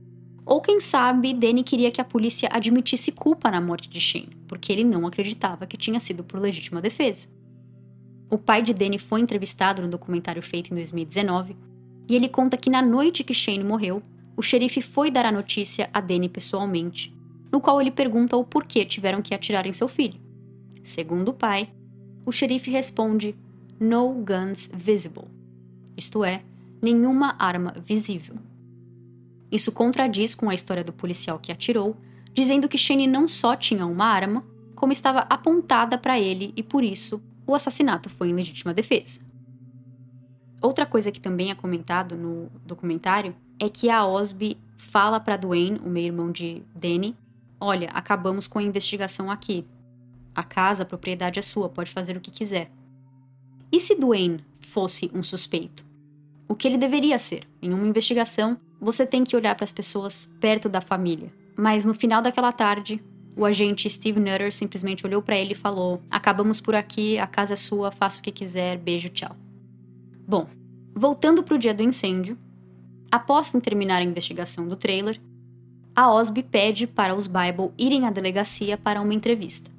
ou 0.46 0.62
quem 0.62 0.80
sabe 0.80 1.34
Danny 1.34 1.64
queria 1.64 1.92
que 1.92 2.02
a 2.02 2.06
polícia 2.06 2.50
admitisse 2.52 3.12
culpa 3.12 3.52
na 3.52 3.62
morte 3.62 3.88
de 3.88 4.00
Shane, 4.00 4.36
porque 4.48 4.72
ele 4.72 4.84
não 4.84 5.06
acreditava 5.06 5.68
que 5.68 5.78
tinha 5.78 6.00
sido 6.00 6.24
por 6.24 6.40
legítima 6.40 6.82
defesa. 6.82 7.28
O 8.32 8.38
pai 8.38 8.62
de 8.62 8.74
Danny 8.74 8.98
foi 8.98 9.22
entrevistado 9.22 9.82
no 9.82 9.88
documentário 9.88 10.42
feito 10.42 10.72
em 10.72 10.76
2019 10.76 11.56
e 12.10 12.16
ele 12.16 12.28
conta 12.28 12.58
que 12.58 12.70
na 12.70 12.82
noite 12.82 13.24
que 13.24 13.34
Shane 13.34 13.64
morreu, 13.64 14.02
o 14.36 14.42
xerife 14.42 14.82
foi 14.82 15.12
dar 15.12 15.26
a 15.26 15.32
notícia 15.32 15.90
a 15.94 16.02
Danny 16.02 16.28
pessoalmente, 16.30 17.16
no 17.52 17.60
qual 17.62 17.80
ele 17.80 17.92
pergunta 17.92 18.38
o 18.38 18.44
porquê 18.44 18.86
tiveram 18.86 19.22
que 19.22 19.34
atirar 19.34 19.66
em 19.66 19.74
seu 19.74 19.88
filho. 19.88 20.20
Segundo 20.84 21.30
o 21.30 21.34
pai, 21.34 21.70
o 22.26 22.32
xerife 22.32 22.72
responde: 22.72 23.36
No 23.80 24.14
guns 24.14 24.70
visible, 24.74 25.26
isto 25.98 26.24
é, 26.24 26.42
nenhuma 26.82 27.36
arma 27.38 27.74
visível. 27.84 28.36
Isso 29.52 29.72
contradiz 29.72 30.36
com 30.36 30.50
a 30.50 30.54
história 30.54 30.84
do 30.84 30.94
policial 30.94 31.40
que 31.40 31.52
atirou, 31.52 31.98
dizendo 32.34 32.70
que 32.70 32.78
Shane 32.78 33.08
não 33.08 33.28
só 33.28 33.56
tinha 33.56 33.86
uma 33.86 34.06
arma, 34.06 34.46
como 34.76 34.94
estava 34.94 35.20
apontada 35.30 35.98
para 35.98 36.20
ele 36.20 36.54
e 36.56 36.64
por 36.64 36.84
isso 36.84 37.22
o 37.46 37.56
assassinato 37.56 38.10
foi 38.10 38.30
em 38.30 38.34
legítima 38.34 38.74
defesa. 38.74 39.20
Outra 40.62 40.86
coisa 40.86 41.12
que 41.12 41.20
também 41.20 41.52
é 41.52 41.56
comentado 41.56 42.16
no 42.16 42.50
documentário 42.66 43.36
é 43.60 43.68
que 43.68 43.90
a 43.90 44.06
Osby 44.06 44.58
fala 44.78 45.20
para 45.20 45.38
Dwayne, 45.38 45.80
o 45.80 45.90
meio-irmão 45.90 46.32
de 46.32 46.64
Danny, 46.76 47.16
olha, 47.60 47.90
acabamos 47.90 48.48
com 48.48 48.60
a 48.60 48.64
investigação 48.64 49.32
aqui. 49.32 49.66
A 50.36 50.44
casa, 50.44 50.84
a 50.84 50.86
propriedade 50.86 51.40
é 51.40 51.42
sua, 51.42 51.70
pode 51.70 51.92
fazer 51.92 52.16
o 52.16 52.22
que 52.22 52.32
quiser. 52.32 52.72
E 53.72 53.80
se 53.80 53.96
Dwayne 53.96 54.46
fosse 54.62 55.10
um 55.14 55.24
suspeito? 55.24 55.89
O 56.50 56.56
que 56.56 56.68
ele 56.68 56.78
deveria 56.78 57.20
ser. 57.20 57.48
Em 57.62 57.72
uma 57.72 57.88
investigação, 57.88 58.58
você 58.82 59.06
tem 59.06 59.24
que 59.24 59.36
olhar 59.36 59.54
para 59.54 59.64
as 59.64 59.72
pessoas 59.72 60.28
perto 60.42 60.68
da 60.68 60.82
família, 60.82 61.32
Mas 61.56 61.84
no 61.84 61.94
final 61.94 62.22
daquela 62.22 62.54
tarde, 62.54 63.04
o 63.36 63.46
agente 63.46 63.90
Steve 63.90 64.20
Nutter 64.20 64.52
simplesmente 64.52 65.06
olhou 65.06 65.22
para 65.22 65.38
ele 65.38 65.52
e 65.52 65.56
falou: 65.56 66.02
Acabamos 66.10 66.62
por 66.62 66.74
aqui, 66.74 67.20
a 67.20 67.28
casa 67.28 67.54
é 67.54 67.56
sua, 67.58 67.92
faça 67.92 68.20
o 68.20 68.24
que 68.24 68.32
quiser, 68.32 68.78
beijo, 68.78 69.10
tchau. 69.10 69.36
Bom, 70.26 70.48
voltando 70.96 71.44
para 71.44 71.56
o 71.56 71.58
dia 71.58 71.74
do 71.74 71.84
incêndio, 71.84 72.38
após 73.12 73.52
terminar 73.62 74.02
a 74.02 74.06
investigação 74.06 74.68
do 74.68 74.78
trailer, 74.78 75.20
a 75.94 76.10
Osby 76.10 76.44
pede 76.44 76.88
para 76.88 77.14
os 77.14 77.28
Bible 77.28 77.72
irem 77.78 78.06
à 78.06 78.10
delegacia 78.10 78.78
para 78.78 79.02
uma 79.02 79.14
entrevista. 79.14 79.70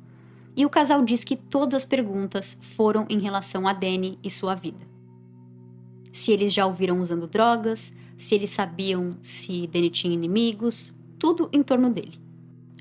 E 0.55 0.67
o 0.67 0.71
casal 0.71 1.03
diz 1.03 1.25
que 1.25 1.37
todas 1.37 1.83
as 1.83 1.89
perguntas 1.89 2.59
foram 2.61 3.07
em 3.09 3.19
relação 3.19 3.67
a 3.67 3.73
Danny 3.73 4.19
e 4.23 4.31
sua 4.31 4.55
vida. 4.55 4.90
Se 6.13 6.33
eles 6.33 6.53
já 6.53 6.67
ouviram 6.67 7.01
usando 7.01 7.27
drogas, 7.27 7.93
se 8.17 8.35
eles 8.35 8.51
sabiam 8.51 9.17
se 9.23 9.67
Danny 9.67 9.91
tinha 9.91 10.13
inimigos, 10.13 10.93
tudo 11.19 11.49
em 11.53 11.63
torno 11.63 11.91
dele. 11.91 12.19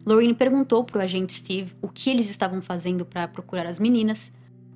Lorraine 0.05 0.33
perguntou 0.33 0.83
para 0.83 0.99
o 0.99 1.01
agente 1.01 1.33
Steve 1.33 1.73
o 1.81 1.87
que 1.87 2.09
eles 2.09 2.29
estavam 2.29 2.61
fazendo 2.61 3.05
para 3.05 3.27
procurar 3.27 3.65
as 3.65 3.79
meninas, 3.79 4.31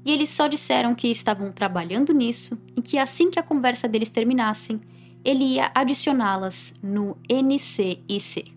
e 0.05 0.11
eles 0.11 0.29
só 0.29 0.47
disseram 0.47 0.93
que 0.93 1.07
estavam 1.07 1.51
trabalhando 1.51 2.13
nisso 2.13 2.57
e 2.75 2.81
que 2.81 2.97
assim 2.97 3.29
que 3.29 3.39
a 3.39 3.43
conversa 3.43 3.87
deles 3.87 4.09
terminassem, 4.09 4.81
ele 5.23 5.43
ia 5.55 5.71
adicioná-las 5.73 6.75
no 6.83 7.17
NCIC. 7.29 8.53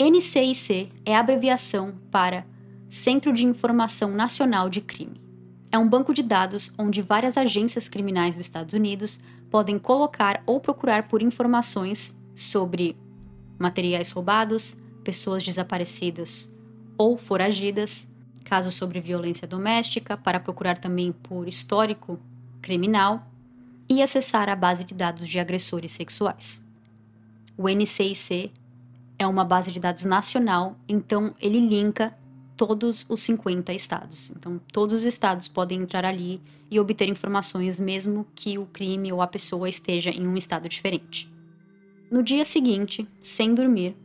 NCIC 0.00 0.88
é 1.04 1.14
a 1.14 1.20
abreviação 1.20 1.94
para 2.10 2.46
Centro 2.88 3.32
de 3.32 3.46
Informação 3.46 4.10
Nacional 4.10 4.70
de 4.70 4.80
Crime. 4.80 5.23
É 5.74 5.78
um 5.78 5.88
banco 5.88 6.14
de 6.14 6.22
dados 6.22 6.72
onde 6.78 7.02
várias 7.02 7.36
agências 7.36 7.88
criminais 7.88 8.36
dos 8.36 8.46
Estados 8.46 8.74
Unidos 8.74 9.18
podem 9.50 9.76
colocar 9.76 10.40
ou 10.46 10.60
procurar 10.60 11.08
por 11.08 11.20
informações 11.20 12.16
sobre 12.32 12.96
materiais 13.58 14.12
roubados, 14.12 14.76
pessoas 15.02 15.42
desaparecidas 15.42 16.54
ou 16.96 17.18
foragidas, 17.18 18.06
casos 18.44 18.74
sobre 18.74 19.00
violência 19.00 19.48
doméstica, 19.48 20.16
para 20.16 20.38
procurar 20.38 20.78
também 20.78 21.10
por 21.10 21.48
histórico 21.48 22.20
criminal 22.62 23.26
e 23.88 24.00
acessar 24.00 24.48
a 24.48 24.54
base 24.54 24.84
de 24.84 24.94
dados 24.94 25.28
de 25.28 25.40
agressores 25.40 25.90
sexuais. 25.90 26.64
O 27.58 27.68
NCIC 27.68 28.52
é 29.18 29.26
uma 29.26 29.44
base 29.44 29.72
de 29.72 29.80
dados 29.80 30.04
nacional, 30.04 30.76
então 30.88 31.34
ele 31.40 31.58
linka 31.58 32.16
todos 32.56 33.04
os 33.08 33.22
50 33.22 33.72
estados. 33.72 34.30
Então, 34.30 34.60
todos 34.72 35.00
os 35.00 35.04
estados 35.04 35.48
podem 35.48 35.82
entrar 35.82 36.04
ali 36.04 36.40
e 36.70 36.78
obter 36.78 37.08
informações, 37.08 37.78
mesmo 37.78 38.26
que 38.34 38.58
o 38.58 38.66
crime 38.66 39.12
ou 39.12 39.20
a 39.20 39.26
pessoa 39.26 39.68
esteja 39.68 40.10
em 40.10 40.26
um 40.26 40.36
estado 40.36 40.68
diferente. 40.68 41.32
No 42.10 42.22
dia 42.22 42.44
seguinte, 42.44 43.06
sem 43.20 43.54
dormir, 43.54 43.96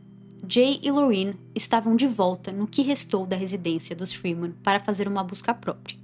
Jay 0.48 0.80
e 0.82 0.90
Lorraine 0.90 1.36
estavam 1.54 1.94
de 1.94 2.06
volta 2.06 2.50
no 2.50 2.66
que 2.66 2.82
restou 2.82 3.26
da 3.26 3.36
residência 3.36 3.94
dos 3.94 4.12
Freeman 4.12 4.52
para 4.62 4.80
fazer 4.80 5.06
uma 5.06 5.22
busca 5.22 5.54
própria. 5.54 5.98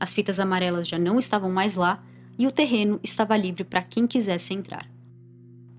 As 0.00 0.14
fitas 0.14 0.40
amarelas 0.40 0.88
já 0.88 0.98
não 0.98 1.18
estavam 1.18 1.50
mais 1.50 1.74
lá 1.74 2.02
e 2.38 2.46
o 2.46 2.50
terreno 2.50 2.98
estava 3.02 3.36
livre 3.36 3.64
para 3.64 3.82
quem 3.82 4.06
quisesse 4.06 4.54
entrar. 4.54 4.90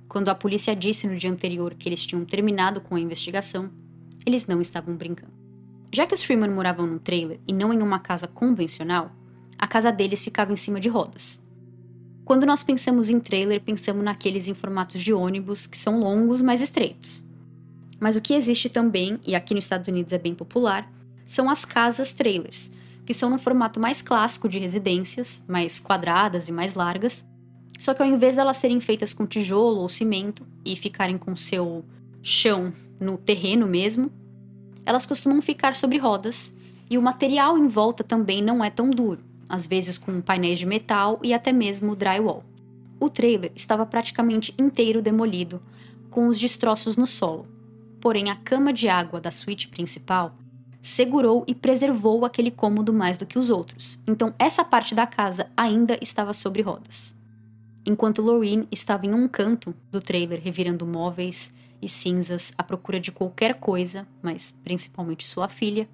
Quando 0.08 0.30
a 0.30 0.36
polícia 0.36 0.76
disse 0.76 1.08
no 1.08 1.18
dia 1.18 1.32
anterior 1.32 1.74
que 1.74 1.90
eles 1.90 2.06
tinham 2.06 2.24
terminado 2.24 2.82
com 2.82 2.96
a 2.96 3.00
investigação, 3.00 3.72
eles 4.26 4.46
não 4.46 4.62
estavam 4.62 4.96
brincando. 4.96 5.41
Já 5.94 6.08
que 6.08 6.14
os 6.14 6.24
Freeman 6.24 6.52
moravam 6.52 6.88
num 6.88 6.98
trailer 6.98 7.40
e 7.48 7.54
não 7.54 7.74
em 7.74 7.82
uma 7.82 8.00
casa 8.00 8.28
convencional, 8.28 9.12
a 9.58 9.68
casa 9.68 9.92
deles 9.92 10.24
ficava 10.24 10.54
em 10.54 10.56
cima 10.56 10.80
de 10.80 10.88
rodas. 10.88 11.42
Quando 12.24 12.46
nós 12.46 12.64
pensamos 12.64 13.10
em 13.10 13.20
trailer, 13.20 13.62
pensamos 13.62 14.04
naqueles 14.04 14.48
em 14.48 14.54
formatos 14.54 15.02
de 15.02 15.12
ônibus 15.14 15.68
que 15.68 15.78
são 15.78 16.00
longos, 16.00 16.40
mas 16.40 16.62
estreitos. 16.62 17.26
Mas 18.00 18.16
o 18.16 18.22
que 18.22 18.34
existe 18.34 18.70
também, 18.70 19.20
e 19.28 19.36
aqui 19.36 19.54
nos 19.54 19.66
Estados 19.66 19.88
Unidos 19.88 20.14
é 20.14 20.18
bem 20.18 20.34
popular, 20.34 20.90
são 21.26 21.50
as 21.50 21.66
casas 21.66 22.14
trailers, 22.14 22.72
que 23.06 23.14
são 23.14 23.30
no 23.30 23.38
formato 23.38 23.80
mais 23.80 24.02
clássico 24.02 24.48
de 24.48 24.60
residências, 24.60 25.44
mais 25.48 25.80
quadradas 25.80 26.48
e 26.48 26.52
mais 26.52 26.74
largas, 26.74 27.28
só 27.78 27.94
que 27.94 28.02
ao 28.02 28.08
invés 28.08 28.36
delas 28.36 28.58
serem 28.58 28.80
feitas 28.80 29.14
com 29.14 29.26
tijolo 29.26 29.82
ou 29.82 29.90
cimento 29.90 30.46
e 30.64 30.76
ficarem 30.76 31.18
com 31.18 31.36
seu 31.36 31.84
chão 32.22 32.72
no 33.00 33.18
terreno 33.18 33.68
mesmo, 33.68 34.12
elas 34.86 35.06
costumam 35.06 35.42
ficar 35.42 35.76
sobre 35.76 35.98
rodas 35.98 36.54
e 36.90 36.98
o 36.98 37.02
material 37.02 37.58
em 37.58 37.68
volta 37.68 38.04
também 38.04 38.42
não 38.42 38.64
é 38.64 38.70
tão 38.70 38.90
duro, 38.90 39.24
às 39.48 39.66
vezes 39.66 39.98
com 39.98 40.22
painéis 40.22 40.60
de 40.60 40.66
metal 40.66 41.20
e 41.24 41.34
até 41.34 41.52
mesmo 41.52 41.96
drywall. 41.96 42.44
O 43.00 43.10
trailer 43.10 43.52
estava 43.56 43.86
praticamente 43.86 44.54
inteiro 44.60 45.02
demolido, 45.02 45.62
com 46.10 46.28
os 46.28 46.40
destroços 46.40 46.98
no 46.98 47.08
solo, 47.08 47.48
porém 48.00 48.30
a 48.30 48.36
cama 48.36 48.74
de 48.74 48.90
água 48.90 49.22
da 49.22 49.32
suíte 49.32 49.68
principal 49.68 50.36
segurou 50.82 51.44
e 51.48 51.54
preservou 51.54 52.26
aquele 52.26 52.52
cômodo 52.52 52.92
mais 52.92 53.18
do 53.18 53.26
que 53.26 53.40
os 53.40 53.50
outros. 53.50 54.00
Então 54.08 54.34
essa 54.38 54.64
parte 54.64 54.96
da 54.96 55.06
casa 55.06 55.50
ainda 55.56 55.98
estava 56.02 56.34
sobre 56.34 56.62
rodas. 56.62 57.16
Enquanto 57.86 58.22
Lorraine 58.22 58.68
estava 58.72 59.06
em 59.06 59.14
um 59.14 59.28
canto 59.28 59.74
do 59.92 60.02
trailer 60.02 60.40
revirando 60.42 60.86
móveis 60.86 61.54
e 61.82 61.90
cinzas 61.90 62.54
à 62.58 62.64
procura 62.64 63.00
de 63.00 63.12
qualquer 63.12 63.56
coisa, 63.56 64.08
mas 64.22 64.58
principalmente 64.64 65.28
sua 65.28 65.50
filha, 65.50 65.90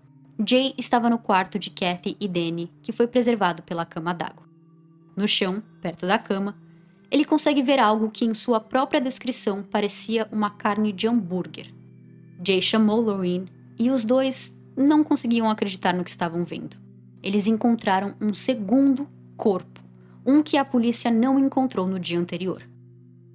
Jay 0.45 0.73
estava 0.77 1.09
no 1.09 1.17
quarto 1.17 1.57
de 1.57 1.69
Kathy 1.69 2.15
e 2.19 2.27
Danny, 2.27 2.71
que 2.83 2.91
foi 2.91 3.07
preservado 3.07 3.63
pela 3.63 3.85
cama 3.85 4.13
d'água. 4.13 4.45
No 5.15 5.27
chão, 5.27 5.63
perto 5.81 6.05
da 6.05 6.19
cama, 6.19 6.55
ele 7.09 7.25
consegue 7.25 7.63
ver 7.63 7.79
algo 7.79 8.11
que 8.11 8.25
em 8.25 8.33
sua 8.33 8.59
própria 8.59 9.01
descrição 9.01 9.63
parecia 9.63 10.27
uma 10.31 10.49
carne 10.49 10.91
de 10.91 11.07
hambúrguer. 11.07 11.73
Jay 12.45 12.61
chamou 12.61 13.01
Lorraine 13.01 13.51
e 13.79 13.89
os 13.89 14.05
dois 14.05 14.55
não 14.75 15.03
conseguiam 15.03 15.49
acreditar 15.49 15.93
no 15.93 16.03
que 16.03 16.09
estavam 16.09 16.43
vendo. 16.43 16.77
Eles 17.23 17.47
encontraram 17.47 18.13
um 18.21 18.33
segundo 18.33 19.09
corpo, 19.35 19.81
um 20.25 20.43
que 20.43 20.57
a 20.57 20.63
polícia 20.63 21.09
não 21.09 21.39
encontrou 21.39 21.87
no 21.87 21.99
dia 21.99 22.19
anterior. 22.19 22.61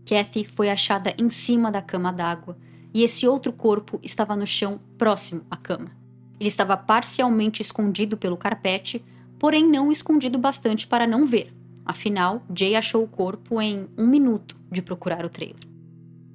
Kathy 0.08 0.44
foi 0.44 0.70
achada 0.70 1.14
em 1.18 1.28
cima 1.30 1.70
da 1.70 1.80
cama 1.80 2.12
d'água 2.12 2.56
e 2.92 3.02
esse 3.02 3.26
outro 3.26 3.52
corpo 3.52 3.98
estava 4.02 4.36
no 4.36 4.46
chão 4.46 4.80
próximo 4.98 5.42
à 5.50 5.56
cama. 5.56 5.90
Ele 6.38 6.48
estava 6.48 6.76
parcialmente 6.76 7.62
escondido 7.62 8.16
pelo 8.16 8.36
carpete, 8.36 9.04
porém 9.38 9.66
não 9.66 9.90
escondido 9.90 10.38
bastante 10.38 10.86
para 10.86 11.06
não 11.06 11.24
ver. 11.24 11.54
Afinal, 11.84 12.42
Jay 12.54 12.76
achou 12.76 13.02
o 13.02 13.08
corpo 13.08 13.60
em 13.60 13.88
um 13.96 14.06
minuto 14.06 14.56
de 14.70 14.82
procurar 14.82 15.24
o 15.24 15.28
trailer. 15.28 15.66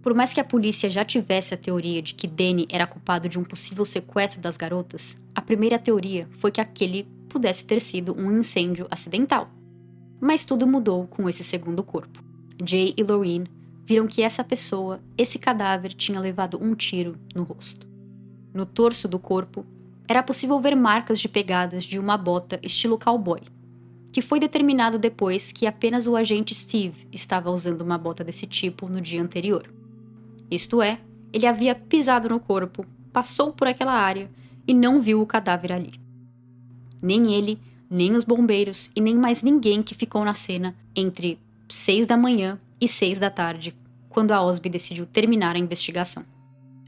Por 0.01 0.13
mais 0.13 0.33
que 0.33 0.39
a 0.39 0.45
polícia 0.45 0.89
já 0.89 1.03
tivesse 1.03 1.53
a 1.53 1.57
teoria 1.57 2.01
de 2.01 2.13
que 2.13 2.27
Danny 2.27 2.65
era 2.69 2.87
culpado 2.87 3.27
de 3.27 3.37
um 3.37 3.43
possível 3.43 3.83
sequestro 3.83 4.39
das 4.39 4.55
garotas, 4.55 5.21
a 5.35 5.41
primeira 5.41 5.77
teoria 5.77 6.27
foi 6.31 6.51
que 6.51 6.61
aquele 6.61 7.03
pudesse 7.27 7.65
ter 7.65 7.81
sido 7.81 8.17
um 8.17 8.31
incêndio 8.31 8.87
acidental. 8.89 9.49
Mas 10.19 10.45
tudo 10.45 10.65
mudou 10.65 11.07
com 11.07 11.27
esse 11.27 11.43
segundo 11.43 11.83
corpo. 11.83 12.23
Jay 12.63 12.93
e 12.97 13.03
Lorraine 13.03 13.49
viram 13.87 14.05
que 14.05 14.21
essa 14.21 14.43
pessoa, 14.43 14.99
esse 15.17 15.39
cadáver, 15.39 15.93
tinha 15.93 16.19
levado 16.19 16.61
um 16.61 16.75
tiro 16.75 17.17
no 17.33 17.43
rosto. 17.43 17.87
No 18.53 18.65
torso 18.65 19.07
do 19.07 19.17
corpo, 19.17 19.65
era 20.05 20.21
possível 20.21 20.59
ver 20.59 20.75
marcas 20.75 21.21
de 21.21 21.29
pegadas 21.29 21.85
de 21.85 21.97
uma 21.97 22.17
bota 22.17 22.59
estilo 22.61 22.99
cowboy, 22.99 23.39
que 24.11 24.21
foi 24.21 24.41
determinado 24.41 24.99
depois 24.99 25.53
que 25.53 25.65
apenas 25.65 26.05
o 26.05 26.17
agente 26.17 26.53
Steve 26.53 27.07
estava 27.13 27.49
usando 27.49 27.79
uma 27.79 27.97
bota 27.97 28.25
desse 28.25 28.45
tipo 28.45 28.89
no 28.89 28.99
dia 28.99 29.21
anterior. 29.21 29.73
Isto 30.51 30.81
é, 30.81 30.99
ele 31.31 31.47
havia 31.47 31.73
pisado 31.73 32.27
no 32.27 32.41
corpo, 32.41 32.85
passou 33.13 33.53
por 33.53 33.69
aquela 33.69 33.93
área 33.93 34.29
e 34.67 34.73
não 34.73 34.99
viu 34.99 35.21
o 35.21 35.25
cadáver 35.25 35.71
ali. 35.71 35.93
Nem 37.01 37.33
ele, 37.33 37.57
nem 37.89 38.11
os 38.11 38.25
bombeiros 38.25 38.91
e 38.93 38.99
nem 38.99 39.15
mais 39.15 39.43
ninguém 39.43 39.81
que 39.81 39.95
ficou 39.95 40.25
na 40.25 40.33
cena 40.33 40.75
entre 40.93 41.39
seis 41.69 42.05
da 42.05 42.17
manhã 42.17 42.59
e 42.79 42.87
seis 42.87 43.17
da 43.17 43.29
tarde, 43.29 43.75
quando 44.09 44.31
a 44.31 44.41
Osby 44.41 44.69
decidiu 44.69 45.05
terminar 45.05 45.55
a 45.55 45.59
investigação. 45.59 46.25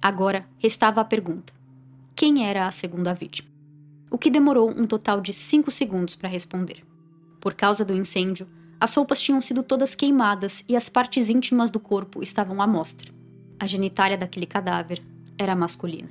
Agora 0.02 0.46
restava 0.58 1.02
a 1.02 1.06
pergunta: 1.06 1.54
quem 2.16 2.46
era 2.48 2.68
a 2.68 2.72
segunda 2.72 3.14
vítima? 3.14 3.50
O 4.12 4.18
que 4.18 4.30
demorou 4.30 4.70
um 4.70 4.88
total 4.88 5.22
de 5.22 5.34
cinco 5.34 5.70
segundos 5.70 6.16
para 6.16 6.30
responder. 6.30 6.84
Por 7.40 7.54
causa 7.54 7.86
do 7.86 7.94
incêndio, 7.94 8.48
as 8.80 8.96
roupas 8.96 9.22
tinham 9.22 9.42
sido 9.42 9.62
todas 9.62 9.94
queimadas 9.94 10.64
e 10.68 10.76
as 10.76 10.90
partes 10.90 11.30
íntimas 11.30 11.70
do 11.70 11.80
corpo 11.80 12.24
estavam 12.24 12.62
à 12.62 12.68
mostra. 12.68 13.12
A 13.60 13.68
genitália 13.68 14.18
daquele 14.18 14.46
cadáver 14.46 15.02
era 15.38 15.56
masculina. 15.56 16.10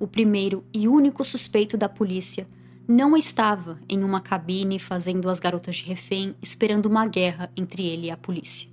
O 0.00 0.06
primeiro 0.06 0.64
e 0.74 0.88
único 0.88 1.24
suspeito 1.24 1.76
da 1.76 1.88
polícia 1.88 2.46
não 2.88 3.16
estava 3.16 3.78
em 3.88 4.02
uma 4.02 4.20
cabine 4.20 4.78
fazendo 4.78 5.30
as 5.30 5.38
garotas 5.38 5.76
de 5.76 5.84
refém 5.84 6.34
esperando 6.42 6.86
uma 6.86 7.06
guerra 7.06 7.50
entre 7.56 7.86
ele 7.86 8.08
e 8.08 8.10
a 8.10 8.16
polícia. 8.16 8.71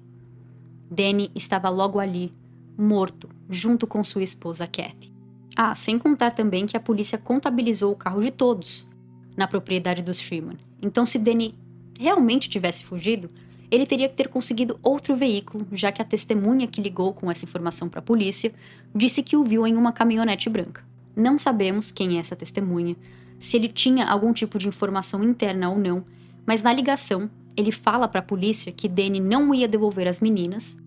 Danny 0.89 1.31
estava 1.35 1.69
logo 1.69 1.99
ali, 1.99 2.33
morto, 2.77 3.29
junto 3.49 3.85
com 3.85 4.03
sua 4.03 4.23
esposa 4.23 4.65
Kathy. 4.65 5.13
Ah, 5.55 5.75
sem 5.75 5.99
contar 5.99 6.31
também 6.31 6.65
que 6.65 6.77
a 6.77 6.79
polícia 6.79 7.17
contabilizou 7.17 7.91
o 7.91 7.95
carro 7.95 8.21
de 8.21 8.31
todos 8.31 8.87
na 9.35 9.47
propriedade 9.47 10.01
dos 10.01 10.21
Freeman. 10.21 10.57
Então, 10.81 11.05
se 11.05 11.19
Danny 11.19 11.53
realmente 11.99 12.49
tivesse 12.49 12.83
fugido, 12.83 13.29
ele 13.69 13.85
teria 13.85 14.09
que 14.09 14.15
ter 14.15 14.29
conseguido 14.29 14.79
outro 14.81 15.15
veículo, 15.15 15.67
já 15.71 15.91
que 15.91 16.01
a 16.01 16.05
testemunha 16.05 16.67
que 16.67 16.81
ligou 16.81 17.13
com 17.13 17.29
essa 17.29 17.45
informação 17.45 17.87
para 17.87 17.99
a 17.99 18.03
polícia 18.03 18.53
disse 18.95 19.21
que 19.21 19.37
o 19.37 19.43
viu 19.43 19.67
em 19.67 19.75
uma 19.75 19.91
caminhonete 19.91 20.49
branca. 20.49 20.83
Não 21.15 21.37
sabemos 21.37 21.91
quem 21.91 22.17
é 22.17 22.19
essa 22.19 22.35
testemunha, 22.35 22.95
se 23.37 23.57
ele 23.57 23.67
tinha 23.67 24.05
algum 24.05 24.33
tipo 24.33 24.57
de 24.57 24.67
informação 24.67 25.23
interna 25.23 25.69
ou 25.69 25.77
não, 25.77 26.03
mas 26.45 26.61
na 26.61 26.73
ligação 26.73 27.29
ele 27.59 27.71
fala 27.71 28.07
para 28.07 28.19
a 28.19 28.23
polícia 28.23 28.71
que 28.71 28.87
Danny 28.87 29.19
não 29.19 29.53
ia 29.53 29.67
devolver 29.67 30.07
as 30.07 30.21
meninas, 30.21 30.77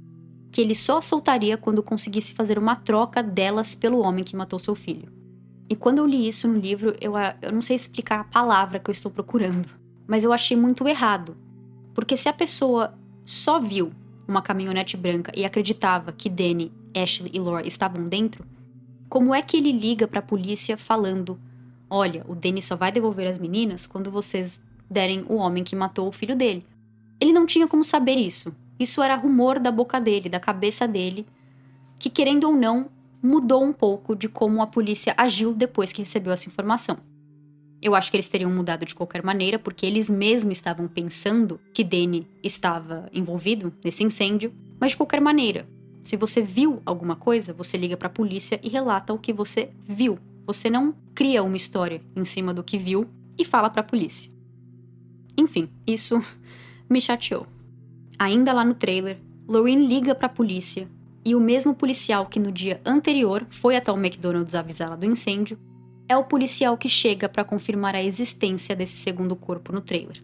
que 0.50 0.60
ele 0.60 0.74
só 0.74 1.00
soltaria 1.00 1.56
quando 1.56 1.82
conseguisse 1.82 2.34
fazer 2.34 2.58
uma 2.58 2.74
troca 2.74 3.22
delas 3.22 3.74
pelo 3.74 4.00
homem 4.00 4.24
que 4.24 4.34
matou 4.34 4.58
seu 4.58 4.74
filho. 4.74 5.12
E 5.68 5.76
quando 5.76 5.98
eu 5.98 6.06
li 6.06 6.26
isso 6.26 6.48
no 6.48 6.58
livro, 6.58 6.94
eu, 7.00 7.12
eu 7.40 7.52
não 7.52 7.62
sei 7.62 7.76
explicar 7.76 8.20
a 8.20 8.24
palavra 8.24 8.78
que 8.78 8.90
eu 8.90 8.92
estou 8.92 9.10
procurando, 9.10 9.68
mas 10.06 10.24
eu 10.24 10.32
achei 10.32 10.56
muito 10.56 10.86
errado, 10.88 11.36
porque 11.94 12.16
se 12.16 12.28
a 12.28 12.32
pessoa 12.32 12.94
só 13.24 13.60
viu 13.60 13.92
uma 14.26 14.42
caminhonete 14.42 14.96
branca 14.96 15.30
e 15.34 15.44
acreditava 15.44 16.12
que 16.12 16.28
Danny, 16.28 16.72
Ashley 16.94 17.30
e 17.34 17.38
Laura 17.38 17.66
estavam 17.66 18.08
dentro, 18.08 18.44
como 19.08 19.34
é 19.34 19.42
que 19.42 19.58
ele 19.58 19.72
liga 19.72 20.08
para 20.08 20.20
a 20.20 20.22
polícia 20.22 20.76
falando: 20.76 21.38
"Olha, 21.88 22.24
o 22.26 22.34
Danny 22.34 22.62
só 22.62 22.76
vai 22.76 22.90
devolver 22.90 23.26
as 23.26 23.38
meninas 23.38 23.86
quando 23.86 24.10
vocês 24.10 24.60
derem 24.92 25.24
o 25.28 25.34
homem 25.34 25.64
que 25.64 25.74
matou 25.74 26.06
o 26.06 26.12
filho 26.12 26.36
dele?" 26.36 26.64
Ele 27.20 27.32
não 27.32 27.46
tinha 27.46 27.66
como 27.66 27.82
saber 27.84 28.16
isso. 28.16 28.54
Isso 28.78 29.02
era 29.02 29.14
rumor 29.16 29.58
da 29.58 29.70
boca 29.70 30.00
dele, 30.00 30.28
da 30.28 30.40
cabeça 30.40 30.86
dele, 30.88 31.26
que 31.98 32.10
querendo 32.10 32.44
ou 32.44 32.56
não, 32.56 32.90
mudou 33.22 33.62
um 33.62 33.72
pouco 33.72 34.16
de 34.16 34.28
como 34.28 34.60
a 34.60 34.66
polícia 34.66 35.14
agiu 35.16 35.54
depois 35.54 35.92
que 35.92 36.02
recebeu 36.02 36.32
essa 36.32 36.48
informação. 36.48 36.98
Eu 37.80 37.94
acho 37.94 38.10
que 38.10 38.16
eles 38.16 38.28
teriam 38.28 38.50
mudado 38.50 38.84
de 38.84 38.94
qualquer 38.94 39.22
maneira, 39.22 39.58
porque 39.58 39.86
eles 39.86 40.10
mesmos 40.10 40.58
estavam 40.58 40.88
pensando 40.88 41.60
que 41.72 41.84
Danny 41.84 42.26
estava 42.42 43.08
envolvido 43.12 43.72
nesse 43.84 44.02
incêndio, 44.02 44.52
mas 44.80 44.92
de 44.92 44.96
qualquer 44.96 45.20
maneira, 45.20 45.68
se 46.02 46.16
você 46.16 46.42
viu 46.42 46.82
alguma 46.84 47.14
coisa, 47.14 47.52
você 47.52 47.76
liga 47.76 47.96
para 47.96 48.08
a 48.08 48.10
polícia 48.10 48.58
e 48.62 48.68
relata 48.68 49.14
o 49.14 49.18
que 49.18 49.32
você 49.32 49.70
viu. 49.84 50.18
Você 50.44 50.68
não 50.68 50.92
cria 51.14 51.44
uma 51.44 51.56
história 51.56 52.02
em 52.16 52.24
cima 52.24 52.52
do 52.52 52.64
que 52.64 52.76
viu 52.76 53.08
e 53.38 53.44
fala 53.44 53.70
para 53.70 53.80
a 53.80 53.84
polícia. 53.84 54.31
Enfim, 55.36 55.68
isso 55.86 56.20
me 56.88 57.00
chateou. 57.00 57.46
Ainda 58.18 58.52
lá 58.52 58.64
no 58.64 58.74
trailer, 58.74 59.18
Lorraine 59.48 59.86
liga 59.86 60.14
para 60.14 60.26
a 60.26 60.30
polícia 60.30 60.88
e 61.24 61.34
o 61.34 61.40
mesmo 61.40 61.74
policial 61.74 62.26
que 62.26 62.40
no 62.40 62.50
dia 62.50 62.80
anterior 62.84 63.46
foi 63.50 63.76
até 63.76 63.92
o 63.92 63.96
McDonald's 63.96 64.54
avisá-la 64.54 64.96
do 64.96 65.06
incêndio 65.06 65.58
é 66.08 66.16
o 66.16 66.24
policial 66.24 66.76
que 66.76 66.88
chega 66.88 67.28
para 67.28 67.44
confirmar 67.44 67.94
a 67.94 68.02
existência 68.02 68.76
desse 68.76 68.96
segundo 68.96 69.34
corpo 69.34 69.72
no 69.72 69.80
trailer. 69.80 70.22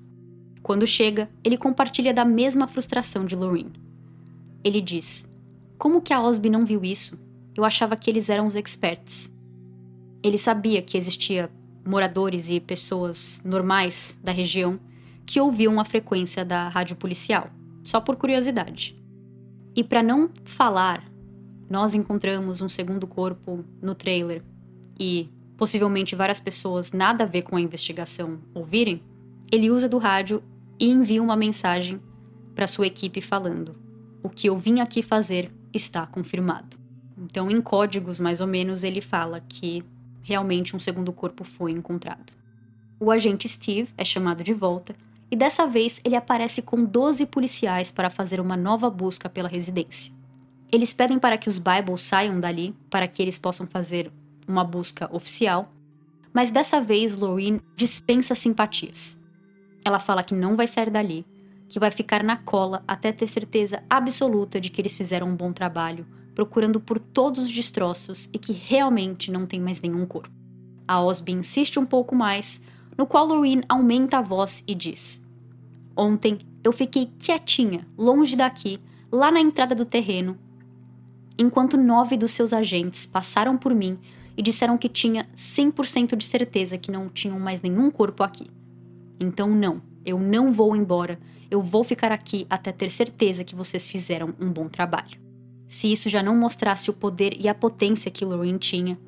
Quando 0.62 0.86
chega, 0.86 1.30
ele 1.42 1.56
compartilha 1.56 2.12
da 2.12 2.24
mesma 2.24 2.68
frustração 2.68 3.24
de 3.24 3.34
Lorraine. 3.34 3.72
Ele 4.62 4.80
diz: 4.80 5.26
Como 5.78 6.02
que 6.02 6.12
a 6.12 6.20
Osby 6.20 6.50
não 6.50 6.64
viu 6.64 6.84
isso? 6.84 7.18
Eu 7.56 7.64
achava 7.64 7.96
que 7.96 8.10
eles 8.10 8.28
eram 8.28 8.46
os 8.46 8.54
experts. 8.54 9.32
Ele 10.22 10.36
sabia 10.36 10.82
que 10.82 10.98
existia 10.98 11.50
moradores 11.86 12.50
e 12.50 12.60
pessoas 12.60 13.40
normais 13.44 14.18
da 14.22 14.30
região 14.30 14.78
que 15.28 15.38
ouviam 15.38 15.78
a 15.78 15.84
frequência 15.84 16.42
da 16.42 16.70
rádio 16.70 16.96
policial, 16.96 17.50
só 17.84 18.00
por 18.00 18.16
curiosidade. 18.16 18.98
E 19.76 19.84
para 19.84 20.02
não 20.02 20.30
falar, 20.42 21.04
nós 21.68 21.94
encontramos 21.94 22.62
um 22.62 22.68
segundo 22.68 23.06
corpo 23.06 23.62
no 23.82 23.94
trailer 23.94 24.42
e 24.98 25.28
possivelmente 25.54 26.16
várias 26.16 26.40
pessoas 26.40 26.92
nada 26.92 27.24
a 27.24 27.26
ver 27.26 27.42
com 27.42 27.56
a 27.56 27.60
investigação 27.60 28.38
ouvirem, 28.54 29.02
ele 29.52 29.70
usa 29.70 29.86
do 29.86 29.98
rádio 29.98 30.42
e 30.80 30.88
envia 30.88 31.22
uma 31.22 31.36
mensagem 31.36 32.00
para 32.54 32.66
sua 32.66 32.86
equipe 32.86 33.20
falando: 33.20 33.76
"O 34.22 34.30
que 34.30 34.48
eu 34.48 34.58
vim 34.58 34.80
aqui 34.80 35.02
fazer 35.02 35.52
está 35.74 36.06
confirmado". 36.06 36.74
Então, 37.18 37.50
em 37.50 37.60
códigos 37.60 38.18
mais 38.18 38.40
ou 38.40 38.46
menos, 38.46 38.82
ele 38.82 39.02
fala 39.02 39.44
que 39.46 39.84
realmente 40.22 40.74
um 40.74 40.80
segundo 40.80 41.12
corpo 41.12 41.44
foi 41.44 41.70
encontrado. 41.70 42.32
O 42.98 43.10
agente 43.10 43.46
Steve 43.46 43.92
é 43.94 44.06
chamado 44.06 44.42
de 44.42 44.54
volta 44.54 44.96
e 45.30 45.36
dessa 45.36 45.66
vez 45.66 46.00
ele 46.04 46.16
aparece 46.16 46.62
com 46.62 46.84
12 46.84 47.26
policiais 47.26 47.90
para 47.90 48.10
fazer 48.10 48.40
uma 48.40 48.56
nova 48.56 48.88
busca 48.88 49.28
pela 49.28 49.48
residência. 49.48 50.12
Eles 50.70 50.92
pedem 50.92 51.18
para 51.18 51.38
que 51.38 51.48
os 51.48 51.58
Bibles 51.58 52.02
saiam 52.02 52.38
dali 52.38 52.74
para 52.90 53.08
que 53.08 53.22
eles 53.22 53.38
possam 53.38 53.66
fazer 53.66 54.12
uma 54.46 54.64
busca 54.64 55.08
oficial, 55.14 55.70
mas 56.32 56.50
dessa 56.50 56.80
vez 56.80 57.16
Lorraine 57.16 57.60
dispensa 57.76 58.34
simpatias. 58.34 59.18
Ela 59.84 59.98
fala 59.98 60.22
que 60.22 60.34
não 60.34 60.56
vai 60.56 60.66
sair 60.66 60.90
dali, 60.90 61.26
que 61.68 61.78
vai 61.78 61.90
ficar 61.90 62.22
na 62.22 62.36
cola 62.36 62.82
até 62.86 63.12
ter 63.12 63.26
certeza 63.26 63.82
absoluta 63.88 64.60
de 64.60 64.70
que 64.70 64.80
eles 64.80 64.96
fizeram 64.96 65.28
um 65.28 65.36
bom 65.36 65.52
trabalho, 65.52 66.06
procurando 66.34 66.80
por 66.80 66.98
todos 66.98 67.44
os 67.44 67.50
destroços 67.50 68.28
e 68.32 68.38
que 68.38 68.52
realmente 68.52 69.30
não 69.30 69.46
tem 69.46 69.60
mais 69.60 69.80
nenhum 69.80 70.06
corpo. 70.06 70.30
A 70.86 71.02
Osby 71.02 71.32
insiste 71.32 71.78
um 71.78 71.84
pouco 71.84 72.14
mais, 72.14 72.62
no 72.98 73.06
qual 73.06 73.26
Lorraine 73.26 73.62
aumenta 73.68 74.18
a 74.18 74.20
voz 74.20 74.64
e 74.66 74.74
diz: 74.74 75.24
Ontem 75.96 76.38
eu 76.64 76.72
fiquei 76.72 77.10
quietinha, 77.18 77.86
longe 77.96 78.34
daqui, 78.34 78.80
lá 79.10 79.30
na 79.30 79.40
entrada 79.40 79.74
do 79.74 79.84
terreno, 79.84 80.36
enquanto 81.38 81.76
nove 81.76 82.16
dos 82.16 82.32
seus 82.32 82.52
agentes 82.52 83.06
passaram 83.06 83.56
por 83.56 83.72
mim 83.72 83.96
e 84.36 84.42
disseram 84.42 84.76
que 84.76 84.88
tinha 84.88 85.28
100% 85.36 86.16
de 86.16 86.24
certeza 86.24 86.76
que 86.76 86.90
não 86.90 87.08
tinham 87.08 87.38
mais 87.38 87.62
nenhum 87.62 87.90
corpo 87.90 88.22
aqui. 88.24 88.48
Então, 89.18 89.48
não, 89.48 89.80
eu 90.04 90.18
não 90.18 90.52
vou 90.52 90.76
embora, 90.76 91.18
eu 91.50 91.62
vou 91.62 91.82
ficar 91.82 92.12
aqui 92.12 92.46
até 92.50 92.70
ter 92.72 92.90
certeza 92.90 93.44
que 93.44 93.54
vocês 93.54 93.86
fizeram 93.86 94.34
um 94.38 94.50
bom 94.50 94.68
trabalho. 94.68 95.18
Se 95.66 95.90
isso 95.92 96.08
já 96.08 96.22
não 96.22 96.36
mostrasse 96.36 96.90
o 96.90 96.94
poder 96.94 97.36
e 97.38 97.48
a 97.48 97.54
potência 97.54 98.10
que 98.10 98.24
Lorraine 98.24 98.58
tinha, 98.58 98.98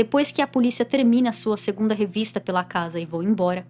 depois 0.00 0.32
que 0.32 0.40
a 0.40 0.46
polícia 0.46 0.82
termina 0.82 1.30
sua 1.30 1.58
segunda 1.58 1.94
revista 1.94 2.40
pela 2.40 2.64
casa 2.64 2.98
e 2.98 3.04
vou 3.04 3.22
embora, 3.22 3.66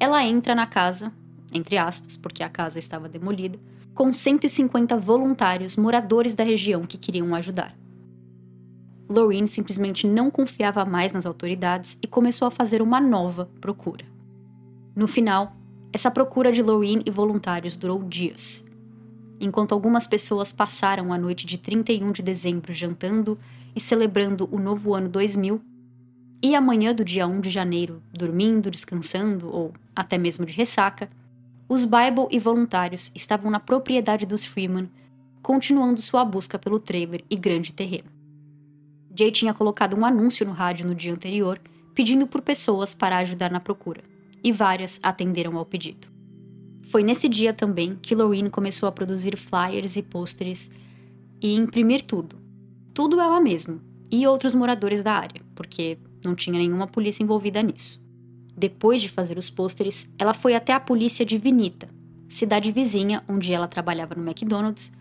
ela 0.00 0.24
entra 0.24 0.54
na 0.54 0.66
casa, 0.66 1.12
entre 1.52 1.76
aspas, 1.76 2.16
porque 2.16 2.42
a 2.42 2.48
casa 2.48 2.78
estava 2.78 3.06
demolida, 3.06 3.58
com 3.92 4.10
150 4.10 4.96
voluntários 4.96 5.76
moradores 5.76 6.32
da 6.32 6.42
região 6.42 6.86
que 6.86 6.96
queriam 6.96 7.34
ajudar. 7.34 7.76
Lorraine 9.10 9.46
simplesmente 9.46 10.06
não 10.06 10.30
confiava 10.30 10.86
mais 10.86 11.12
nas 11.12 11.26
autoridades 11.26 11.98
e 12.00 12.06
começou 12.06 12.48
a 12.48 12.50
fazer 12.50 12.80
uma 12.80 12.98
nova 12.98 13.50
procura. 13.60 14.06
No 14.96 15.06
final, 15.06 15.54
essa 15.92 16.10
procura 16.10 16.50
de 16.50 16.62
Lorraine 16.62 17.02
e 17.04 17.10
voluntários 17.10 17.76
durou 17.76 18.02
dias. 18.02 18.64
Enquanto 19.38 19.72
algumas 19.72 20.06
pessoas 20.06 20.50
passaram 20.50 21.12
a 21.12 21.18
noite 21.18 21.44
de 21.44 21.58
31 21.58 22.10
de 22.10 22.22
dezembro 22.22 22.72
jantando 22.72 23.38
e 23.76 23.80
celebrando 23.80 24.48
o 24.50 24.58
novo 24.58 24.94
ano 24.94 25.10
2000, 25.10 25.73
e 26.44 26.54
a 26.54 26.60
manhã 26.60 26.94
do 26.94 27.02
dia 27.02 27.26
1 27.26 27.40
de 27.40 27.48
janeiro 27.48 28.02
dormindo, 28.12 28.70
descansando 28.70 29.48
ou 29.48 29.72
até 29.96 30.18
mesmo 30.18 30.44
de 30.44 30.52
ressaca, 30.52 31.08
os 31.66 31.86
Bible 31.86 32.28
e 32.30 32.38
voluntários 32.38 33.10
estavam 33.14 33.50
na 33.50 33.58
propriedade 33.58 34.26
dos 34.26 34.44
Freeman, 34.44 34.90
continuando 35.40 36.02
sua 36.02 36.22
busca 36.22 36.58
pelo 36.58 36.78
trailer 36.78 37.24
e 37.30 37.36
grande 37.36 37.72
terreno. 37.72 38.10
Jay 39.18 39.30
tinha 39.30 39.54
colocado 39.54 39.96
um 39.96 40.04
anúncio 40.04 40.44
no 40.44 40.52
rádio 40.52 40.86
no 40.86 40.94
dia 40.94 41.14
anterior 41.14 41.58
pedindo 41.94 42.26
por 42.26 42.42
pessoas 42.42 42.92
para 42.92 43.16
ajudar 43.18 43.50
na 43.50 43.60
procura, 43.60 44.02
e 44.42 44.52
várias 44.52 45.00
atenderam 45.02 45.56
ao 45.56 45.64
pedido. 45.64 46.08
Foi 46.82 47.02
nesse 47.02 47.26
dia 47.26 47.54
também 47.54 47.96
que 48.02 48.14
Lorraine 48.14 48.50
começou 48.50 48.86
a 48.86 48.92
produzir 48.92 49.38
flyers 49.38 49.96
e 49.96 50.02
pôsteres 50.02 50.70
e 51.40 51.54
imprimir 51.54 52.02
tudo. 52.02 52.36
Tudo 52.92 53.18
ela 53.18 53.40
mesma, 53.40 53.80
e 54.10 54.26
outros 54.26 54.54
moradores 54.54 55.02
da 55.02 55.14
área, 55.14 55.40
porque 55.54 55.96
não 56.24 56.34
tinha 56.34 56.58
nenhuma 56.58 56.86
polícia 56.86 57.22
envolvida 57.22 57.62
nisso. 57.62 58.02
Depois 58.56 59.02
de 59.02 59.08
fazer 59.08 59.36
os 59.36 59.50
pôsteres, 59.50 60.10
ela 60.18 60.32
foi 60.32 60.54
até 60.54 60.72
a 60.72 60.80
polícia 60.80 61.24
de 61.24 61.38
Vinita, 61.38 61.88
cidade 62.28 62.72
vizinha 62.72 63.22
onde 63.28 63.52
ela 63.52 63.68
trabalhava 63.68 64.14
no 64.14 64.22
McDonald's, 64.22 64.92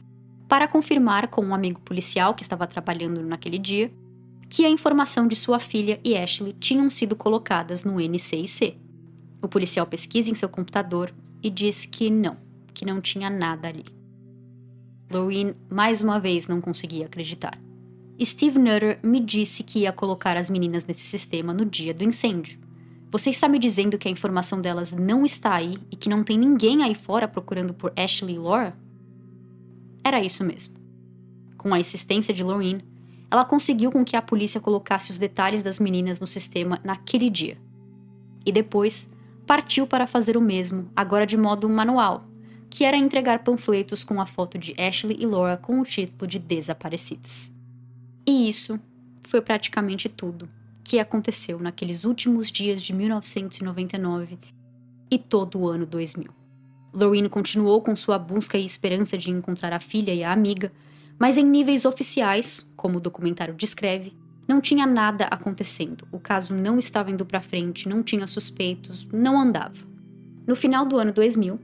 para 0.47 0.67
confirmar 0.67 1.27
com 1.29 1.43
um 1.43 1.55
amigo 1.55 1.79
policial 1.81 2.33
que 2.33 2.43
estava 2.43 2.67
trabalhando 2.67 3.23
naquele 3.23 3.57
dia 3.57 3.91
que 4.49 4.65
a 4.65 4.69
informação 4.69 5.27
de 5.27 5.35
sua 5.35 5.57
filha 5.57 5.99
e 6.03 6.15
Ashley 6.15 6.53
tinham 6.53 6.87
sido 6.87 7.15
colocadas 7.15 7.83
no 7.83 7.99
NCIC. 7.99 8.77
O 9.41 9.47
policial 9.47 9.87
pesquisa 9.87 10.29
em 10.29 10.35
seu 10.35 10.47
computador 10.47 11.11
e 11.41 11.49
diz 11.49 11.87
que 11.87 12.11
não, 12.11 12.37
que 12.71 12.85
não 12.85 13.01
tinha 13.01 13.31
nada 13.31 13.67
ali. 13.67 13.83
Lorraine 15.11 15.55
mais 15.69 16.01
uma 16.01 16.19
vez 16.19 16.47
não 16.47 16.61
conseguia 16.61 17.07
acreditar. 17.07 17.59
Steve 18.25 18.59
Nutter 18.59 18.99
me 19.03 19.19
disse 19.19 19.63
que 19.63 19.79
ia 19.79 19.91
colocar 19.91 20.37
as 20.37 20.49
meninas 20.49 20.85
nesse 20.85 21.01
sistema 21.01 21.53
no 21.53 21.65
dia 21.65 21.93
do 21.93 22.03
incêndio. 22.03 22.59
Você 23.11 23.29
está 23.29 23.47
me 23.47 23.59
dizendo 23.59 23.97
que 23.97 24.07
a 24.07 24.11
informação 24.11 24.59
delas 24.59 24.91
não 24.91 25.25
está 25.25 25.53
aí 25.53 25.77
e 25.91 25.95
que 25.95 26.09
não 26.09 26.23
tem 26.23 26.37
ninguém 26.37 26.83
aí 26.83 26.95
fora 26.95 27.27
procurando 27.27 27.73
por 27.73 27.93
Ashley 27.95 28.35
e 28.35 28.39
Laura? 28.39 28.75
Era 30.03 30.19
isso 30.19 30.43
mesmo. 30.43 30.75
Com 31.57 31.73
a 31.73 31.79
insistência 31.79 32.33
de 32.33 32.43
Lorraine, 32.43 32.83
ela 33.29 33.45
conseguiu 33.45 33.91
com 33.91 34.03
que 34.03 34.15
a 34.15 34.21
polícia 34.21 34.61
colocasse 34.61 35.11
os 35.11 35.19
detalhes 35.19 35.61
das 35.61 35.79
meninas 35.79 36.19
no 36.19 36.27
sistema 36.27 36.79
naquele 36.83 37.29
dia. 37.29 37.57
E 38.45 38.51
depois, 38.51 39.09
partiu 39.45 39.87
para 39.87 40.07
fazer 40.07 40.37
o 40.37 40.41
mesmo, 40.41 40.89
agora 40.95 41.25
de 41.25 41.37
modo 41.37 41.69
manual, 41.69 42.25
que 42.69 42.83
era 42.83 42.97
entregar 42.97 43.43
panfletos 43.43 44.03
com 44.03 44.19
a 44.19 44.25
foto 44.25 44.57
de 44.57 44.75
Ashley 44.79 45.17
e 45.19 45.25
Laura 45.25 45.57
com 45.57 45.79
o 45.79 45.83
título 45.83 46.27
de 46.27 46.39
desaparecidas. 46.39 47.53
E 48.25 48.47
isso 48.47 48.79
foi 49.21 49.41
praticamente 49.41 50.07
tudo 50.07 50.49
que 50.83 50.99
aconteceu 50.99 51.59
naqueles 51.59 52.03
últimos 52.03 52.51
dias 52.51 52.81
de 52.81 52.93
1999 52.93 54.37
e 55.09 55.17
todo 55.17 55.59
o 55.59 55.67
ano 55.67 55.85
2000. 55.85 56.29
Lorraine 56.93 57.29
continuou 57.29 57.81
com 57.81 57.95
sua 57.95 58.19
busca 58.19 58.57
e 58.57 58.65
esperança 58.65 59.17
de 59.17 59.31
encontrar 59.31 59.73
a 59.73 59.79
filha 59.79 60.13
e 60.13 60.23
a 60.23 60.31
amiga, 60.31 60.71
mas 61.17 61.37
em 61.37 61.45
níveis 61.45 61.85
oficiais, 61.85 62.67
como 62.75 62.97
o 62.97 63.01
documentário 63.01 63.53
descreve, 63.53 64.13
não 64.47 64.59
tinha 64.59 64.85
nada 64.85 65.25
acontecendo. 65.25 66.05
O 66.11 66.19
caso 66.19 66.53
não 66.53 66.77
estava 66.77 67.09
indo 67.09 67.25
para 67.25 67.41
frente, 67.41 67.87
não 67.87 68.03
tinha 68.03 68.27
suspeitos, 68.27 69.07
não 69.11 69.39
andava. 69.39 69.85
No 70.45 70.55
final 70.55 70.85
do 70.85 70.97
ano 70.97 71.13
2000, 71.13 71.59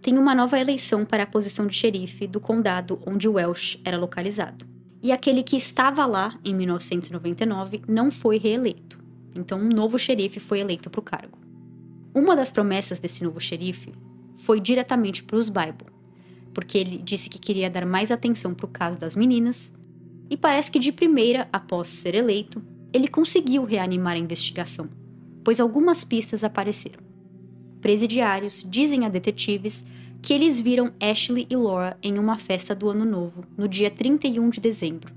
tem 0.00 0.18
uma 0.18 0.34
nova 0.34 0.58
eleição 0.58 1.04
para 1.04 1.22
a 1.22 1.26
posição 1.26 1.66
de 1.66 1.74
xerife 1.74 2.26
do 2.26 2.40
condado 2.40 3.00
onde 3.06 3.28
Welsh 3.28 3.78
era 3.84 3.98
localizado. 3.98 4.71
E 5.02 5.10
aquele 5.10 5.42
que 5.42 5.56
estava 5.56 6.06
lá 6.06 6.38
em 6.44 6.54
1999 6.54 7.80
não 7.88 8.10
foi 8.10 8.38
reeleito. 8.38 9.02
Então, 9.34 9.58
um 9.58 9.68
novo 9.68 9.98
xerife 9.98 10.38
foi 10.38 10.60
eleito 10.60 10.88
para 10.88 11.00
o 11.00 11.02
cargo. 11.02 11.38
Uma 12.14 12.36
das 12.36 12.52
promessas 12.52 13.00
desse 13.00 13.24
novo 13.24 13.40
xerife 13.40 13.92
foi 14.36 14.60
diretamente 14.60 15.24
para 15.24 15.36
os 15.36 15.48
Bible, 15.48 15.90
porque 16.54 16.78
ele 16.78 16.98
disse 16.98 17.28
que 17.28 17.38
queria 17.38 17.70
dar 17.70 17.86
mais 17.86 18.10
atenção 18.10 18.54
para 18.54 18.66
o 18.66 18.68
caso 18.68 18.98
das 18.98 19.16
meninas, 19.16 19.72
e 20.30 20.36
parece 20.36 20.70
que 20.70 20.78
de 20.78 20.92
primeira, 20.92 21.48
após 21.52 21.88
ser 21.88 22.14
eleito, 22.14 22.62
ele 22.92 23.08
conseguiu 23.08 23.64
reanimar 23.64 24.14
a 24.14 24.18
investigação, 24.18 24.88
pois 25.42 25.60
algumas 25.60 26.04
pistas 26.04 26.44
apareceram. 26.44 27.00
Presidiários 27.80 28.64
dizem 28.68 29.04
a 29.04 29.08
detetives 29.08 29.84
que 30.22 30.32
eles 30.32 30.60
viram 30.60 30.92
Ashley 31.00 31.48
e 31.50 31.56
Laura 31.56 31.98
em 32.00 32.16
uma 32.16 32.38
festa 32.38 32.76
do 32.76 32.88
Ano 32.88 33.04
Novo, 33.04 33.44
no 33.58 33.66
dia 33.66 33.90
31 33.90 34.50
de 34.50 34.60
dezembro, 34.60 35.12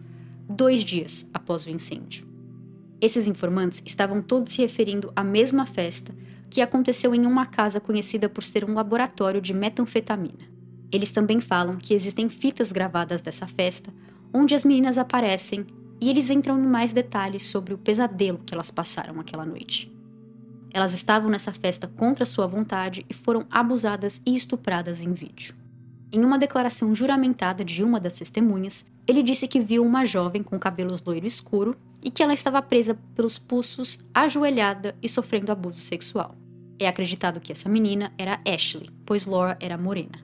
dois 0.49 0.83
dias 0.83 1.29
após 1.31 1.67
o 1.67 1.69
incêndio. 1.69 2.27
Esses 2.99 3.27
informantes 3.27 3.83
estavam 3.85 4.19
todos 4.19 4.53
se 4.53 4.63
referindo 4.63 5.13
à 5.15 5.23
mesma 5.23 5.67
festa 5.67 6.11
que 6.49 6.59
aconteceu 6.59 7.13
em 7.13 7.23
uma 7.23 7.45
casa 7.45 7.79
conhecida 7.79 8.27
por 8.27 8.43
ser 8.43 8.65
um 8.65 8.73
laboratório 8.73 9.39
de 9.39 9.53
metanfetamina. 9.53 10.49
Eles 10.91 11.11
também 11.11 11.39
falam 11.39 11.77
que 11.77 11.93
existem 11.93 12.27
fitas 12.27 12.71
gravadas 12.71 13.21
dessa 13.21 13.45
festa, 13.45 13.93
onde 14.33 14.55
as 14.55 14.65
meninas 14.65 14.97
aparecem 14.97 15.67
e 16.01 16.09
eles 16.09 16.31
entram 16.31 16.57
em 16.57 16.65
mais 16.65 16.91
detalhes 16.91 17.43
sobre 17.43 17.75
o 17.75 17.77
pesadelo 17.77 18.41
que 18.43 18.55
elas 18.55 18.71
passaram 18.71 19.19
aquela 19.19 19.45
noite. 19.45 19.93
Elas 20.75 20.93
estavam 20.93 21.29
nessa 21.29 21.53
festa 21.53 21.87
contra 21.87 22.25
sua 22.25 22.45
vontade 22.45 23.05
e 23.09 23.13
foram 23.13 23.47
abusadas 23.49 24.21
e 24.25 24.35
estupradas 24.35 25.01
em 25.01 25.13
vídeo. 25.13 25.55
Em 26.11 26.19
uma 26.19 26.37
declaração 26.37 26.93
juramentada 26.93 27.63
de 27.63 27.81
uma 27.81 27.97
das 27.97 28.15
testemunhas, 28.15 28.85
ele 29.07 29.23
disse 29.23 29.47
que 29.47 29.61
viu 29.61 29.85
uma 29.85 30.03
jovem 30.03 30.43
com 30.43 30.59
cabelos 30.59 31.01
loiro 31.01 31.25
escuro 31.25 31.77
e 32.03 32.11
que 32.11 32.21
ela 32.21 32.33
estava 32.33 32.61
presa 32.61 32.99
pelos 33.15 33.39
pulsos, 33.39 33.99
ajoelhada 34.13 34.93
e 35.01 35.07
sofrendo 35.07 35.49
abuso 35.49 35.79
sexual. 35.79 36.35
É 36.77 36.89
acreditado 36.89 37.39
que 37.39 37.53
essa 37.53 37.69
menina 37.69 38.11
era 38.17 38.41
Ashley, 38.45 38.89
pois 39.05 39.25
Laura 39.25 39.57
era 39.61 39.77
morena. 39.77 40.19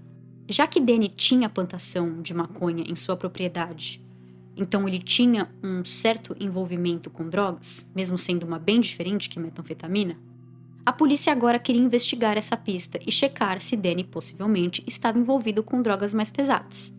Já 0.49 0.67
que 0.67 0.81
Danny 0.81 1.07
tinha 1.07 1.47
plantação 1.47 2.21
de 2.21 2.33
maconha 2.33 2.83
em 2.85 2.95
sua 2.97 3.15
propriedade, 3.15 4.03
então 4.57 4.85
ele 4.85 4.99
tinha 4.99 5.49
um 5.63 5.85
certo 5.85 6.35
envolvimento 6.37 7.09
com 7.09 7.29
drogas, 7.29 7.89
mesmo 7.95 8.17
sendo 8.17 8.45
uma 8.45 8.59
bem 8.59 8.81
diferente 8.81 9.29
que 9.29 9.39
metanfetamina, 9.39 10.17
a 10.85 10.91
polícia 10.91 11.31
agora 11.31 11.59
queria 11.59 11.81
investigar 11.81 12.37
essa 12.37 12.57
pista 12.57 12.99
e 13.05 13.11
checar 13.11 13.61
se 13.61 13.75
Danny 13.75 14.03
possivelmente 14.03 14.83
estava 14.87 15.19
envolvido 15.19 15.61
com 15.63 15.81
drogas 15.81 16.13
mais 16.13 16.31
pesadas 16.31 16.93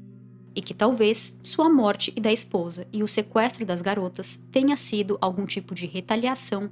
e 0.55 0.61
que 0.61 0.75
talvez 0.75 1.41
sua 1.43 1.69
morte 1.69 2.13
e 2.15 2.21
da 2.21 2.33
esposa 2.33 2.87
e 2.93 3.03
o 3.03 3.09
sequestro 3.09 3.65
das 3.65 3.83
garotas 3.83 4.39
tenha 4.51 4.77
sido 4.77 5.17
algum 5.21 5.47
tipo 5.47 5.75
de 5.75 5.87
retaliação 5.87 6.71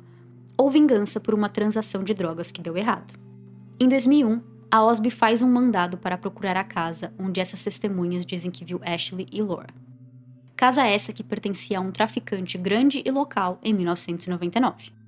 ou 0.56 0.70
vingança 0.70 1.18
por 1.18 1.34
uma 1.34 1.48
transação 1.48 2.04
de 2.04 2.12
drogas 2.12 2.52
que 2.52 2.60
deu 2.60 2.76
errado. 2.76 3.14
Em 3.78 3.88
2001, 3.88 4.42
a 4.70 4.84
OSB 4.84 5.10
faz 5.10 5.42
um 5.42 5.50
mandado 5.50 5.96
para 5.96 6.18
procurar 6.18 6.56
a 6.56 6.64
casa 6.64 7.12
onde 7.18 7.40
essas 7.40 7.62
testemunhas 7.62 8.26
dizem 8.26 8.50
que 8.50 8.64
viu 8.64 8.80
Ashley 8.84 9.26
e 9.32 9.40
Laura. 9.40 9.74
Casa 10.54 10.86
essa 10.86 11.12
que 11.12 11.24
pertencia 11.24 11.78
a 11.78 11.80
um 11.80 11.90
traficante 11.90 12.58
grande 12.58 13.02
e 13.04 13.10
local 13.10 13.58
em 13.64 13.72
1999. 13.72 14.99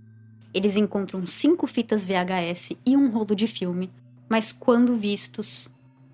Eles 0.55 0.77
encontram 0.77 1.27
cinco 1.27 1.67
fitas 1.67 2.05
VHS 2.05 2.73
e 2.85 2.97
um 2.97 3.11
rolo 3.11 3.35
de 3.35 3.47
filme, 3.47 3.91
mas 4.29 4.53
quando 4.53 4.97
vistos, 4.97 5.71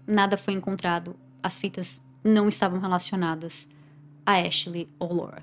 nada 0.07 0.37
foi 0.37 0.55
encontrado. 0.55 1.17
As 1.43 1.59
fitas 1.59 2.01
não 2.23 2.49
estavam 2.49 2.79
relacionadas 2.79 3.69
a 4.25 4.35
Ashley 4.41 4.89
ou 4.99 5.15
Laura. 5.15 5.43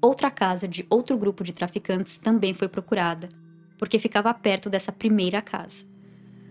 Outra 0.00 0.30
casa 0.30 0.68
de 0.68 0.86
outro 0.90 1.16
grupo 1.16 1.42
de 1.42 1.52
traficantes 1.52 2.16
também 2.16 2.54
foi 2.54 2.68
procurada, 2.68 3.28
porque 3.78 3.98
ficava 3.98 4.34
perto 4.34 4.68
dessa 4.68 4.92
primeira 4.92 5.40
casa. 5.40 5.86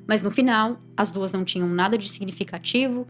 Mas 0.08 0.22
no 0.22 0.32
final, 0.32 0.80
as 0.98 1.12
duas 1.12 1.32
não 1.32 1.46
tinham 1.46 1.68
nada 1.68 1.98
de 1.98 2.10
significativo 2.10 3.08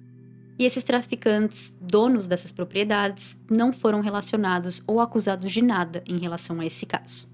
e 0.59 0.65
esses 0.65 0.83
traficantes, 0.83 1.75
donos 1.79 2.27
dessas 2.27 2.51
propriedades, 2.51 3.39
não 3.49 3.71
foram 3.71 4.01
relacionados 4.01 4.83
ou 4.85 4.99
acusados 4.99 5.51
de 5.51 5.61
nada 5.61 6.03
em 6.05 6.19
relação 6.19 6.59
a 6.59 6.65
esse 6.65 6.85
caso. 6.85 7.30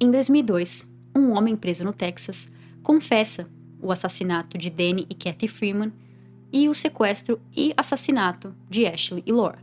Em 0.00 0.12
2002, 0.12 0.88
um 1.12 1.36
homem 1.36 1.56
preso 1.56 1.82
no 1.82 1.92
Texas 1.92 2.48
confessa 2.84 3.48
o 3.82 3.90
assassinato 3.90 4.56
de 4.56 4.70
Danny 4.70 5.04
e 5.10 5.14
Kathy 5.14 5.48
Freeman 5.48 5.92
e 6.52 6.68
o 6.68 6.74
sequestro 6.74 7.40
e 7.54 7.74
assassinato 7.76 8.54
de 8.70 8.86
Ashley 8.86 9.24
e 9.26 9.32
Laura. 9.32 9.58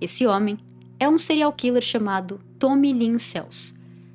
Esse 0.00 0.26
homem 0.26 0.56
é 0.98 1.06
um 1.06 1.18
serial 1.18 1.52
killer 1.52 1.82
chamado 1.82 2.40
Tommy 2.58 2.90
Lynn 2.90 3.18
Sells, 3.18 3.74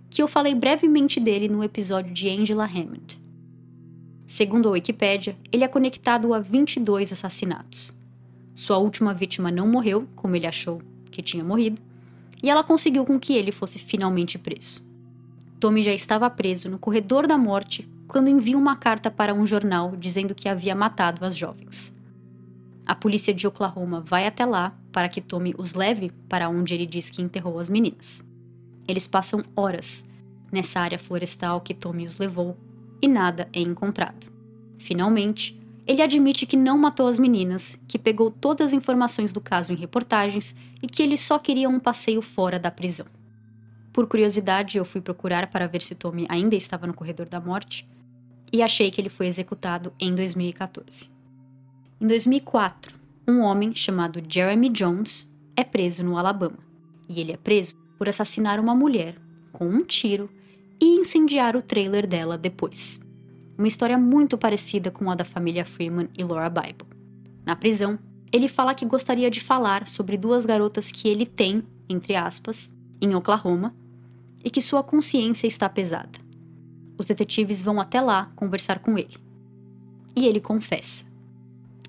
que 0.10 0.24
eu 0.24 0.28
falei 0.28 0.56
brevemente 0.56 1.20
dele 1.20 1.48
no 1.48 1.64
episódio 1.64 2.12
de 2.12 2.28
Angela 2.28 2.66
Hammond. 2.66 3.22
Segundo 4.26 4.68
a 4.68 4.72
Wikipedia, 4.72 5.38
ele 5.52 5.64
é 5.64 5.68
conectado 5.68 6.34
a 6.34 6.40
22 6.40 7.12
assassinatos. 7.12 7.94
Sua 8.56 8.80
última 8.80 9.14
vítima 9.14 9.52
não 9.52 9.68
morreu, 9.68 10.08
como 10.16 10.36
ele 10.36 10.48
achou 10.48 10.82
que 11.12 11.22
tinha 11.22 11.44
morrido, 11.44 11.80
e 12.42 12.50
ela 12.50 12.64
conseguiu 12.64 13.06
com 13.06 13.20
que 13.20 13.34
ele 13.34 13.52
fosse 13.52 13.78
finalmente 13.78 14.40
preso. 14.40 14.91
Tommy 15.62 15.84
já 15.84 15.94
estava 15.94 16.28
preso 16.28 16.72
no 16.72 16.80
corredor 16.80 17.28
da 17.28 17.38
morte 17.38 17.88
quando 18.08 18.32
envia 18.32 18.58
uma 18.58 18.76
carta 18.76 19.12
para 19.12 19.32
um 19.32 19.46
jornal 19.46 19.96
dizendo 19.96 20.34
que 20.34 20.50
havia 20.50 20.74
matado 20.74 21.24
as 21.24 21.38
jovens. 21.38 21.96
A 22.84 22.96
polícia 22.96 23.32
de 23.32 23.46
Oklahoma 23.46 24.02
vai 24.02 24.26
até 24.26 24.44
lá 24.44 24.76
para 24.92 25.08
que 25.08 25.22
Tommy 25.22 25.54
os 25.56 25.76
leve 25.76 26.12
para 26.28 26.50
onde 26.50 26.74
ele 26.74 26.88
diz 26.88 27.12
que 27.12 27.22
enterrou 27.22 27.60
as 27.60 27.70
meninas. 27.70 28.26
Eles 28.88 29.06
passam 29.06 29.44
horas 29.56 30.04
nessa 30.52 30.80
área 30.80 30.98
florestal 30.98 31.62
que 31.62 31.76
Tommy 31.76 32.08
os 32.08 32.18
levou 32.18 32.58
e 33.00 33.08
nada 33.08 33.48
é 33.54 33.60
encontrado. 33.60 34.32
Finalmente, 34.80 35.62
ele 35.86 36.02
admite 36.02 36.48
que 36.48 36.58
não 36.58 36.76
matou 36.76 37.08
as 37.08 37.20
meninas, 37.20 37.78
que 37.88 38.00
pegou 38.00 38.32
todas 38.32 38.70
as 38.70 38.74
informações 38.74 39.32
do 39.32 39.40
caso 39.40 39.72
em 39.72 39.76
reportagens 39.76 40.56
e 40.82 40.88
que 40.88 41.04
ele 41.04 41.18
só 41.18 41.38
queria 41.38 41.70
um 41.70 41.80
passeio 41.80 42.24
fora 42.24 42.58
da 42.58 42.72
prisão. 42.72 43.06
Por 43.94 44.08
curiosidade, 44.08 44.78
eu 44.78 44.86
fui 44.86 45.02
procurar 45.02 45.48
para 45.48 45.68
ver 45.68 45.82
se 45.82 45.96
Tommy 45.96 46.26
ainda 46.30 46.56
estava 46.56 46.88
no 46.88 46.94
corredor 46.94 47.28
da 47.28 47.42
morte 47.42 47.88
e 48.52 48.62
achei 48.62 48.90
que 48.90 49.00
ele 49.00 49.10
foi 49.10 49.28
executado 49.28 49.94
em 50.00 50.14
2014. 50.14 51.10
Em 52.00 52.08
2004, 52.08 53.00
um 53.28 53.42
homem 53.42 53.76
chamado 53.76 54.22
Jeremy 54.28 54.70
Jones 54.70 55.32
é 55.56 55.64
preso 55.64 56.04
no 56.04 56.18
Alabama. 56.18 56.58
E 57.08 57.20
ele 57.20 57.34
é 57.34 57.38
preso 57.38 57.76
por 57.98 58.08
assassinar 58.08 58.60
uma 58.60 58.74
mulher 58.74 59.16
com 59.52 59.68
um 59.68 59.84
tiro 59.84 60.30
e 60.80 61.00
incendiar 61.00 61.56
o 61.56 61.62
trailer 61.62 62.08
dela 62.08 62.38
depois. 62.38 63.02
Uma 63.58 63.68
história 63.68 63.98
muito 63.98 64.38
parecida 64.38 64.90
com 64.90 65.12
a 65.12 65.16
da 65.16 65.24
família 65.24 65.64
Freeman 65.64 66.10
e 66.18 66.24
Laura 66.24 66.50
Bible. 66.50 66.88
Na 67.46 67.56
prisão, 67.56 68.00
ele 68.32 68.48
fala 68.48 68.74
que 68.74 68.86
gostaria 68.86 69.30
de 69.30 69.42
falar 69.42 69.86
sobre 69.86 70.18
duas 70.18 70.46
garotas 70.46 70.92
que 70.92 71.08
ele 71.08 71.26
tem, 71.26 71.64
entre 71.88 72.16
aspas, 72.16 72.74
em 73.02 73.14
Oklahoma, 73.14 73.76
e 74.44 74.50
que 74.50 74.62
sua 74.62 74.84
consciência 74.84 75.48
está 75.48 75.70
pesada. 75.70 76.20
Os 76.98 77.06
detetives 77.06 77.64
vão 77.64 77.80
até 77.80 78.02
lá 78.02 78.32
conversar 78.36 78.80
com 78.80 78.98
ele. 78.98 79.16
E 80.16 80.28
ele 80.28 80.40
confessa. 80.40 81.06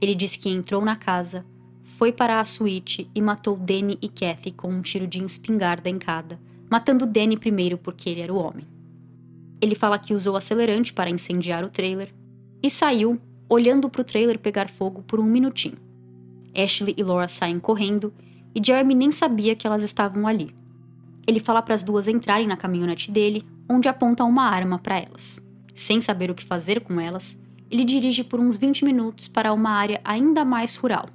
Ele 0.01 0.15
diz 0.15 0.37
que 0.37 0.49
entrou 0.49 0.85
na 0.85 0.97
casa, 0.97 1.45
foi 1.85 2.13
para 2.13 2.41
a 2.41 2.45
suíte 2.45 3.11
e 3.15 3.21
matou 3.21 3.57
Danny 3.57 3.99
e 4.01 4.09
Kathy 4.09 4.51
com 4.51 4.69
um 4.69 4.83
tiro 4.83 5.07
de 5.07 5.23
espingarda 5.23 5.89
em 5.89 5.99
cada, 5.99 6.41
matando 6.71 7.07
Danny 7.07 7.37
primeiro 7.37 7.77
porque 7.77 8.09
ele 8.09 8.21
era 8.21 8.33
o 8.33 8.37
homem. 8.37 8.67
Ele 9.61 9.75
fala 9.75 9.99
que 9.99 10.15
usou 10.15 10.37
acelerante 10.37 10.93
para 10.93 11.11
incendiar 11.11 11.65
o 11.65 11.69
trailer 11.69 12.13
e 12.63 12.71
saiu, 12.71 13.21
olhando 13.49 13.91
para 13.91 14.01
o 14.01 14.05
trailer 14.05 14.39
pegar 14.39 14.69
fogo 14.69 15.03
por 15.03 15.21
um 15.21 15.25
minutinho. 15.25 15.77
Ashley 16.55 16.95
e 16.97 17.03
Laura 17.03 17.29
saem 17.29 17.61
correndo 17.61 18.13
e 18.55 18.65
Jeremy 18.65 18.95
nem 18.95 19.13
sabia 19.13 19.55
que 19.55 19.67
elas 19.67 19.83
estavam 19.83 20.27
ali. 20.27 20.55
Ele 21.27 21.41
fala 21.41 21.63
para 21.63 21.75
as 21.75 21.83
duas 21.83 22.09
entrarem 22.09 22.47
na 22.47 22.57
caminhonete 22.57 23.11
dele, 23.11 23.47
onde 23.69 23.89
aponta 23.89 24.25
uma 24.25 24.45
arma 24.45 24.79
para 24.79 24.99
elas. 24.99 25.41
Sem 25.75 26.01
saber 26.01 26.31
o 26.31 26.35
que 26.35 26.45
fazer 26.45 26.81
com 26.81 27.01
elas, 27.01 27.41
ele 27.71 27.85
dirige 27.85 28.23
por 28.23 28.39
uns 28.39 28.57
20 28.57 28.85
minutos 28.85 29.29
para 29.29 29.53
uma 29.53 29.71
área 29.71 30.01
ainda 30.05 30.45
mais 30.45 30.77
rural. 30.77 31.09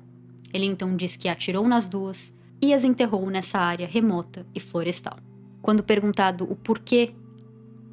Ele 0.53 0.66
então 0.66 0.95
diz 0.95 1.16
que 1.16 1.30
atirou 1.30 1.68
nas 1.68 1.86
duas 1.86 2.34
e 2.62 2.74
as 2.74 2.84
enterrou 2.84 3.30
nessa 3.30 3.60
área 3.60 3.88
remota 3.88 4.45
e 4.55 4.60
florestal. 4.60 5.18
Quando 5.62 5.84
perguntado 5.84 6.45
o 6.49 6.55
porquê 6.55 7.14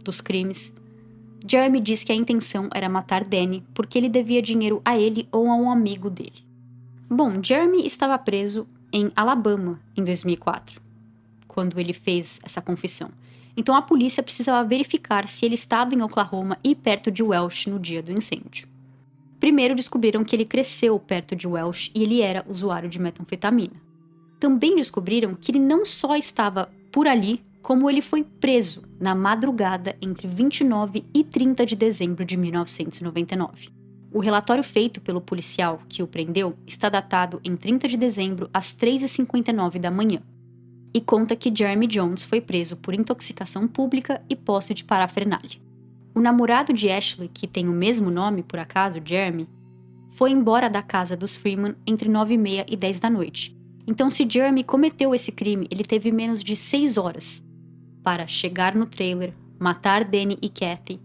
dos 0.03 0.21
crimes, 0.21 0.75
Jeremy 1.47 1.81
diz 1.81 2.03
que 2.03 2.13
a 2.13 2.15
intenção 2.15 2.71
era 2.73 2.89
matar 2.89 3.25
Danny 3.25 3.63
porque 3.75 3.99
ele 3.99 4.09
devia 4.09 4.41
dinheiro 4.41 4.81
a 4.85 4.99
ele 4.99 5.29
ou 5.31 5.49
a 5.51 5.57
um 5.57 5.71
amigo 5.71 6.09
dele. 6.09 6.45
Bom, 7.11 7.35
Jeremy 7.43 7.85
estava 7.85 8.17
preso 8.17 8.67
em 8.91 9.13
Alabama 9.15 9.79
em 9.95 10.03
2004, 10.03 10.81
quando 11.55 11.79
ele 11.79 11.93
fez 11.93 12.41
essa 12.43 12.61
confissão. 12.61 13.11
Então 13.57 13.77
a 13.77 13.83
polícia 13.83 14.25
precisava 14.25 14.69
verificar 14.69 15.29
se 15.29 15.47
ele 15.47 15.55
estava 15.55 15.95
em 15.95 16.03
Oklahoma 16.03 16.59
e 16.65 16.75
perto 16.75 17.13
de 17.13 17.23
Welsh 17.23 17.69
no 17.69 17.79
dia 17.79 18.03
do 18.03 18.11
incêndio. 18.11 18.67
Primeiro 19.39 19.77
descobriram 19.77 20.25
que 20.25 20.35
ele 20.35 20.45
cresceu 20.45 20.99
perto 20.99 21.37
de 21.37 21.47
Welsh 21.47 21.93
e 21.95 22.03
ele 22.03 22.21
era 22.21 22.45
usuário 22.49 22.89
de 22.89 22.99
metanfetamina. 22.99 23.81
Também 24.41 24.75
descobriram 24.75 25.37
que 25.41 25.53
ele 25.53 25.61
não 25.61 25.85
só 25.85 26.17
estava 26.17 26.69
por 26.91 27.07
ali, 27.07 27.41
como 27.63 27.89
ele 27.89 28.03
foi 28.03 28.25
preso 28.25 28.83
na 28.99 29.15
madrugada 29.15 29.97
entre 30.03 30.27
29 30.27 31.05
e 31.15 31.23
30 31.23 31.65
de 31.65 31.77
dezembro 31.77 32.25
de 32.25 32.37
1999. 32.37 33.69
O 34.13 34.19
relatório 34.19 34.65
feito 34.65 35.01
pelo 35.01 35.21
policial 35.21 35.81
que 35.89 36.03
o 36.03 36.07
prendeu 36.07 36.57
está 36.67 36.89
datado 36.89 37.41
em 37.45 37.57
30 37.57 37.87
de 37.87 37.97
dezembro 37.97 38.51
às 38.53 38.75
3h59 38.77 39.79
da 39.79 39.91
manhã 39.91 40.21
e 40.95 41.01
conta 41.01 41.35
que 41.35 41.53
Jeremy 41.53 41.89
Jones 41.89 42.23
foi 42.23 42.41
preso 42.41 42.77
por 42.77 42.95
intoxicação 42.95 43.67
pública 43.67 44.23
e 44.31 44.37
posse 44.37 44.73
de 44.73 44.85
parafernália. 44.85 45.61
O 46.15 46.21
namorado 46.21 46.73
de 46.73 46.89
Ashley, 46.89 47.29
que 47.29 47.49
tem 47.49 47.69
o 47.69 47.73
mesmo 47.73 48.09
nome 48.13 48.45
por 48.45 48.61
acaso, 48.61 49.03
Jeremy, 49.05 49.49
foi 50.11 50.31
embora 50.31 50.71
da 50.71 50.81
casa 50.81 51.17
dos 51.17 51.35
Freeman 51.35 51.75
entre 51.85 52.09
9 52.09 52.35
e 52.35 52.39
meia 52.39 52.65
e 52.69 52.77
10 52.77 53.01
da 53.01 53.11
noite. 53.11 53.57
Então, 53.85 54.09
se 54.09 54.25
Jeremy 54.29 54.63
cometeu 54.63 55.13
esse 55.13 55.33
crime, 55.33 55.67
ele 55.69 55.83
teve 55.83 56.13
menos 56.13 56.45
de 56.45 56.55
6 56.55 56.97
horas 56.97 57.45
para 58.01 58.29
chegar 58.29 58.77
no 58.77 58.87
trailer, 58.87 59.35
matar 59.59 60.05
Danny 60.05 60.39
e 60.41 60.49
Kathy, 60.49 61.01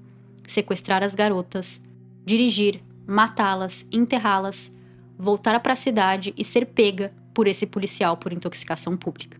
sequestrar 0.45 1.01
as 1.01 1.15
garotas, 1.15 1.81
dirigir, 2.23 2.83
matá-las, 3.07 3.87
enterrá-las, 3.91 4.71
voltar 5.17 5.59
para 5.59 5.73
a 5.73 5.75
cidade 5.75 6.31
e 6.37 6.43
ser 6.43 6.67
pega 6.67 7.11
por 7.33 7.47
esse 7.47 7.65
policial 7.65 8.15
por 8.17 8.31
intoxicação 8.31 8.95
pública. 8.95 9.38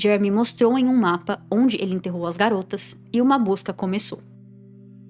Jeremy 0.00 0.30
mostrou 0.30 0.78
em 0.78 0.86
um 0.86 0.96
mapa 0.96 1.40
onde 1.50 1.76
ele 1.76 1.94
enterrou 1.94 2.26
as 2.26 2.36
garotas 2.36 2.96
e 3.12 3.20
uma 3.20 3.38
busca 3.38 3.72
começou. 3.72 4.22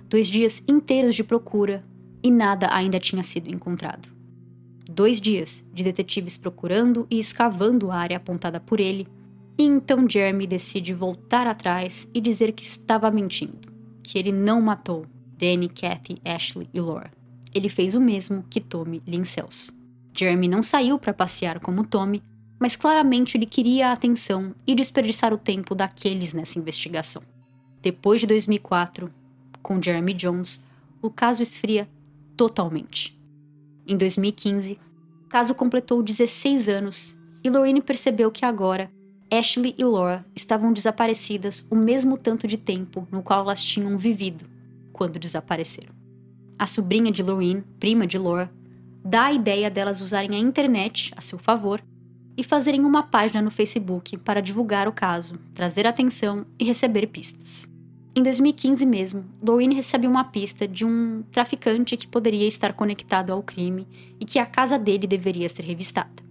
Dois 0.08 0.28
dias 0.28 0.62
inteiros 0.66 1.14
de 1.14 1.22
procura 1.22 1.84
e 2.22 2.30
nada 2.30 2.72
ainda 2.72 2.98
tinha 2.98 3.22
sido 3.22 3.48
encontrado. 3.48 4.08
Dois 4.90 5.20
dias 5.20 5.62
de 5.74 5.84
detetives 5.84 6.38
procurando 6.38 7.06
e 7.10 7.18
escavando 7.18 7.90
a 7.90 7.96
área 7.96 8.16
apontada 8.16 8.58
por 8.58 8.80
ele, 8.80 9.06
e 9.58 9.64
então 9.64 10.08
Jeremy 10.08 10.46
decide 10.46 10.94
voltar 10.94 11.46
atrás 11.46 12.08
e 12.14 12.20
dizer 12.20 12.52
que 12.52 12.62
estava 12.62 13.10
mentindo, 13.10 13.58
que 14.02 14.18
ele 14.18 14.32
não 14.32 14.62
matou 14.62 15.04
Danny, 15.36 15.68
Kathy, 15.68 16.16
Ashley 16.24 16.68
e 16.72 16.80
Laura. 16.80 17.12
Ele 17.54 17.68
fez 17.68 17.94
o 17.94 18.00
mesmo 18.00 18.44
que 18.48 18.60
Tommy 18.60 19.02
Lincels. 19.06 19.70
Jeremy 20.16 20.48
não 20.48 20.62
saiu 20.62 20.98
para 20.98 21.12
passear 21.12 21.60
como 21.60 21.86
Tommy, 21.86 22.22
mas 22.58 22.76
claramente 22.76 23.36
ele 23.36 23.46
queria 23.46 23.88
a 23.88 23.92
atenção 23.92 24.54
e 24.66 24.74
desperdiçar 24.74 25.32
o 25.32 25.38
tempo 25.38 25.74
daqueles 25.74 26.32
nessa 26.32 26.58
investigação. 26.58 27.22
Depois 27.80 28.20
de 28.20 28.26
2004, 28.26 29.12
com 29.62 29.80
Jeremy 29.80 30.14
Jones, 30.14 30.62
o 31.00 31.10
caso 31.10 31.42
esfria 31.42 31.88
totalmente. 32.36 33.16
Em 33.86 33.96
2015, 33.96 34.78
o 35.24 35.28
caso 35.28 35.54
completou 35.54 36.02
16 36.02 36.68
anos 36.68 37.18
e 37.44 37.50
Lorraine 37.50 37.80
percebeu 37.80 38.30
que 38.30 38.44
agora 38.44 38.90
Ashley 39.30 39.74
e 39.78 39.84
Laura 39.84 40.24
estavam 40.34 40.72
desaparecidas 40.72 41.66
o 41.70 41.76
mesmo 41.76 42.16
tanto 42.16 42.46
de 42.46 42.56
tempo 42.56 43.06
no 43.12 43.22
qual 43.22 43.42
elas 43.42 43.62
tinham 43.62 43.96
vivido 43.96 44.44
quando 44.92 45.18
desapareceram. 45.18 45.94
A 46.58 46.66
sobrinha 46.66 47.12
de 47.12 47.22
Lorraine, 47.22 47.62
prima 47.78 48.06
de 48.06 48.18
Laura, 48.18 48.50
dá 49.04 49.26
a 49.26 49.32
ideia 49.32 49.70
delas 49.70 50.00
usarem 50.00 50.34
a 50.34 50.38
internet 50.38 51.12
a 51.16 51.20
seu 51.20 51.38
favor 51.38 51.80
e 52.38 52.44
fazerem 52.44 52.84
uma 52.84 53.02
página 53.02 53.42
no 53.42 53.50
Facebook 53.50 54.16
para 54.18 54.40
divulgar 54.40 54.86
o 54.86 54.92
caso, 54.92 55.40
trazer 55.52 55.88
atenção 55.88 56.46
e 56.56 56.64
receber 56.64 57.08
pistas. 57.08 57.68
Em 58.14 58.22
2015 58.22 58.86
mesmo, 58.86 59.24
Lorraine 59.46 59.74
recebe 59.74 60.06
uma 60.06 60.22
pista 60.22 60.66
de 60.66 60.84
um 60.84 61.24
traficante 61.32 61.96
que 61.96 62.06
poderia 62.06 62.46
estar 62.46 62.72
conectado 62.74 63.32
ao 63.32 63.42
crime 63.42 63.88
e 64.20 64.24
que 64.24 64.38
a 64.38 64.46
casa 64.46 64.78
dele 64.78 65.04
deveria 65.04 65.48
ser 65.48 65.64
revistada. 65.64 66.22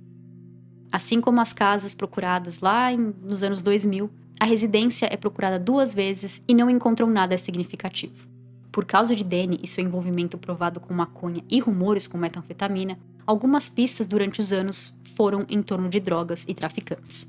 Assim 0.89 1.19
como 1.19 1.41
as 1.41 1.51
casas 1.51 1.93
procuradas 1.93 2.61
lá 2.61 2.91
em, 2.91 3.13
nos 3.29 3.43
anos 3.43 3.61
2000, 3.61 4.09
a 4.39 4.45
residência 4.45 5.09
é 5.11 5.17
procurada 5.17 5.59
duas 5.59 5.93
vezes 5.93 6.41
e 6.47 6.53
não 6.53 6.69
encontram 6.69 7.09
nada 7.09 7.37
significativo. 7.37 8.29
Por 8.77 8.85
causa 8.85 9.15
de 9.15 9.23
Danny 9.23 9.59
e 9.63 9.65
seu 9.65 9.83
envolvimento 9.83 10.37
provado 10.37 10.79
com 10.79 10.93
maconha 10.93 11.43
e 11.49 11.59
rumores 11.59 12.05
com 12.05 12.15
metanfetamina, 12.15 12.95
algumas 13.25 13.67
pistas 13.67 14.05
durante 14.05 14.39
os 14.39 14.53
anos 14.53 14.93
foram 15.15 15.47
em 15.49 15.63
torno 15.63 15.89
de 15.89 15.99
drogas 15.99 16.45
e 16.47 16.53
traficantes. 16.53 17.27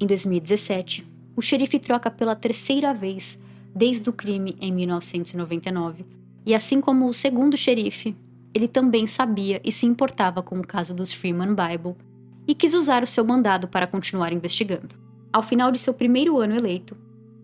Em 0.00 0.06
2017, 0.06 1.06
o 1.36 1.42
xerife 1.42 1.78
troca 1.78 2.10
pela 2.10 2.34
terceira 2.34 2.94
vez 2.94 3.38
desde 3.76 4.08
o 4.08 4.14
crime 4.14 4.56
em 4.62 4.72
1999, 4.72 6.06
e 6.46 6.54
assim 6.54 6.80
como 6.80 7.06
o 7.06 7.12
segundo 7.12 7.54
xerife, 7.54 8.16
ele 8.54 8.66
também 8.66 9.06
sabia 9.06 9.60
e 9.62 9.70
se 9.70 9.84
importava 9.84 10.42
com 10.42 10.58
o 10.58 10.66
caso 10.66 10.94
dos 10.94 11.12
Freeman 11.12 11.54
Bible 11.54 11.96
e 12.46 12.54
quis 12.54 12.72
usar 12.72 13.02
o 13.02 13.06
seu 13.06 13.26
mandado 13.26 13.68
para 13.68 13.86
continuar 13.86 14.32
investigando. 14.32 14.96
Ao 15.30 15.42
final 15.42 15.70
de 15.70 15.78
seu 15.78 15.92
primeiro 15.92 16.38
ano 16.38 16.56
eleito, 16.56 16.96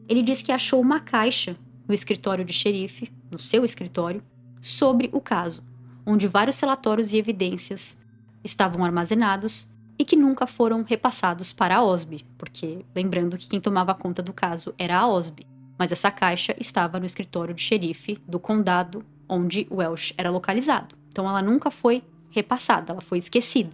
ele 0.08 0.22
diz 0.22 0.40
que 0.40 0.50
achou 0.50 0.80
uma 0.80 0.98
caixa 0.98 1.54
no 1.86 1.94
escritório 1.94 2.44
de 2.44 2.52
xerife, 2.52 3.12
no 3.30 3.38
seu 3.38 3.64
escritório, 3.64 4.22
sobre 4.60 5.10
o 5.12 5.20
caso 5.20 5.62
onde 6.06 6.28
vários 6.28 6.60
relatórios 6.60 7.12
e 7.12 7.16
evidências 7.16 7.96
estavam 8.42 8.84
armazenados 8.84 9.68
e 9.98 10.04
que 10.04 10.16
nunca 10.16 10.46
foram 10.46 10.82
repassados 10.82 11.52
para 11.52 11.76
a 11.76 11.82
OSB, 11.82 12.24
porque 12.36 12.84
lembrando 12.94 13.38
que 13.38 13.48
quem 13.48 13.60
tomava 13.60 13.94
conta 13.94 14.22
do 14.22 14.32
caso 14.32 14.74
era 14.76 14.98
a 14.98 15.08
OSB, 15.08 15.46
mas 15.78 15.92
essa 15.92 16.10
caixa 16.10 16.54
estava 16.58 16.98
no 16.98 17.06
escritório 17.06 17.54
de 17.54 17.62
xerife 17.62 18.18
do 18.26 18.38
condado 18.38 19.04
onde 19.28 19.66
Welsh 19.70 20.12
era 20.18 20.30
localizado. 20.30 20.94
Então 21.08 21.28
ela 21.28 21.40
nunca 21.40 21.70
foi 21.70 22.02
repassada, 22.30 22.92
ela 22.92 23.00
foi 23.00 23.18
esquecida. 23.18 23.72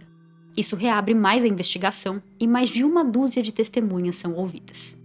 Isso 0.55 0.75
reabre 0.75 1.13
mais 1.13 1.43
a 1.43 1.47
investigação 1.47 2.21
e 2.39 2.45
mais 2.45 2.69
de 2.69 2.83
uma 2.83 3.03
dúzia 3.03 3.41
de 3.41 3.51
testemunhas 3.51 4.15
são 4.15 4.35
ouvidas. 4.35 5.01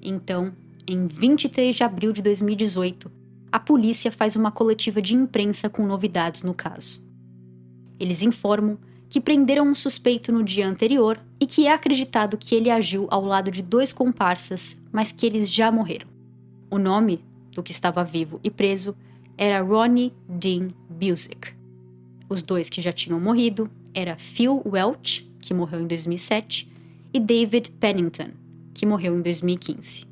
Então, 0.00 0.52
em 0.86 1.06
23 1.06 1.76
de 1.76 1.84
abril 1.84 2.12
de 2.12 2.22
2018, 2.22 3.10
a 3.50 3.60
polícia 3.60 4.10
faz 4.10 4.34
uma 4.34 4.50
coletiva 4.50 5.00
de 5.00 5.14
imprensa 5.14 5.68
com 5.68 5.86
novidades 5.86 6.42
no 6.42 6.54
caso. 6.54 7.02
Eles 8.00 8.22
informam 8.22 8.78
que 9.08 9.20
prenderam 9.20 9.68
um 9.68 9.74
suspeito 9.74 10.32
no 10.32 10.42
dia 10.42 10.66
anterior 10.66 11.20
e 11.38 11.46
que 11.46 11.66
é 11.66 11.72
acreditado 11.72 12.38
que 12.38 12.54
ele 12.54 12.70
agiu 12.70 13.06
ao 13.10 13.22
lado 13.24 13.50
de 13.50 13.60
dois 13.60 13.92
comparsas, 13.92 14.80
mas 14.90 15.12
que 15.12 15.26
eles 15.26 15.50
já 15.50 15.70
morreram. 15.70 16.08
O 16.70 16.78
nome 16.78 17.22
do 17.54 17.62
que 17.62 17.72
estava 17.72 18.02
vivo 18.02 18.40
e 18.42 18.50
preso 18.50 18.96
era 19.36 19.60
Ronnie 19.60 20.14
Dean 20.26 20.68
Busick. 20.88 21.54
Os 22.28 22.42
dois 22.42 22.70
que 22.70 22.80
já 22.80 22.92
tinham 22.92 23.20
morrido 23.20 23.70
era 23.92 24.16
Phil 24.16 24.62
Welch, 24.64 25.30
que 25.40 25.52
morreu 25.52 25.80
em 25.80 25.86
2007, 25.86 26.72
e 27.12 27.20
David 27.20 27.70
Pennington, 27.72 28.30
que 28.72 28.86
morreu 28.86 29.14
em 29.14 29.20
2015. 29.20 30.11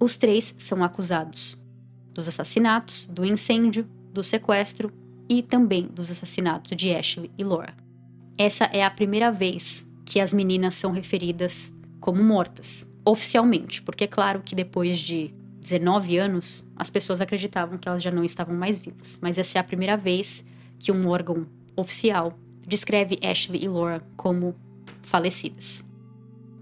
Os 0.00 0.16
três 0.16 0.54
são 0.56 0.82
acusados 0.82 1.60
dos 2.14 2.26
assassinatos, 2.26 3.04
do 3.04 3.22
incêndio, 3.22 3.86
do 4.12 4.24
sequestro 4.24 4.90
e 5.28 5.42
também 5.42 5.86
dos 5.86 6.10
assassinatos 6.10 6.74
de 6.74 6.94
Ashley 6.94 7.30
e 7.36 7.44
Laura. 7.44 7.74
Essa 8.38 8.64
é 8.64 8.82
a 8.82 8.90
primeira 8.90 9.30
vez 9.30 9.86
que 10.06 10.18
as 10.18 10.32
meninas 10.32 10.74
são 10.74 10.90
referidas 10.90 11.72
como 12.00 12.24
mortas, 12.24 12.90
oficialmente, 13.04 13.82
porque 13.82 14.04
é 14.04 14.06
claro 14.06 14.42
que 14.42 14.54
depois 14.54 14.98
de 14.98 15.34
19 15.60 16.16
anos, 16.16 16.64
as 16.74 16.90
pessoas 16.90 17.20
acreditavam 17.20 17.76
que 17.76 17.86
elas 17.86 18.02
já 18.02 18.10
não 18.10 18.24
estavam 18.24 18.54
mais 18.54 18.78
vivas, 18.78 19.18
mas 19.20 19.36
essa 19.36 19.58
é 19.58 19.60
a 19.60 19.64
primeira 19.64 19.98
vez 19.98 20.42
que 20.78 20.90
um 20.90 21.06
órgão 21.08 21.46
oficial 21.76 22.38
descreve 22.66 23.18
Ashley 23.22 23.62
e 23.62 23.68
Laura 23.68 24.02
como 24.16 24.56
falecidas. 25.02 25.84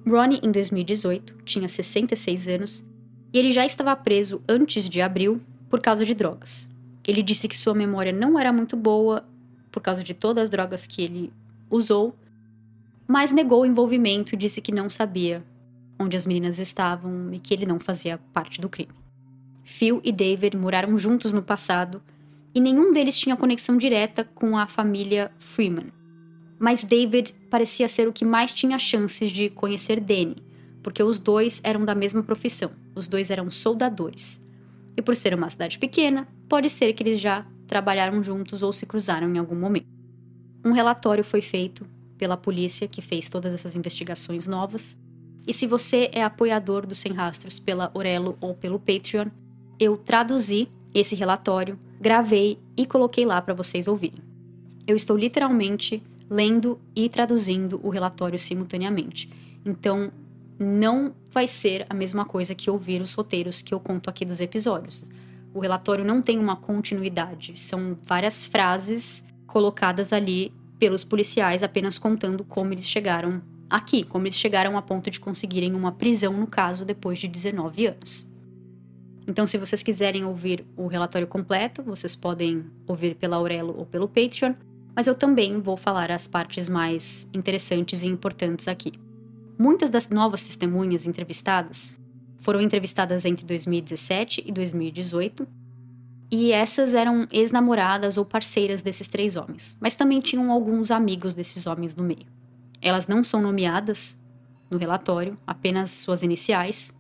Ronnie, 0.04 0.40
em 0.42 0.50
2018, 0.50 1.36
tinha 1.44 1.68
66 1.68 2.48
anos 2.48 2.87
e 3.32 3.38
ele 3.38 3.52
já 3.52 3.64
estava 3.64 3.94
preso 3.94 4.42
antes 4.48 4.88
de 4.88 5.00
abril 5.00 5.40
por 5.68 5.80
causa 5.80 6.04
de 6.04 6.14
drogas. 6.14 6.68
Ele 7.06 7.22
disse 7.22 7.48
que 7.48 7.56
sua 7.56 7.74
memória 7.74 8.12
não 8.12 8.38
era 8.38 8.52
muito 8.52 8.76
boa 8.76 9.24
por 9.70 9.80
causa 9.82 10.02
de 10.02 10.14
todas 10.14 10.44
as 10.44 10.50
drogas 10.50 10.86
que 10.86 11.02
ele 11.02 11.32
usou, 11.70 12.14
mas 13.06 13.32
negou 13.32 13.62
o 13.62 13.66
envolvimento 13.66 14.34
e 14.34 14.38
disse 14.38 14.60
que 14.60 14.72
não 14.72 14.88
sabia 14.90 15.44
onde 15.98 16.16
as 16.16 16.26
meninas 16.26 16.58
estavam 16.58 17.32
e 17.32 17.38
que 17.38 17.52
ele 17.52 17.66
não 17.66 17.80
fazia 17.80 18.18
parte 18.32 18.60
do 18.60 18.68
crime. 18.68 18.92
Phil 19.64 20.00
e 20.04 20.12
David 20.12 20.56
moraram 20.56 20.96
juntos 20.96 21.32
no 21.32 21.42
passado 21.42 22.02
e 22.54 22.60
nenhum 22.60 22.92
deles 22.92 23.18
tinha 23.18 23.36
conexão 23.36 23.76
direta 23.76 24.24
com 24.24 24.56
a 24.56 24.66
família 24.66 25.30
Freeman. 25.38 25.92
Mas 26.58 26.82
David 26.82 27.34
parecia 27.50 27.86
ser 27.88 28.08
o 28.08 28.12
que 28.12 28.24
mais 28.24 28.52
tinha 28.52 28.78
chances 28.78 29.30
de 29.30 29.50
conhecer 29.50 30.00
Danny, 30.00 30.36
porque 30.82 31.02
os 31.02 31.18
dois 31.18 31.60
eram 31.62 31.84
da 31.84 31.94
mesma 31.94 32.22
profissão, 32.22 32.70
os 32.98 33.08
dois 33.08 33.30
eram 33.30 33.50
soldadores. 33.50 34.42
E 34.96 35.00
por 35.00 35.14
ser 35.14 35.34
uma 35.34 35.48
cidade 35.48 35.78
pequena, 35.78 36.28
pode 36.48 36.68
ser 36.68 36.92
que 36.92 37.02
eles 37.02 37.20
já 37.20 37.46
trabalharam 37.66 38.22
juntos 38.22 38.62
ou 38.62 38.72
se 38.72 38.84
cruzaram 38.84 39.32
em 39.32 39.38
algum 39.38 39.54
momento. 39.54 39.86
Um 40.64 40.72
relatório 40.72 41.22
foi 41.22 41.40
feito 41.40 41.86
pela 42.18 42.36
polícia 42.36 42.88
que 42.88 43.00
fez 43.00 43.28
todas 43.28 43.54
essas 43.54 43.76
investigações 43.76 44.46
novas. 44.46 44.98
E 45.46 45.52
se 45.52 45.66
você 45.66 46.10
é 46.12 46.22
apoiador 46.22 46.84
do 46.84 46.94
Sem 46.94 47.12
Rastros 47.12 47.60
pela 47.60 47.90
Orelo 47.94 48.36
ou 48.40 48.54
pelo 48.54 48.78
Patreon, 48.78 49.28
eu 49.78 49.96
traduzi 49.96 50.68
esse 50.92 51.14
relatório, 51.14 51.78
gravei 52.00 52.58
e 52.76 52.84
coloquei 52.84 53.24
lá 53.24 53.40
para 53.40 53.54
vocês 53.54 53.86
ouvirem. 53.86 54.20
Eu 54.86 54.96
estou 54.96 55.16
literalmente 55.16 56.02
lendo 56.28 56.78
e 56.94 57.08
traduzindo 57.08 57.80
o 57.82 57.88
relatório 57.88 58.38
simultaneamente. 58.38 59.30
Então, 59.64 60.10
não 60.58 61.14
vai 61.30 61.46
ser 61.46 61.86
a 61.88 61.94
mesma 61.94 62.24
coisa 62.24 62.54
que 62.54 62.70
ouvir 62.70 63.00
os 63.00 63.14
roteiros 63.14 63.62
que 63.62 63.72
eu 63.72 63.78
conto 63.78 64.10
aqui 64.10 64.24
dos 64.24 64.40
episódios. 64.40 65.04
O 65.54 65.60
relatório 65.60 66.04
não 66.04 66.20
tem 66.20 66.38
uma 66.38 66.56
continuidade, 66.56 67.58
são 67.58 67.96
várias 68.02 68.44
frases 68.44 69.24
colocadas 69.46 70.12
ali 70.12 70.52
pelos 70.78 71.04
policiais 71.04 71.62
apenas 71.62 71.98
contando 71.98 72.44
como 72.44 72.72
eles 72.72 72.88
chegaram 72.88 73.42
aqui, 73.68 74.04
como 74.04 74.26
eles 74.26 74.38
chegaram 74.38 74.76
a 74.76 74.82
ponto 74.82 75.10
de 75.10 75.20
conseguirem 75.20 75.74
uma 75.74 75.92
prisão 75.92 76.32
no 76.32 76.46
caso 76.46 76.84
depois 76.84 77.18
de 77.18 77.28
19 77.28 77.86
anos. 77.86 78.28
Então, 79.26 79.46
se 79.46 79.58
vocês 79.58 79.82
quiserem 79.82 80.24
ouvir 80.24 80.64
o 80.74 80.86
relatório 80.86 81.26
completo, 81.26 81.82
vocês 81.82 82.16
podem 82.16 82.64
ouvir 82.86 83.14
pela 83.14 83.36
Aurelo 83.36 83.76
ou 83.76 83.84
pelo 83.84 84.08
Patreon, 84.08 84.54
mas 84.96 85.06
eu 85.06 85.14
também 85.14 85.60
vou 85.60 85.76
falar 85.76 86.10
as 86.10 86.26
partes 86.26 86.68
mais 86.68 87.28
interessantes 87.34 88.02
e 88.02 88.06
importantes 88.06 88.66
aqui. 88.68 88.92
Muitas 89.58 89.90
das 89.90 90.08
novas 90.08 90.42
testemunhas 90.42 91.04
entrevistadas 91.04 91.92
foram 92.38 92.60
entrevistadas 92.60 93.24
entre 93.24 93.44
2017 93.44 94.44
e 94.46 94.52
2018, 94.52 95.48
e 96.30 96.52
essas 96.52 96.94
eram 96.94 97.26
ex-namoradas 97.32 98.16
ou 98.16 98.24
parceiras 98.24 98.82
desses 98.82 99.08
três 99.08 99.34
homens, 99.34 99.76
mas 99.80 99.96
também 99.96 100.20
tinham 100.20 100.52
alguns 100.52 100.92
amigos 100.92 101.34
desses 101.34 101.66
homens 101.66 101.96
no 101.96 102.04
meio. 102.04 102.26
Elas 102.80 103.08
não 103.08 103.24
são 103.24 103.42
nomeadas 103.42 104.16
no 104.70 104.78
relatório, 104.78 105.36
apenas 105.44 105.90
suas 105.90 106.22
iniciais, 106.22 106.94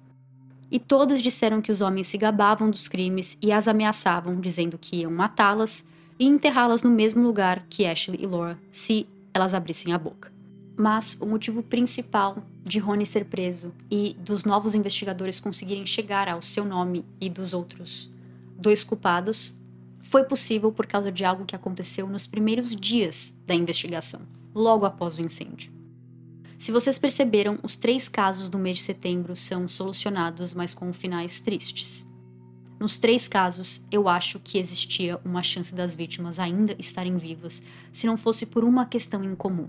e 0.68 0.80
todas 0.80 1.22
disseram 1.22 1.62
que 1.62 1.70
os 1.70 1.80
homens 1.80 2.08
se 2.08 2.18
gabavam 2.18 2.68
dos 2.68 2.88
crimes 2.88 3.38
e 3.40 3.52
as 3.52 3.68
ameaçavam, 3.68 4.40
dizendo 4.40 4.76
que 4.76 4.96
iam 4.96 5.12
matá-las 5.12 5.84
e 6.18 6.26
enterrá-las 6.26 6.82
no 6.82 6.90
mesmo 6.90 7.22
lugar 7.22 7.64
que 7.70 7.86
Ashley 7.86 8.18
e 8.20 8.26
Laura 8.26 8.58
se 8.68 9.06
elas 9.32 9.54
abrissem 9.54 9.92
a 9.92 9.98
boca. 9.98 10.37
Mas 10.80 11.18
o 11.20 11.26
motivo 11.26 11.60
principal 11.60 12.40
de 12.64 12.78
Rony 12.78 13.04
ser 13.04 13.24
preso 13.24 13.74
e 13.90 14.14
dos 14.20 14.44
novos 14.44 14.76
investigadores 14.76 15.40
conseguirem 15.40 15.84
chegar 15.84 16.28
ao 16.28 16.40
seu 16.40 16.64
nome 16.64 17.04
e 17.20 17.28
dos 17.28 17.52
outros 17.52 18.08
dois 18.56 18.84
culpados 18.84 19.58
foi 20.00 20.22
possível 20.22 20.70
por 20.70 20.86
causa 20.86 21.10
de 21.10 21.24
algo 21.24 21.44
que 21.44 21.56
aconteceu 21.56 22.08
nos 22.08 22.28
primeiros 22.28 22.76
dias 22.76 23.34
da 23.44 23.56
investigação, 23.56 24.20
logo 24.54 24.86
após 24.86 25.18
o 25.18 25.20
incêndio. 25.20 25.72
Se 26.56 26.70
vocês 26.70 26.96
perceberam, 26.96 27.58
os 27.64 27.74
três 27.74 28.08
casos 28.08 28.48
do 28.48 28.56
mês 28.56 28.78
de 28.78 28.84
setembro 28.84 29.34
são 29.34 29.66
solucionados, 29.66 30.54
mas 30.54 30.74
com 30.74 30.92
finais 30.92 31.40
tristes. 31.40 32.06
Nos 32.78 32.98
três 32.98 33.26
casos, 33.26 33.84
eu 33.90 34.08
acho 34.08 34.38
que 34.38 34.58
existia 34.58 35.20
uma 35.24 35.42
chance 35.42 35.74
das 35.74 35.96
vítimas 35.96 36.38
ainda 36.38 36.76
estarem 36.78 37.16
vivas, 37.16 37.64
se 37.92 38.06
não 38.06 38.16
fosse 38.16 38.46
por 38.46 38.62
uma 38.62 38.86
questão 38.86 39.24
em 39.24 39.34
comum 39.34 39.68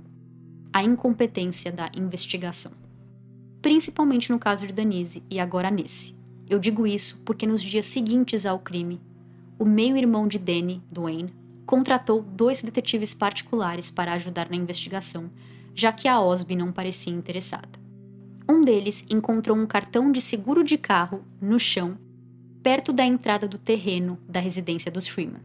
a 0.79 0.83
incompetência 0.83 1.73
da 1.73 1.91
investigação. 1.93 2.71
Principalmente 3.61 4.31
no 4.31 4.39
caso 4.39 4.65
de 4.65 4.71
Danise 4.71 5.21
e 5.29 5.37
agora 5.37 5.69
nesse. 5.69 6.15
Eu 6.49 6.57
digo 6.57 6.87
isso 6.87 7.21
porque 7.25 7.45
nos 7.45 7.61
dias 7.61 7.85
seguintes 7.85 8.45
ao 8.45 8.57
crime, 8.57 9.01
o 9.59 9.65
meio-irmão 9.65 10.25
de 10.25 10.39
Danny, 10.39 10.81
Dwayne, 10.89 11.35
contratou 11.65 12.21
dois 12.21 12.63
detetives 12.63 13.13
particulares 13.13 13.91
para 13.91 14.13
ajudar 14.13 14.49
na 14.49 14.55
investigação, 14.55 15.29
já 15.75 15.91
que 15.91 16.07
a 16.07 16.21
Osby 16.21 16.55
não 16.55 16.71
parecia 16.71 17.13
interessada. 17.13 17.77
Um 18.49 18.63
deles 18.63 19.05
encontrou 19.09 19.57
um 19.57 19.67
cartão 19.67 20.13
de 20.13 20.21
seguro 20.21 20.63
de 20.63 20.77
carro 20.77 21.25
no 21.41 21.59
chão, 21.59 21.97
perto 22.63 22.93
da 22.93 23.05
entrada 23.05 23.49
do 23.49 23.57
terreno 23.57 24.17
da 24.29 24.39
residência 24.39 24.89
dos 24.89 25.09
Freeman. 25.09 25.41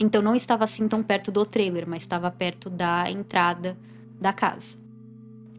Então 0.00 0.22
não 0.22 0.34
estava 0.34 0.64
assim 0.64 0.88
tão 0.88 1.02
perto 1.02 1.30
do 1.30 1.44
trailer, 1.44 1.86
mas 1.86 2.04
estava 2.04 2.30
perto 2.30 2.70
da 2.70 3.10
entrada 3.10 3.76
da 4.20 4.32
casa. 4.32 4.78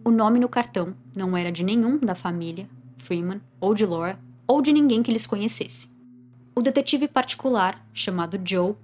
O 0.04 0.12
nome 0.12 0.40
no 0.40 0.50
cartão 0.50 0.96
não 1.16 1.36
era 1.36 1.52
de 1.52 1.64
nenhum 1.64 1.98
da 1.98 2.14
família, 2.14 2.70
Freeman, 2.98 3.42
ou 3.60 3.74
de 3.74 3.86
Laura, 3.86 4.20
ou 4.48 4.62
de 4.62 4.72
ninguém 4.72 5.02
que 5.02 5.12
eles 5.12 5.26
conhecessem. 5.26 5.90
O 6.54 6.62
detetive 6.62 7.08
particular, 7.08 7.86
chamado 7.94 8.40
Joe, 8.44 8.76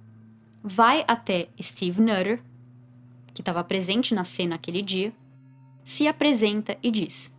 vai 0.62 1.04
até 1.08 1.48
Steve 1.60 2.00
Nutter, 2.00 2.42
que 3.32 3.40
estava 3.40 3.64
presente 3.64 4.14
na 4.14 4.24
cena 4.24 4.56
aquele 4.56 4.82
dia, 4.82 5.12
se 5.84 6.06
apresenta 6.06 6.76
e 6.82 6.90
diz: 6.90 7.36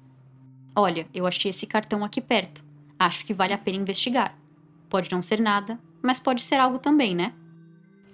Olha, 0.75 1.07
eu 1.13 1.25
achei 1.25 1.49
esse 1.49 1.67
cartão 1.67 2.03
aqui 2.03 2.19
perto. 2.19 2.63
Acho 2.97 3.25
que 3.25 3.33
vale 3.33 3.53
a 3.53 3.57
pena 3.57 3.77
investigar. 3.77 4.37
Pode 4.89 5.11
não 5.11 5.21
ser 5.21 5.39
nada, 5.39 5.79
mas 6.01 6.19
pode 6.19 6.41
ser 6.41 6.55
algo 6.55 6.79
também, 6.79 7.15
né? 7.15 7.33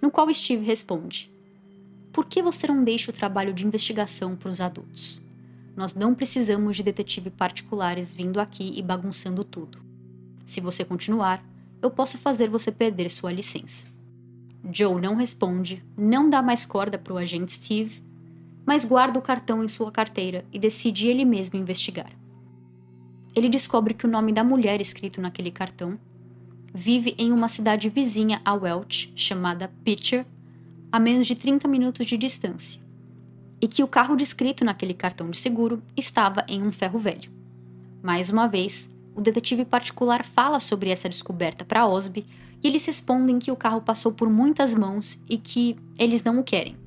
No 0.01 0.11
qual 0.11 0.31
Steve 0.33 0.65
responde: 0.65 1.31
por 2.11 2.25
que 2.25 2.41
você 2.41 2.67
não 2.67 2.83
deixa 2.83 3.11
o 3.11 3.13
trabalho 3.13 3.53
de 3.53 3.65
investigação 3.65 4.35
para 4.35 4.49
os 4.49 4.59
adultos? 4.59 5.21
Nós 5.75 5.93
não 5.93 6.13
precisamos 6.13 6.75
de 6.75 6.83
detetive 6.83 7.29
particulares 7.29 8.13
vindo 8.13 8.39
aqui 8.39 8.73
e 8.75 8.81
bagunçando 8.81 9.43
tudo. 9.43 9.79
Se 10.45 10.59
você 10.59 10.83
continuar, 10.83 11.43
eu 11.81 11.89
posso 11.89 12.17
fazer 12.17 12.49
você 12.49 12.71
perder 12.71 13.09
sua 13.09 13.31
licença. 13.31 13.87
Joe 14.71 14.99
não 14.99 15.15
responde, 15.15 15.83
não 15.97 16.29
dá 16.29 16.41
mais 16.41 16.65
corda 16.65 16.97
para 16.97 17.13
o 17.13 17.17
agente 17.17 17.53
Steve, 17.53 18.03
mas 18.65 18.83
guarda 18.83 19.17
o 19.17 19.21
cartão 19.21 19.63
em 19.63 19.67
sua 19.67 19.91
carteira 19.91 20.43
e 20.51 20.59
decide 20.59 21.07
ele 21.07 21.23
mesmo 21.23 21.57
investigar. 21.57 22.11
Ele 23.35 23.47
descobre 23.47 23.93
que 23.93 24.05
o 24.05 24.09
nome 24.09 24.33
da 24.33 24.43
mulher 24.43 24.81
escrito 24.81 25.21
naquele 25.21 25.51
cartão 25.51 25.97
vive 26.73 27.15
em 27.17 27.31
uma 27.31 27.47
cidade 27.47 27.89
vizinha 27.89 28.41
a 28.43 28.53
Welch 28.53 29.13
chamada 29.15 29.71
Pitcher, 29.83 30.25
a 30.91 30.99
menos 30.99 31.27
de 31.27 31.35
30 31.35 31.67
minutos 31.67 32.05
de 32.07 32.17
distância, 32.17 32.81
e 33.61 33.67
que 33.67 33.83
o 33.83 33.87
carro 33.87 34.15
descrito 34.15 34.65
naquele 34.65 34.93
cartão 34.93 35.29
de 35.29 35.37
seguro 35.37 35.81
estava 35.95 36.45
em 36.47 36.61
um 36.61 36.71
ferro 36.71 36.97
velho. 36.97 37.31
Mais 38.01 38.29
uma 38.29 38.47
vez, 38.47 38.93
o 39.15 39.21
detetive 39.21 39.65
particular 39.65 40.23
fala 40.23 40.59
sobre 40.59 40.89
essa 40.89 41.09
descoberta 41.09 41.65
para 41.65 41.85
Osby 41.85 42.25
e 42.63 42.67
eles 42.67 42.85
respondem 42.85 43.39
que 43.39 43.51
o 43.51 43.55
carro 43.55 43.81
passou 43.81 44.11
por 44.11 44.29
muitas 44.29 44.73
mãos 44.73 45.21
e 45.29 45.37
que 45.37 45.75
eles 45.97 46.23
não 46.23 46.39
o 46.39 46.43
querem, 46.43 46.77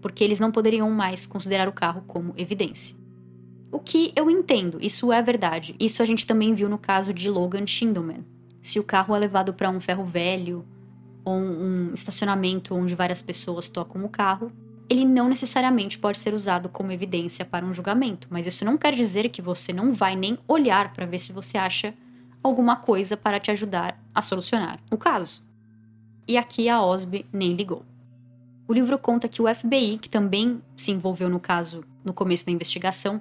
porque 0.00 0.22
eles 0.22 0.40
não 0.40 0.52
poderiam 0.52 0.90
mais 0.90 1.26
considerar 1.26 1.68
o 1.68 1.72
carro 1.72 2.02
como 2.06 2.34
evidência. 2.36 2.96
O 3.72 3.78
que 3.78 4.12
eu 4.16 4.28
entendo, 4.28 4.78
isso 4.80 5.12
é 5.12 5.22
verdade. 5.22 5.76
Isso 5.78 6.02
a 6.02 6.04
gente 6.04 6.26
também 6.26 6.54
viu 6.54 6.68
no 6.68 6.78
caso 6.78 7.14
de 7.14 7.30
Logan 7.30 7.66
Schindleman. 7.66 8.24
Se 8.60 8.80
o 8.80 8.84
carro 8.84 9.14
é 9.14 9.18
levado 9.18 9.54
para 9.54 9.70
um 9.70 9.80
ferro 9.80 10.04
velho 10.04 10.66
ou 11.30 11.40
um 11.40 11.94
estacionamento 11.94 12.74
onde 12.74 12.94
várias 12.94 13.22
pessoas 13.22 13.68
tocam 13.68 14.04
o 14.04 14.08
carro, 14.08 14.52
ele 14.88 15.04
não 15.04 15.28
necessariamente 15.28 15.98
pode 15.98 16.18
ser 16.18 16.34
usado 16.34 16.68
como 16.68 16.90
evidência 16.90 17.44
para 17.44 17.64
um 17.64 17.72
julgamento, 17.72 18.26
mas 18.30 18.46
isso 18.46 18.64
não 18.64 18.76
quer 18.76 18.92
dizer 18.92 19.28
que 19.28 19.40
você 19.40 19.72
não 19.72 19.92
vai 19.92 20.16
nem 20.16 20.36
olhar 20.48 20.92
para 20.92 21.06
ver 21.06 21.20
se 21.20 21.32
você 21.32 21.56
acha 21.56 21.94
alguma 22.42 22.76
coisa 22.76 23.16
para 23.16 23.38
te 23.38 23.50
ajudar 23.50 24.02
a 24.14 24.20
solucionar 24.20 24.80
o 24.90 24.96
caso. 24.96 25.44
E 26.26 26.36
aqui 26.36 26.68
a 26.68 26.82
Osby 26.82 27.24
nem 27.32 27.54
ligou. 27.54 27.84
O 28.66 28.72
livro 28.72 28.98
conta 28.98 29.28
que 29.28 29.42
o 29.42 29.52
FBI, 29.52 29.98
que 29.98 30.08
também 30.08 30.60
se 30.76 30.90
envolveu 30.90 31.28
no 31.28 31.40
caso 31.40 31.84
no 32.04 32.12
começo 32.12 32.46
da 32.46 32.52
investigação, 32.52 33.20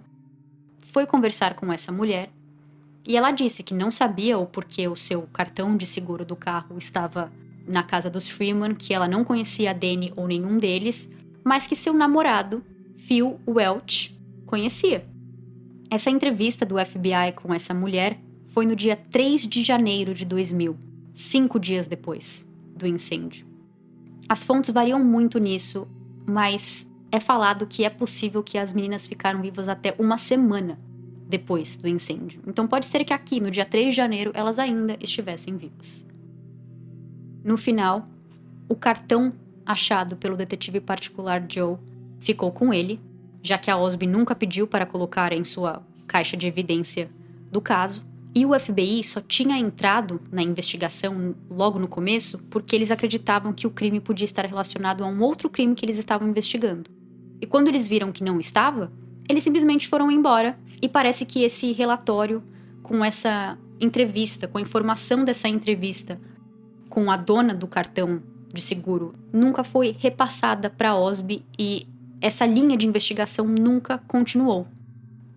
foi 0.84 1.06
conversar 1.06 1.56
com 1.56 1.72
essa 1.72 1.92
mulher 1.92 2.32
e 3.08 3.18
ela 3.18 3.32
disse 3.32 3.64
que 3.64 3.74
não 3.74 3.92
sabia 3.92 4.38
o 4.38 4.46
porquê 4.46 4.88
o 4.88 4.96
seu 4.96 5.24
cartão 5.34 5.76
de 5.76 5.86
seguro 5.86 6.26
do 6.26 6.36
carro 6.36 6.78
estava 6.78 7.32
na 7.70 7.84
casa 7.84 8.10
dos 8.10 8.28
Freeman 8.30 8.74
que 8.74 8.94
ela 8.94 9.08
não 9.08 9.24
conhecia 9.24 9.72
a 9.72 9.74
Danny 9.74 10.12
ou 10.16 10.28
nenhum 10.28 10.58
deles, 10.58 11.10
mas 11.44 11.68
que 11.68 11.76
seu 11.76 11.94
namorado, 11.94 12.64
Phil 12.98 13.40
Welch, 13.48 14.20
conhecia. 14.46 15.06
Essa 15.90 16.10
entrevista 16.10 16.66
do 16.66 16.84
FBI 16.84 17.34
com 17.36 17.54
essa 17.54 17.74
mulher 17.74 18.20
foi 18.48 18.66
no 18.66 18.76
dia 18.76 18.96
3 18.96 19.48
de 19.48 19.64
janeiro 19.64 20.14
de 20.14 20.26
2000, 20.26 20.76
cinco 21.14 21.60
dias 21.60 21.88
depois 21.88 22.48
do 22.76 22.88
incêndio. 22.88 23.48
As 24.28 24.44
fontes 24.44 24.70
variam 24.70 25.04
muito 25.04 25.40
nisso, 25.40 25.88
mas 26.28 26.90
é 27.12 27.20
falado 27.20 27.66
que 27.66 27.84
é 27.84 27.90
possível 27.90 28.44
que 28.44 28.58
as 28.58 28.74
meninas 28.74 29.08
ficaram 29.08 29.42
vivas 29.42 29.68
até 29.68 29.96
uma 29.98 30.18
semana 30.18 30.80
depois 31.28 31.78
do 31.78 31.88
incêndio. 31.88 32.42
Então 32.48 32.68
pode 32.68 32.86
ser 32.86 33.04
que 33.04 33.14
aqui, 33.14 33.40
no 33.40 33.52
dia 33.52 33.66
3 33.66 33.90
de 33.90 33.96
janeiro, 33.96 34.32
elas 34.34 34.58
ainda 34.58 34.98
estivessem 35.00 35.58
vivas. 35.58 36.09
No 37.44 37.58
final, 37.58 38.08
o 38.68 38.76
cartão 38.76 39.32
achado 39.66 40.16
pelo 40.16 40.36
detetive 40.36 40.80
particular 40.80 41.46
Joe 41.48 41.78
ficou 42.20 42.52
com 42.52 42.74
ele, 42.74 43.00
já 43.42 43.58
que 43.58 43.70
a 43.72 43.78
Osby 43.78 44.08
nunca 44.08 44.36
pediu 44.36 44.68
para 44.68 44.86
colocar 44.86 45.32
em 45.32 45.44
sua 45.44 45.82
caixa 46.08 46.36
de 46.36 46.48
evidência 46.48 47.10
do 47.52 47.62
caso. 47.62 48.06
E 48.34 48.46
o 48.46 48.60
FBI 48.60 49.04
só 49.04 49.22
tinha 49.22 49.58
entrado 49.58 50.22
na 50.32 50.44
investigação 50.44 51.36
logo 51.50 51.80
no 51.80 51.88
começo 51.88 52.38
porque 52.50 52.76
eles 52.76 52.92
acreditavam 52.92 53.54
que 53.54 53.66
o 53.66 53.72
crime 53.72 54.00
podia 54.00 54.26
estar 54.26 54.46
relacionado 54.46 55.04
a 55.04 55.08
um 55.08 55.22
outro 55.22 55.50
crime 55.50 55.74
que 55.74 55.86
eles 55.86 55.98
estavam 55.98 56.28
investigando. 56.28 56.90
E 57.42 57.48
quando 57.48 57.70
eles 57.70 57.88
viram 57.88 58.12
que 58.12 58.24
não 58.24 58.40
estava, 58.40 58.92
eles 59.28 59.44
simplesmente 59.44 59.88
foram 59.88 60.12
embora. 60.12 60.58
E 60.82 60.88
parece 60.88 61.26
que 61.26 61.44
esse 61.44 61.72
relatório, 61.72 62.44
com 62.84 63.04
essa 63.04 63.58
entrevista, 63.80 64.48
com 64.48 64.58
a 64.58 64.62
informação 64.62 65.24
dessa 65.24 65.48
entrevista 65.48 66.20
com 66.90 67.12
a 67.12 67.16
dona 67.18 67.54
do 67.54 67.68
cartão 67.68 68.22
de 68.54 68.62
seguro, 68.62 69.14
nunca 69.32 69.64
foi 69.64 69.96
repassada 69.98 70.70
para 70.70 70.90
a 70.90 71.00
OSB 71.00 71.44
e 71.58 71.88
essa 72.20 72.46
linha 72.46 72.76
de 72.76 72.88
investigação 72.88 73.46
nunca 73.46 74.00
continuou. 74.00 74.68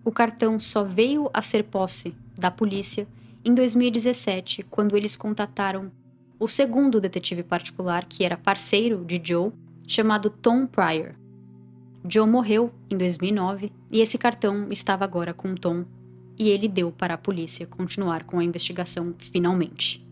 O 0.03 0.11
cartão 0.11 0.59
só 0.59 0.83
veio 0.83 1.29
a 1.33 1.41
ser 1.41 1.63
posse 1.63 2.15
da 2.37 2.51
polícia 2.51 3.07
em 3.45 3.53
2017, 3.53 4.63
quando 4.69 4.97
eles 4.97 5.15
contataram 5.15 5.91
o 6.39 6.47
segundo 6.47 6.99
detetive 6.99 7.43
particular, 7.43 8.05
que 8.05 8.25
era 8.25 8.35
parceiro 8.35 9.05
de 9.05 9.21
Joe, 9.23 9.51
chamado 9.87 10.29
Tom 10.29 10.65
Pryor. 10.65 11.13
Joe 12.09 12.27
morreu 12.27 12.73
em 12.89 12.97
2009 12.97 13.71
e 13.91 14.01
esse 14.01 14.17
cartão 14.17 14.67
estava 14.69 15.05
agora 15.05 15.33
com 15.33 15.55
Tom 15.55 15.85
e 16.37 16.49
ele 16.49 16.67
deu 16.67 16.91
para 16.91 17.13
a 17.13 17.17
polícia 17.17 17.65
continuar 17.65 18.23
com 18.23 18.39
a 18.39 18.43
investigação 18.43 19.13
finalmente. 19.17 20.05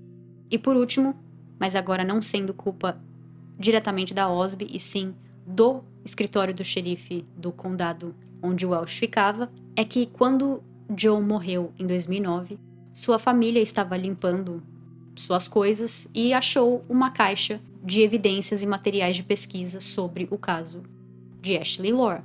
E 0.50 0.58
por 0.58 0.78
último, 0.78 1.16
mas 1.62 1.76
agora 1.76 2.04
não 2.04 2.20
sendo 2.20 2.56
culpa 2.56 3.00
diretamente 3.60 4.16
da 4.16 4.28
OSB 4.28 4.68
e 4.74 4.80
sim 4.80 5.14
do 5.46 5.84
escritório 6.04 6.56
do 6.56 6.64
xerife 6.64 7.24
do 7.38 7.52
condado 7.52 8.16
onde 8.42 8.66
Welsh 8.66 8.98
ficava, 8.98 9.52
é 9.76 9.86
que 9.86 10.08
quando 10.08 10.64
Joe 10.98 11.22
morreu 11.22 11.72
em 11.78 11.86
2009, 11.86 12.60
sua 12.92 13.20
família 13.20 13.62
estava 13.62 13.96
limpando 13.96 14.64
suas 15.16 15.48
coisas 15.48 16.08
e 16.16 16.34
achou 16.34 16.84
uma 16.90 17.12
caixa 17.12 17.62
de 17.84 18.02
evidências 18.02 18.64
e 18.64 18.66
materiais 18.66 19.16
de 19.16 19.22
pesquisa 19.22 19.80
sobre 19.80 20.28
o 20.32 20.40
caso 20.40 20.82
de 21.40 21.60
Ashley 21.60 21.94
Lore. 21.94 22.24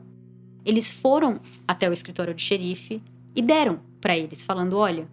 Eles 0.65 0.91
foram 0.91 1.41
até 1.69 1.91
o 1.91 1.93
escritório 1.93 2.33
de 2.33 2.41
xerife 2.41 3.03
e 3.35 3.43
deram 3.43 3.81
para 4.01 4.17
eles, 4.17 4.43
falando: 4.43 4.79
olha, 4.79 5.07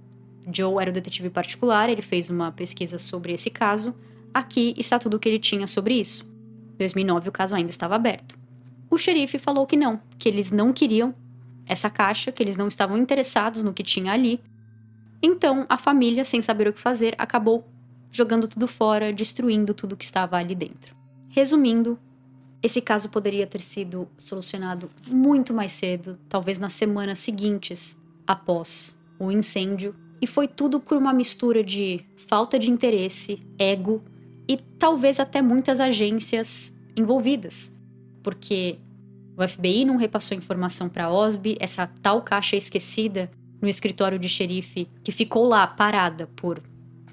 Joe 0.50 0.82
era 0.82 0.92
o 0.92 0.94
detetive 0.94 1.30
particular, 1.30 1.90
ele 1.90 2.02
fez 2.02 2.30
uma 2.30 2.54
pesquisa 2.54 2.98
sobre 2.98 3.34
esse 3.34 3.50
caso, 3.50 3.94
aqui 4.34 4.74
está 4.78 4.98
tudo 4.98 5.16
o 5.16 5.20
que 5.20 5.30
ele 5.30 5.40
tinha 5.40 5.68
sobre 5.68 5.96
isso. 5.96 6.26
Em 6.74 6.78
2009 6.78 7.30
o 7.30 7.32
caso 7.32 7.56
ainda 7.56 7.70
estava 7.70 7.96
aberto. 7.96 8.38
O 8.90 8.98
xerife 8.98 9.40
falou 9.40 9.66
que 9.66 9.78
não, 9.78 10.00
que 10.18 10.30
eles 10.30 10.52
não 10.52 10.72
queriam 10.72 11.14
essa 11.66 11.90
caixa, 11.90 12.32
que 12.32 12.44
eles 12.44 12.56
não 12.56 12.68
estavam 12.68 12.98
interessados 12.98 13.64
no 13.64 13.74
que 13.74 13.84
tinha 13.84 14.12
ali. 14.12 14.40
Então 15.22 15.66
a 15.70 15.78
família, 15.78 16.24
sem 16.24 16.42
saber 16.42 16.68
o 16.68 16.74
que 16.74 16.80
fazer, 16.80 17.16
acabou 17.18 17.66
jogando 18.12 18.48
tudo 18.48 18.68
fora, 18.68 19.12
destruindo 19.12 19.74
tudo 19.74 19.98
que 19.98 20.04
estava 20.04 20.38
ali 20.38 20.54
dentro. 20.54 20.96
Resumindo, 21.30 21.98
esse 22.62 22.80
caso 22.80 23.10
poderia 23.10 23.48
ter 23.48 23.62
sido 23.62 24.08
solucionado 24.18 24.90
muito 25.08 25.54
mais 25.54 25.72
cedo, 25.72 26.18
talvez 26.30 26.58
nas 26.58 26.74
semanas 26.74 27.20
seguintes 27.20 28.00
após 28.26 28.98
o 29.20 29.32
incêndio, 29.32 29.96
e 30.22 30.28
foi 30.28 30.48
tudo 30.48 30.80
por 30.80 30.96
uma 30.96 31.12
mistura 31.12 31.64
de 31.64 32.06
falta 32.16 32.58
de 32.58 32.72
interesse, 32.72 33.46
ego 33.60 34.02
e 34.48 34.58
talvez 34.58 35.20
até 35.20 35.42
muitas 35.42 35.80
agências 35.80 36.76
envolvidas 36.96 37.74
porque 38.24 38.80
o 39.38 39.48
FBI 39.48 39.84
não 39.84 39.98
repassou 39.98 40.38
informação 40.38 40.88
para 40.88 41.06
a 41.06 41.12
OSB, 41.12 41.58
essa 41.60 41.86
tal 42.02 42.22
caixa 42.22 42.56
esquecida 42.56 43.30
no 43.62 43.68
escritório 43.68 44.18
de 44.18 44.30
xerife 44.30 44.88
que 45.04 45.12
ficou 45.12 45.46
lá 45.46 45.68
parada 45.68 46.28
por 46.36 46.64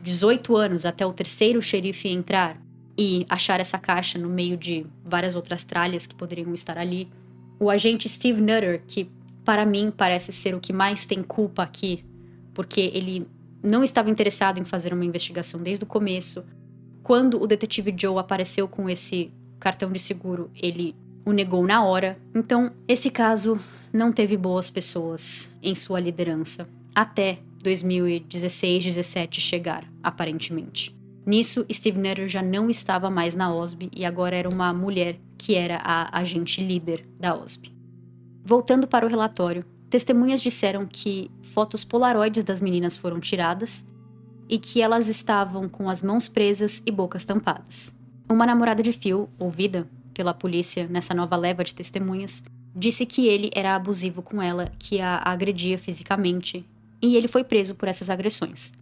18 0.02 0.56
anos 0.56 0.86
até 0.86 1.04
o 1.04 1.12
terceiro 1.12 1.60
xerife 1.60 2.08
entrar 2.08 2.60
e 2.96 3.26
achar 3.28 3.60
essa 3.60 3.78
caixa 3.78 4.18
no 4.18 4.28
meio 4.28 4.56
de 4.56 4.86
várias 5.04 5.34
outras 5.34 5.64
tralhas 5.64 6.06
que 6.06 6.14
poderiam 6.14 6.52
estar 6.54 6.78
ali. 6.78 7.08
O 7.58 7.70
agente 7.70 8.08
Steve 8.08 8.40
Nutter, 8.40 8.82
que 8.86 9.10
para 9.44 9.64
mim 9.64 9.92
parece 9.94 10.32
ser 10.32 10.54
o 10.54 10.60
que 10.60 10.72
mais 10.72 11.06
tem 11.06 11.22
culpa 11.22 11.62
aqui, 11.62 12.04
porque 12.52 12.90
ele 12.92 13.26
não 13.62 13.82
estava 13.82 14.10
interessado 14.10 14.58
em 14.58 14.64
fazer 14.64 14.92
uma 14.92 15.04
investigação 15.04 15.62
desde 15.62 15.84
o 15.84 15.86
começo. 15.86 16.44
Quando 17.02 17.42
o 17.42 17.46
detetive 17.46 17.94
Joe 17.96 18.18
apareceu 18.18 18.68
com 18.68 18.88
esse 18.88 19.32
cartão 19.58 19.90
de 19.90 19.98
seguro, 19.98 20.50
ele 20.54 20.94
o 21.24 21.32
negou 21.32 21.66
na 21.66 21.84
hora. 21.84 22.18
Então, 22.34 22.72
esse 22.88 23.10
caso 23.10 23.58
não 23.92 24.12
teve 24.12 24.36
boas 24.36 24.70
pessoas 24.70 25.54
em 25.62 25.74
sua 25.74 26.00
liderança 26.00 26.68
até 26.94 27.38
2016, 27.62 28.84
17 28.84 29.40
chegar, 29.40 29.84
aparentemente. 30.02 30.96
Nisso, 31.26 31.66
Steve 31.70 31.98
Nutter 31.98 32.26
já 32.26 32.42
não 32.42 32.70
estava 32.70 33.10
mais 33.10 33.34
na 33.34 33.54
OSB 33.54 33.90
e 33.94 34.04
agora 34.04 34.36
era 34.36 34.48
uma 34.48 34.72
mulher 34.72 35.16
que 35.36 35.54
era 35.54 35.76
a 35.76 36.18
agente 36.18 36.62
líder 36.62 37.06
da 37.18 37.34
OSB. 37.34 37.70
Voltando 38.42 38.88
para 38.88 39.06
o 39.06 39.08
relatório, 39.08 39.64
testemunhas 39.90 40.40
disseram 40.40 40.86
que 40.86 41.30
fotos 41.42 41.84
polaroides 41.84 42.42
das 42.42 42.60
meninas 42.60 42.96
foram 42.96 43.20
tiradas 43.20 43.86
e 44.50 44.58
que 44.58 44.82
elas 44.82 45.08
estavam 45.08 45.68
com 45.68 45.88
as 45.88 46.02
mãos 46.02 46.26
presas 46.26 46.82
e 46.84 46.90
bocas 46.90 47.24
tampadas. 47.24 47.94
Uma 48.28 48.44
namorada 48.44 48.82
de 48.82 48.92
Phil, 48.92 49.28
ouvida 49.38 49.88
pela 50.12 50.34
polícia 50.34 50.88
nessa 50.90 51.14
nova 51.14 51.36
leva 51.36 51.62
de 51.62 51.72
testemunhas, 51.72 52.42
disse 52.74 53.06
que 53.06 53.28
ele 53.28 53.48
era 53.54 53.76
abusivo 53.76 54.22
com 54.22 54.42
ela, 54.42 54.72
que 54.76 55.00
a 55.00 55.22
agredia 55.24 55.78
fisicamente, 55.78 56.68
e 57.00 57.16
ele 57.16 57.28
foi 57.28 57.44
preso 57.44 57.76
por 57.76 57.86
essas 57.86 58.10
agressões. 58.10 58.72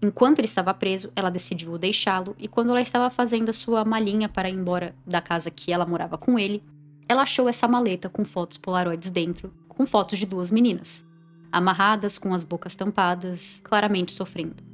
Enquanto 0.00 0.38
ele 0.38 0.46
estava 0.46 0.72
preso, 0.72 1.12
ela 1.14 1.28
decidiu 1.28 1.76
deixá-lo 1.76 2.34
e 2.38 2.48
quando 2.48 2.70
ela 2.70 2.80
estava 2.80 3.10
fazendo 3.10 3.50
a 3.50 3.52
sua 3.52 3.84
malinha 3.84 4.30
para 4.30 4.48
ir 4.48 4.54
embora 4.54 4.94
da 5.06 5.20
casa 5.20 5.50
que 5.50 5.72
ela 5.72 5.84
morava 5.84 6.16
com 6.16 6.38
ele, 6.38 6.62
ela 7.06 7.22
achou 7.22 7.48
essa 7.50 7.68
maleta 7.68 8.08
com 8.08 8.24
fotos 8.24 8.56
polaroides 8.56 9.10
dentro, 9.10 9.52
com 9.68 9.84
fotos 9.84 10.18
de 10.18 10.24
duas 10.24 10.50
meninas, 10.50 11.06
amarradas 11.52 12.16
com 12.16 12.32
as 12.32 12.44
bocas 12.44 12.74
tampadas, 12.74 13.60
claramente 13.62 14.12
sofrendo. 14.12 14.67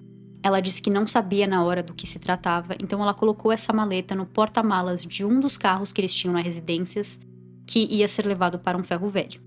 Ela 0.45 0.61
disse 0.61 0.82
que 0.82 0.90
não 0.90 1.07
sabia 1.07 1.47
na 1.47 1.64
hora 1.64 1.82
do 1.82 1.95
que 1.95 2.07
se 2.07 2.18
tratava, 2.18 2.76
então 2.78 3.03
ela 3.03 3.14
colocou 3.14 3.51
essa 3.51 3.72
maleta 3.72 4.14
no 4.14 4.26
porta-malas 4.26 5.01
de 5.01 5.24
um 5.24 5.40
dos 5.40 5.57
carros 5.57 5.90
que 5.90 6.03
eles 6.03 6.12
tinham 6.12 6.34
na 6.34 6.40
residências, 6.42 7.18
que 7.66 7.86
ia 7.90 8.07
ser 8.07 8.26
levado 8.26 8.59
para 8.59 8.76
um 8.76 8.84
ferro 8.84 9.09
velho. 9.09 9.40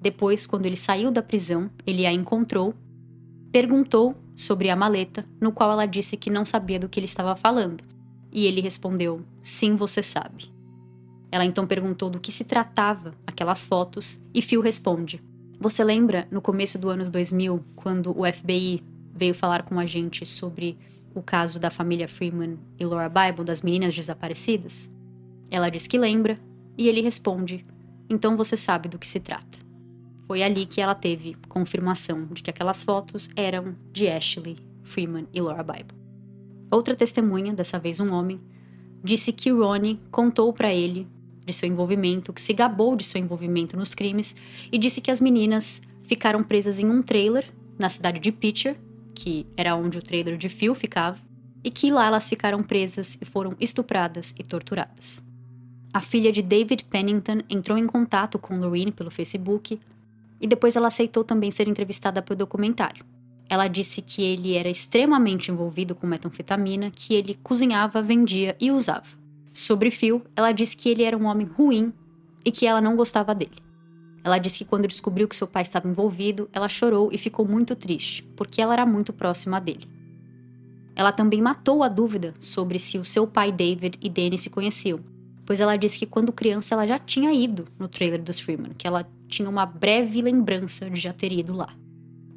Depois, 0.00 0.46
quando 0.46 0.66
ele 0.66 0.76
saiu 0.76 1.10
da 1.10 1.20
prisão, 1.20 1.68
ele 1.84 2.06
a 2.06 2.12
encontrou, 2.12 2.72
perguntou 3.50 4.14
sobre 4.36 4.70
a 4.70 4.76
maleta, 4.76 5.26
no 5.40 5.50
qual 5.50 5.72
ela 5.72 5.84
disse 5.84 6.16
que 6.16 6.30
não 6.30 6.44
sabia 6.44 6.78
do 6.78 6.88
que 6.88 7.00
ele 7.00 7.06
estava 7.06 7.34
falando. 7.34 7.82
E 8.30 8.46
ele 8.46 8.60
respondeu: 8.60 9.22
Sim, 9.42 9.74
você 9.74 10.00
sabe. 10.00 10.44
Ela 11.32 11.44
então 11.44 11.66
perguntou 11.66 12.08
do 12.08 12.20
que 12.20 12.30
se 12.30 12.44
tratava 12.44 13.14
aquelas 13.26 13.66
fotos, 13.66 14.22
e 14.32 14.40
Phil 14.40 14.60
responde: 14.60 15.20
Você 15.58 15.82
lembra 15.82 16.28
no 16.30 16.40
começo 16.40 16.78
do 16.78 16.88
ano 16.88 17.10
2000, 17.10 17.64
quando 17.74 18.16
o 18.16 18.32
FBI 18.32 18.80
veio 19.20 19.34
falar 19.34 19.62
com 19.64 19.78
a 19.78 19.84
gente 19.84 20.24
sobre 20.24 20.78
o 21.14 21.20
caso 21.20 21.60
da 21.60 21.70
família 21.70 22.08
Freeman 22.08 22.58
e 22.78 22.84
Laura 22.86 23.10
Bible, 23.10 23.44
das 23.44 23.60
meninas 23.60 23.94
desaparecidas? 23.94 24.90
Ela 25.50 25.68
diz 25.68 25.86
que 25.86 25.98
lembra, 25.98 26.38
e 26.78 26.88
ele 26.88 27.02
responde: 27.02 27.66
Então 28.08 28.34
você 28.34 28.56
sabe 28.56 28.88
do 28.88 28.98
que 28.98 29.06
se 29.06 29.20
trata. 29.20 29.58
Foi 30.26 30.42
ali 30.42 30.64
que 30.64 30.80
ela 30.80 30.94
teve 30.94 31.36
confirmação 31.48 32.26
de 32.28 32.42
que 32.42 32.48
aquelas 32.48 32.82
fotos 32.82 33.28
eram 33.36 33.76
de 33.92 34.08
Ashley, 34.08 34.56
Freeman 34.82 35.26
e 35.34 35.40
Laura 35.40 35.62
Bible. 35.62 35.98
Outra 36.70 36.96
testemunha, 36.96 37.52
dessa 37.52 37.78
vez 37.78 38.00
um 38.00 38.12
homem, 38.12 38.40
disse 39.04 39.32
que 39.32 39.50
Ronnie 39.50 40.00
contou 40.10 40.50
para 40.52 40.72
ele 40.72 41.06
de 41.44 41.52
seu 41.52 41.68
envolvimento, 41.68 42.32
que 42.32 42.40
se 42.40 42.52
gabou 42.54 42.96
de 42.96 43.04
seu 43.04 43.20
envolvimento 43.20 43.76
nos 43.76 43.94
crimes 43.94 44.34
e 44.70 44.78
disse 44.78 45.00
que 45.00 45.10
as 45.10 45.20
meninas 45.20 45.82
ficaram 46.04 46.42
presas 46.42 46.78
em 46.78 46.86
um 46.86 47.02
trailer 47.02 47.44
na 47.78 47.88
cidade 47.88 48.20
de 48.20 48.30
Pitcher 48.30 48.76
que 49.22 49.46
era 49.54 49.76
onde 49.76 49.98
o 49.98 50.02
trailer 50.02 50.38
de 50.38 50.48
Phil 50.48 50.74
ficava, 50.74 51.18
e 51.62 51.70
que 51.70 51.90
lá 51.90 52.06
elas 52.06 52.26
ficaram 52.26 52.62
presas 52.62 53.18
e 53.20 53.24
foram 53.26 53.54
estupradas 53.60 54.34
e 54.38 54.42
torturadas. 54.42 55.22
A 55.92 56.00
filha 56.00 56.32
de 56.32 56.40
David 56.40 56.84
Pennington 56.84 57.42
entrou 57.50 57.76
em 57.76 57.86
contato 57.86 58.38
com 58.38 58.58
Lorraine 58.58 58.92
pelo 58.92 59.10
Facebook 59.10 59.78
e 60.40 60.46
depois 60.46 60.74
ela 60.74 60.88
aceitou 60.88 61.22
também 61.22 61.50
ser 61.50 61.68
entrevistada 61.68 62.22
pelo 62.22 62.38
documentário. 62.38 63.04
Ela 63.46 63.68
disse 63.68 64.00
que 64.00 64.22
ele 64.22 64.54
era 64.54 64.70
extremamente 64.70 65.50
envolvido 65.50 65.94
com 65.94 66.06
metanfetamina, 66.06 66.90
que 66.90 67.12
ele 67.12 67.38
cozinhava, 67.42 68.00
vendia 68.00 68.56
e 68.58 68.70
usava. 68.70 69.18
Sobre 69.52 69.90
Phil, 69.90 70.22
ela 70.34 70.52
disse 70.52 70.76
que 70.76 70.88
ele 70.88 71.02
era 71.02 71.18
um 71.18 71.26
homem 71.26 71.46
ruim 71.46 71.92
e 72.42 72.50
que 72.50 72.64
ela 72.64 72.80
não 72.80 72.96
gostava 72.96 73.34
dele. 73.34 73.56
Ela 74.22 74.38
disse 74.38 74.58
que 74.58 74.64
quando 74.64 74.86
descobriu 74.86 75.26
que 75.26 75.36
seu 75.36 75.46
pai 75.46 75.62
estava 75.62 75.88
envolvido, 75.88 76.48
ela 76.52 76.68
chorou 76.68 77.10
e 77.12 77.18
ficou 77.18 77.46
muito 77.46 77.74
triste, 77.74 78.22
porque 78.36 78.60
ela 78.60 78.72
era 78.74 78.84
muito 78.84 79.12
próxima 79.12 79.60
dele. 79.60 79.88
ela 81.00 81.12
também 81.12 81.40
matou 81.40 81.82
a 81.82 81.88
dúvida 81.88 82.34
sobre 82.38 82.78
se 82.78 82.98
o 82.98 83.04
seu 83.04 83.26
pai 83.26 83.50
David 83.50 83.96
e 84.02 84.08
Danny 84.10 84.36
se 84.36 84.50
conheciam, 84.50 85.00
pois 85.46 85.58
ela 85.58 85.76
disse 85.76 85.98
que 85.98 86.04
quando 86.04 86.30
criança 86.30 86.74
ela 86.74 86.86
já 86.86 86.98
tinha 86.98 87.32
ido 87.32 87.66
no 87.78 87.88
trailer 87.88 88.22
dos 88.22 88.38
Freeman, 88.38 88.72
que 88.76 88.86
ela 88.86 89.08
tinha 89.26 89.48
uma 89.48 89.64
breve 89.64 90.20
lembrança 90.20 90.90
de 90.90 91.00
já 91.00 91.12
ter 91.12 91.32
ido 91.32 91.54
lá. 91.54 91.70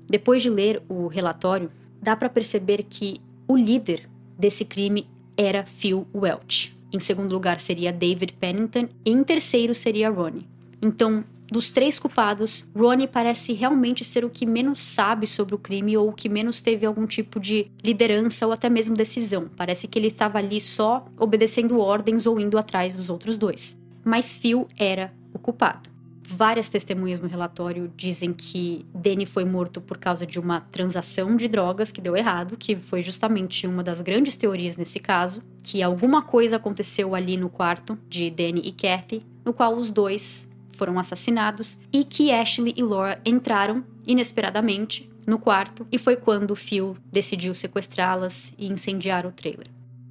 Depois 0.10 0.42
de 0.42 0.50
ler 0.50 0.82
o 0.88 1.08
relatório, 1.08 1.70
dá 2.02 2.16
para 2.16 2.30
perceber 2.30 2.84
que 2.84 3.20
o 3.48 3.58
líder 3.58 4.10
desse 4.38 4.64
crime 4.64 5.10
era 5.36 5.66
Phil 5.66 6.08
Welch. 6.16 6.74
Em 6.92 7.00
segundo 7.00 7.34
lugar 7.34 7.60
seria 7.60 7.92
David 7.92 8.34
Pennington 8.34 8.88
e 9.04 9.12
em 9.12 9.24
terceiro 9.24 9.76
seria 9.76 10.10
Ronnie. 10.10 10.48
Então, 10.82 11.24
dos 11.54 11.70
três 11.70 12.00
culpados, 12.00 12.68
Ronnie 12.76 13.08
parece 13.08 13.54
realmente 13.54 14.04
ser 14.04 14.26
o 14.26 14.30
que 14.30 14.44
menos 14.44 14.82
sabe 14.82 15.28
sobre 15.28 15.54
o 15.54 15.60
crime 15.60 15.96
ou 15.96 16.10
o 16.10 16.14
que 16.14 16.28
menos 16.28 16.62
teve 16.62 16.84
algum 16.84 17.06
tipo 17.06 17.40
de 17.40 17.72
liderança 17.84 18.48
ou 18.48 18.52
até 18.52 18.70
mesmo 18.70 18.96
decisão. 18.96 19.48
Parece 19.56 19.88
que 19.88 20.00
ele 20.00 20.08
estava 20.08 20.40
ali 20.40 20.60
só 20.60 21.06
obedecendo 21.20 21.80
ordens 21.80 22.26
ou 22.26 22.40
indo 22.40 22.58
atrás 22.58 22.96
dos 22.96 23.08
outros 23.08 23.38
dois. 23.38 23.78
Mas 24.04 24.34
Phil 24.34 24.68
era 24.78 25.14
o 25.32 25.38
culpado. 25.38 25.94
Várias 26.26 26.70
testemunhas 26.70 27.22
no 27.22 27.28
relatório 27.28 27.92
dizem 27.96 28.34
que 28.34 28.84
Danny 28.92 29.26
foi 29.26 29.46
morto 29.46 29.80
por 29.80 29.98
causa 30.00 30.26
de 30.26 30.40
uma 30.40 30.62
transação 30.62 31.36
de 31.36 31.48
drogas 31.48 31.92
que 31.92 32.02
deu 32.02 32.18
errado, 32.18 32.58
que 32.58 32.76
foi 32.76 33.04
justamente 33.04 33.68
uma 33.68 33.84
das 33.84 34.02
grandes 34.02 34.36
teorias 34.36 34.76
nesse 34.76 35.00
caso, 35.00 35.44
que 35.62 35.84
alguma 35.84 36.24
coisa 36.24 36.56
aconteceu 36.56 37.14
ali 37.14 37.38
no 37.38 37.50
quarto 37.50 38.00
de 38.10 38.32
Danny 38.32 38.62
e 38.66 38.72
Kathy, 38.72 39.24
no 39.46 39.54
qual 39.54 39.76
os 39.76 39.92
dois 39.92 40.50
foram 40.74 41.00
assassinados 41.00 41.80
e 41.92 42.04
que 42.04 42.32
Ashley 42.32 42.74
e 42.76 42.84
Laura 42.84 43.20
entraram 43.26 43.84
inesperadamente 44.06 45.10
no 45.26 45.40
quarto 45.40 45.88
e 45.92 45.98
foi 45.98 46.16
quando 46.16 46.56
Phil 46.56 46.98
decidiu 47.12 47.54
sequestrá-las 47.56 48.54
e 48.58 48.68
incendiar 48.68 49.26
o 49.26 49.32
trailer. 49.32 49.68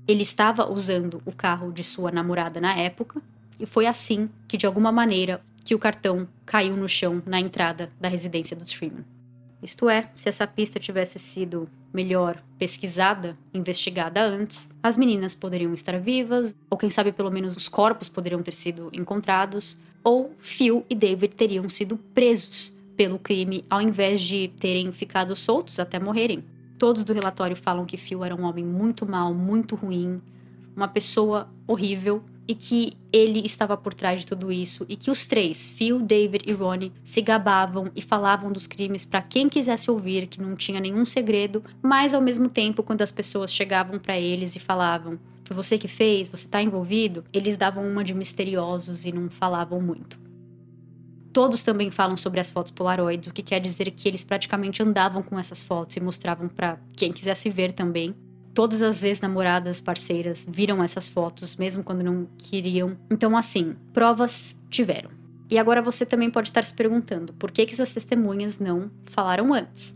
Ele 0.08 0.22
estava 0.22 0.70
usando 0.70 1.22
o 1.24 1.32
carro 1.32 1.72
de 1.72 1.84
sua 1.84 2.10
namorada 2.10 2.60
na 2.60 2.74
época 2.76 3.20
e 3.60 3.66
foi 3.66 3.86
assim 3.86 4.28
que 4.48 4.56
de 4.56 4.66
alguma 4.66 4.90
maneira 4.90 5.40
que 5.64 5.74
o 5.74 5.78
cartão 5.78 6.26
caiu 6.44 6.76
no 6.76 6.88
chão 6.88 7.22
na 7.24 7.40
entrada 7.40 7.90
da 8.00 8.08
residência 8.08 8.56
dos 8.56 8.72
Freeman. 8.72 9.04
Isto 9.62 9.88
é, 9.88 10.10
se 10.16 10.28
essa 10.28 10.44
pista 10.44 10.80
tivesse 10.80 11.20
sido 11.20 11.68
melhor 11.94 12.42
pesquisada, 12.58 13.38
investigada 13.54 14.20
antes, 14.20 14.68
as 14.82 14.96
meninas 14.96 15.36
poderiam 15.36 15.72
estar 15.72 16.00
vivas, 16.00 16.54
ou 16.68 16.76
quem 16.76 16.90
sabe 16.90 17.12
pelo 17.12 17.30
menos 17.30 17.56
os 17.56 17.68
corpos 17.68 18.08
poderiam 18.08 18.42
ter 18.42 18.54
sido 18.54 18.90
encontrados, 18.92 19.78
ou 20.04 20.34
Phil 20.38 20.84
e 20.88 20.94
David 20.94 21.34
teriam 21.34 21.68
sido 21.68 21.96
presos 21.96 22.74
pelo 22.96 23.18
crime 23.18 23.64
ao 23.68 23.80
invés 23.80 24.20
de 24.20 24.48
terem 24.60 24.92
ficado 24.92 25.34
soltos 25.34 25.78
até 25.80 25.98
morrerem. 25.98 26.44
Todos 26.78 27.04
do 27.04 27.12
relatório 27.12 27.56
falam 27.56 27.84
que 27.84 27.96
Phil 27.96 28.24
era 28.24 28.34
um 28.34 28.44
homem 28.44 28.64
muito 28.64 29.06
mau, 29.06 29.32
muito 29.32 29.76
ruim, 29.76 30.20
uma 30.74 30.88
pessoa 30.88 31.48
horrível 31.66 32.22
e 32.46 32.54
que 32.54 32.92
ele 33.12 33.40
estava 33.44 33.76
por 33.76 33.94
trás 33.94 34.20
de 34.20 34.26
tudo 34.26 34.50
isso 34.50 34.84
e 34.88 34.96
que 34.96 35.10
os 35.10 35.26
três, 35.26 35.70
Phil, 35.70 36.00
David 36.00 36.44
e 36.46 36.52
Ronnie, 36.52 36.92
se 37.04 37.22
gabavam 37.22 37.90
e 37.94 38.02
falavam 38.02 38.50
dos 38.50 38.66
crimes 38.66 39.04
para 39.04 39.22
quem 39.22 39.48
quisesse 39.48 39.90
ouvir, 39.90 40.26
que 40.26 40.40
não 40.40 40.54
tinha 40.54 40.80
nenhum 40.80 41.04
segredo, 41.04 41.62
mas 41.80 42.14
ao 42.14 42.20
mesmo 42.20 42.48
tempo 42.48 42.82
quando 42.82 43.02
as 43.02 43.12
pessoas 43.12 43.52
chegavam 43.54 43.98
para 43.98 44.18
eles 44.18 44.56
e 44.56 44.60
falavam: 44.60 45.18
"Foi 45.52 45.62
você 45.62 45.76
que 45.76 45.88
fez? 45.88 46.30
Você 46.30 46.46
está 46.46 46.62
envolvido?", 46.62 47.24
eles 47.32 47.58
davam 47.58 47.86
uma 47.86 48.02
de 48.02 48.14
misteriosos 48.14 49.04
e 49.04 49.12
não 49.12 49.28
falavam 49.28 49.80
muito. 49.80 50.18
Todos 51.30 51.62
também 51.62 51.90
falam 51.90 52.16
sobre 52.16 52.40
as 52.40 52.50
fotos 52.50 52.72
polaroids, 52.72 53.28
o 53.28 53.32
que 53.32 53.42
quer 53.42 53.60
dizer 53.60 53.90
que 53.90 54.08
eles 54.08 54.24
praticamente 54.24 54.82
andavam 54.82 55.22
com 55.22 55.38
essas 55.38 55.62
fotos 55.62 55.96
e 55.96 56.00
mostravam 56.00 56.48
para 56.48 56.78
quem 56.96 57.12
quisesse 57.12 57.50
ver 57.50 57.72
também. 57.72 58.14
Todas 58.54 58.82
as 58.82 59.02
ex-namoradas, 59.02 59.80
parceiras, 59.80 60.46
viram 60.50 60.82
essas 60.82 61.08
fotos, 61.08 61.56
mesmo 61.56 61.82
quando 61.82 62.02
não 62.02 62.26
queriam. 62.36 62.98
Então, 63.10 63.36
assim, 63.36 63.76
provas 63.92 64.58
tiveram. 64.70 65.10
E 65.50 65.58
agora 65.58 65.82
você 65.82 66.06
também 66.06 66.30
pode 66.30 66.48
estar 66.48 66.64
se 66.64 66.74
perguntando 66.74 67.32
por 67.34 67.50
que, 67.50 67.66
que 67.66 67.74
essas 67.74 67.92
testemunhas 67.92 68.58
não 68.58 68.90
falaram 69.04 69.52
antes. 69.52 69.94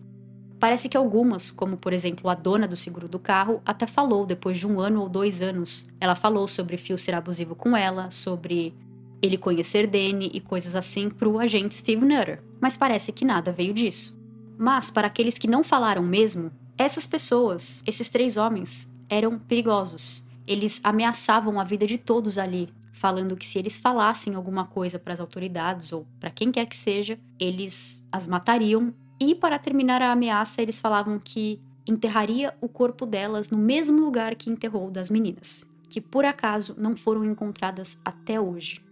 Parece 0.58 0.88
que 0.88 0.96
algumas, 0.96 1.50
como 1.50 1.76
por 1.76 1.92
exemplo 1.92 2.30
a 2.30 2.34
dona 2.34 2.66
do 2.66 2.76
seguro 2.76 3.08
do 3.08 3.18
carro, 3.18 3.60
até 3.64 3.86
falou 3.86 4.24
depois 4.24 4.58
de 4.58 4.66
um 4.66 4.80
ano 4.80 5.02
ou 5.02 5.08
dois 5.08 5.42
anos. 5.42 5.86
Ela 6.00 6.14
falou 6.14 6.48
sobre 6.48 6.76
Phil 6.76 6.96
ser 6.96 7.14
abusivo 7.14 7.54
com 7.54 7.76
ela, 7.76 8.10
sobre 8.10 8.74
ele 9.20 9.36
conhecer 9.36 9.86
Danny 9.86 10.30
e 10.32 10.40
coisas 10.40 10.74
assim 10.74 11.10
para 11.10 11.28
o 11.28 11.38
agente 11.38 11.74
Steve 11.74 12.04
Nutter. 12.04 12.42
Mas 12.60 12.76
parece 12.76 13.12
que 13.12 13.24
nada 13.24 13.52
veio 13.52 13.74
disso. 13.74 14.18
Mas 14.58 14.90
para 14.90 15.06
aqueles 15.06 15.36
que 15.36 15.48
não 15.48 15.62
falaram 15.62 16.02
mesmo, 16.02 16.50
essas 16.78 17.06
pessoas, 17.06 17.82
esses 17.86 18.08
três 18.08 18.36
homens, 18.36 18.90
eram 19.08 19.38
perigosos. 19.38 20.24
Eles 20.46 20.80
ameaçavam 20.82 21.60
a 21.60 21.64
vida 21.64 21.86
de 21.86 21.98
todos 21.98 22.38
ali, 22.38 22.68
falando 22.92 23.36
que 23.36 23.46
se 23.46 23.58
eles 23.58 23.78
falassem 23.78 24.34
alguma 24.34 24.66
coisa 24.66 24.98
para 24.98 25.12
as 25.12 25.20
autoridades 25.20 25.92
ou 25.92 26.06
para 26.18 26.30
quem 26.30 26.50
quer 26.50 26.66
que 26.66 26.76
seja, 26.76 27.18
eles 27.38 28.02
as 28.10 28.26
matariam. 28.26 28.94
E 29.20 29.34
para 29.34 29.58
terminar 29.58 30.02
a 30.02 30.12
ameaça, 30.12 30.60
eles 30.60 30.78
falavam 30.78 31.18
que 31.18 31.60
enterraria 31.86 32.54
o 32.60 32.68
corpo 32.68 33.06
delas 33.06 33.50
no 33.50 33.58
mesmo 33.58 34.00
lugar 34.00 34.34
que 34.34 34.50
enterrou 34.50 34.90
das 34.90 35.08
meninas, 35.08 35.66
que 35.88 36.00
por 36.00 36.24
acaso 36.24 36.74
não 36.76 36.96
foram 36.96 37.24
encontradas 37.24 37.98
até 38.04 38.40
hoje. 38.40 38.84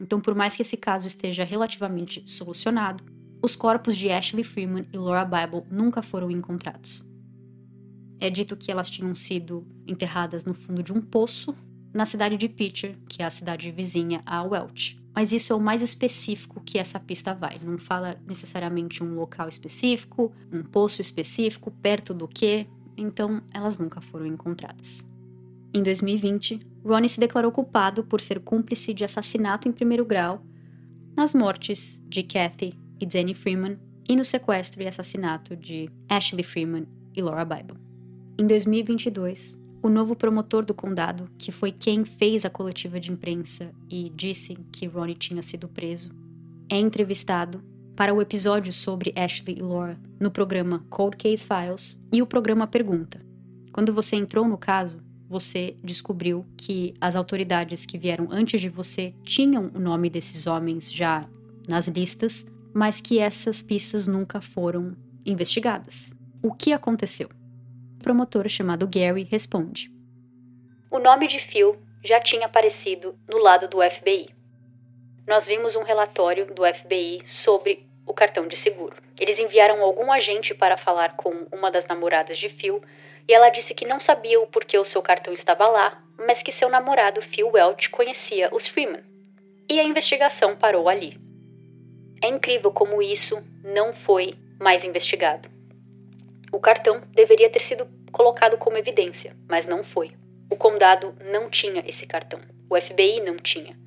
Então, 0.00 0.20
por 0.20 0.34
mais 0.34 0.54
que 0.54 0.62
esse 0.62 0.76
caso 0.76 1.06
esteja 1.06 1.44
relativamente 1.44 2.22
solucionado, 2.26 3.04
os 3.42 3.56
corpos 3.56 3.96
de 3.96 4.10
Ashley 4.10 4.44
Freeman 4.44 4.86
e 4.92 4.98
Laura 4.98 5.24
Bible 5.24 5.64
nunca 5.70 6.02
foram 6.02 6.30
encontrados. 6.30 7.04
É 8.20 8.28
dito 8.28 8.56
que 8.56 8.70
elas 8.70 8.90
tinham 8.90 9.14
sido 9.14 9.66
enterradas 9.86 10.44
no 10.44 10.52
fundo 10.52 10.82
de 10.82 10.92
um 10.92 11.00
poço 11.00 11.56
na 11.92 12.04
cidade 12.04 12.36
de 12.36 12.48
Pitcher, 12.48 12.98
que 13.08 13.22
é 13.22 13.26
a 13.26 13.30
cidade 13.30 13.70
vizinha 13.70 14.22
a 14.26 14.42
Welch. 14.42 15.00
Mas 15.20 15.32
isso 15.32 15.52
é 15.52 15.56
o 15.56 15.60
mais 15.60 15.82
específico 15.82 16.62
que 16.64 16.78
essa 16.78 16.98
pista 16.98 17.34
vai. 17.34 17.58
Não 17.62 17.76
fala 17.76 18.18
necessariamente 18.26 19.04
um 19.04 19.16
local 19.16 19.48
específico, 19.48 20.32
um 20.50 20.62
poço 20.62 21.02
específico, 21.02 21.70
perto 21.70 22.14
do 22.14 22.26
que. 22.26 22.66
Então, 22.96 23.42
elas 23.52 23.78
nunca 23.78 24.00
foram 24.00 24.24
encontradas. 24.24 25.06
Em 25.74 25.82
2020, 25.82 26.60
Ronnie 26.82 27.10
se 27.10 27.20
declarou 27.20 27.52
culpado 27.52 28.02
por 28.02 28.18
ser 28.18 28.40
cúmplice 28.40 28.94
de 28.94 29.04
assassinato 29.04 29.68
em 29.68 29.72
primeiro 29.72 30.06
grau 30.06 30.42
nas 31.14 31.34
mortes 31.34 32.02
de 32.08 32.22
Kathy 32.22 32.72
e 32.98 33.04
Danny 33.04 33.34
Freeman 33.34 33.78
e 34.08 34.16
no 34.16 34.24
sequestro 34.24 34.82
e 34.82 34.86
assassinato 34.86 35.54
de 35.54 35.90
Ashley 36.08 36.42
Freeman 36.42 36.86
e 37.14 37.20
Laura 37.20 37.44
Bible. 37.44 37.76
Em 38.38 38.46
2022, 38.46 39.60
o 39.82 39.88
novo 39.88 40.14
promotor 40.14 40.64
do 40.64 40.74
condado, 40.74 41.30
que 41.38 41.50
foi 41.50 41.72
quem 41.72 42.04
fez 42.04 42.44
a 42.44 42.50
coletiva 42.50 43.00
de 43.00 43.10
imprensa 43.10 43.72
e 43.88 44.10
disse 44.14 44.56
que 44.72 44.86
Ronnie 44.86 45.14
tinha 45.14 45.42
sido 45.42 45.68
preso, 45.68 46.10
é 46.68 46.78
entrevistado 46.78 47.62
para 47.96 48.14
o 48.14 48.20
episódio 48.20 48.72
sobre 48.72 49.12
Ashley 49.16 49.58
e 49.58 49.62
Laura 49.62 49.98
no 50.18 50.30
programa 50.30 50.84
Cold 50.88 51.16
Case 51.16 51.46
Files 51.46 52.00
e 52.12 52.22
o 52.22 52.26
programa 52.26 52.66
pergunta: 52.66 53.20
Quando 53.72 53.92
você 53.92 54.16
entrou 54.16 54.46
no 54.46 54.58
caso, 54.58 55.02
você 55.28 55.76
descobriu 55.82 56.44
que 56.56 56.94
as 57.00 57.16
autoridades 57.16 57.86
que 57.86 57.98
vieram 57.98 58.28
antes 58.30 58.60
de 58.60 58.68
você 58.68 59.14
tinham 59.22 59.70
o 59.74 59.78
nome 59.78 60.10
desses 60.10 60.46
homens 60.46 60.90
já 60.90 61.24
nas 61.68 61.86
listas 61.88 62.46
mas 62.72 63.00
que 63.00 63.18
essas 63.18 63.62
pistas 63.62 64.06
nunca 64.06 64.40
foram 64.40 64.96
investigadas. 65.24 66.14
O 66.42 66.52
que 66.52 66.72
aconteceu? 66.72 67.28
Promotor 68.02 68.48
chamado 68.48 68.88
Gary 68.88 69.24
responde: 69.24 69.90
O 70.90 70.98
nome 70.98 71.26
de 71.26 71.38
Phil 71.38 71.76
já 72.02 72.20
tinha 72.20 72.46
aparecido 72.46 73.14
no 73.28 73.38
lado 73.38 73.68
do 73.68 73.78
FBI. 73.82 74.30
Nós 75.26 75.46
vimos 75.46 75.76
um 75.76 75.82
relatório 75.82 76.46
do 76.46 76.62
FBI 76.64 77.22
sobre 77.26 77.86
o 78.06 78.14
cartão 78.14 78.48
de 78.48 78.56
seguro. 78.56 78.96
Eles 79.18 79.38
enviaram 79.38 79.82
algum 79.82 80.10
agente 80.10 80.54
para 80.54 80.76
falar 80.76 81.16
com 81.16 81.46
uma 81.52 81.70
das 81.70 81.86
namoradas 81.86 82.38
de 82.38 82.48
Phil 82.48 82.82
e 83.28 83.34
ela 83.34 83.50
disse 83.50 83.74
que 83.74 83.86
não 83.86 84.00
sabia 84.00 84.40
o 84.40 84.46
porquê 84.46 84.78
o 84.78 84.84
seu 84.84 85.02
cartão 85.02 85.32
estava 85.32 85.68
lá, 85.68 86.02
mas 86.26 86.42
que 86.42 86.50
seu 86.50 86.68
namorado 86.68 87.22
Phil 87.22 87.48
Welch 87.48 87.90
conhecia 87.90 88.48
os 88.52 88.66
Freeman. 88.66 89.04
E 89.68 89.78
a 89.78 89.84
investigação 89.84 90.56
parou 90.56 90.88
ali. 90.88 91.16
É 92.22 92.28
incrível 92.28 92.72
como 92.72 93.00
isso 93.00 93.40
não 93.62 93.94
foi 93.94 94.34
mais 94.58 94.84
investigado. 94.84 95.59
O 96.52 96.58
cartão 96.58 97.02
deveria 97.14 97.50
ter 97.50 97.60
sido 97.60 97.86
colocado 98.10 98.58
como 98.58 98.76
evidência, 98.76 99.36
mas 99.48 99.66
não 99.66 99.84
foi. 99.84 100.12
O 100.50 100.56
condado 100.56 101.14
não 101.32 101.48
tinha 101.48 101.82
esse 101.86 102.06
cartão. 102.06 102.40
O 102.68 102.80
FBI 102.80 103.20
não 103.20 103.36
tinha. 103.36 103.78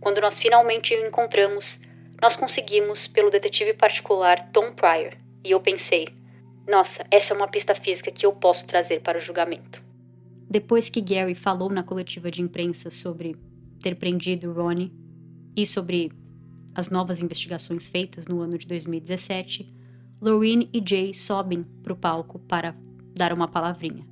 Quando 0.00 0.20
nós 0.20 0.38
finalmente 0.38 0.94
o 0.94 1.06
encontramos, 1.06 1.80
nós 2.20 2.36
conseguimos 2.36 3.06
pelo 3.06 3.30
detetive 3.30 3.72
particular 3.72 4.50
Tom 4.52 4.72
Pryor, 4.72 5.14
e 5.44 5.50
eu 5.50 5.60
pensei: 5.60 6.08
nossa, 6.68 7.04
essa 7.10 7.34
é 7.34 7.36
uma 7.36 7.48
pista 7.48 7.74
física 7.74 8.10
que 8.10 8.24
eu 8.24 8.32
posso 8.32 8.66
trazer 8.66 9.00
para 9.00 9.18
o 9.18 9.20
julgamento. 9.20 9.82
Depois 10.48 10.88
que 10.90 11.00
Gary 11.00 11.34
falou 11.34 11.70
na 11.70 11.82
coletiva 11.82 12.30
de 12.30 12.42
imprensa 12.42 12.90
sobre 12.90 13.36
ter 13.80 13.96
prendido 13.96 14.52
Ronnie 14.52 14.92
e 15.56 15.66
sobre 15.66 16.12
as 16.74 16.88
novas 16.88 17.20
investigações 17.20 17.88
feitas 17.88 18.26
no 18.26 18.40
ano 18.40 18.56
de 18.56 18.66
2017, 18.66 19.72
Lorraine 20.22 20.70
e 20.72 20.80
Jay 20.80 21.12
sobem 21.12 21.64
para 21.82 21.92
o 21.92 21.96
palco 21.96 22.38
para 22.38 22.76
dar 23.12 23.32
uma 23.32 23.48
palavrinha. 23.48 24.06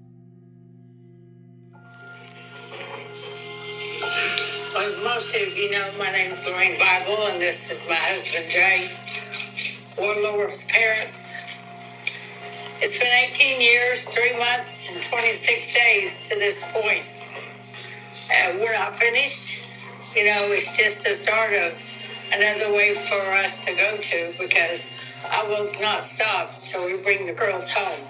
Like 4.74 4.96
most 5.04 5.36
of 5.36 5.56
you 5.56 5.70
know, 5.70 5.86
my 5.98 6.10
name 6.10 6.32
is 6.32 6.44
Lorraine 6.46 6.76
Bible, 6.78 7.28
and 7.28 7.38
this 7.38 7.70
is 7.70 7.88
my 7.88 7.94
husband 7.94 8.50
Jay, 8.50 8.90
one 9.98 10.16
of 10.16 10.22
Laura's 10.24 10.66
parents. 10.72 11.46
It's 12.82 12.98
been 12.98 13.12
18 13.30 13.60
years, 13.60 14.08
3 14.08 14.36
months, 14.36 14.96
and 14.96 15.04
26 15.04 15.74
days 15.74 16.28
to 16.30 16.38
this 16.40 16.72
point. 16.72 17.06
Uh, 18.34 18.58
we're 18.58 18.74
not 18.74 18.96
finished. 18.96 19.68
You 20.16 20.24
know, 20.24 20.50
it's 20.50 20.76
just 20.76 21.06
the 21.06 21.14
start 21.14 21.52
of 21.52 21.78
another 22.32 22.74
way 22.74 22.94
for 22.94 23.32
us 23.34 23.64
to 23.66 23.76
go 23.76 23.96
to 23.96 24.26
because 24.42 24.90
I 25.28 25.44
will 25.48 25.66
not 25.80 26.06
stop 26.06 26.54
until 26.56 26.86
we 26.86 27.02
bring 27.02 27.26
the 27.26 27.32
girls 27.32 27.72
home. 27.72 28.06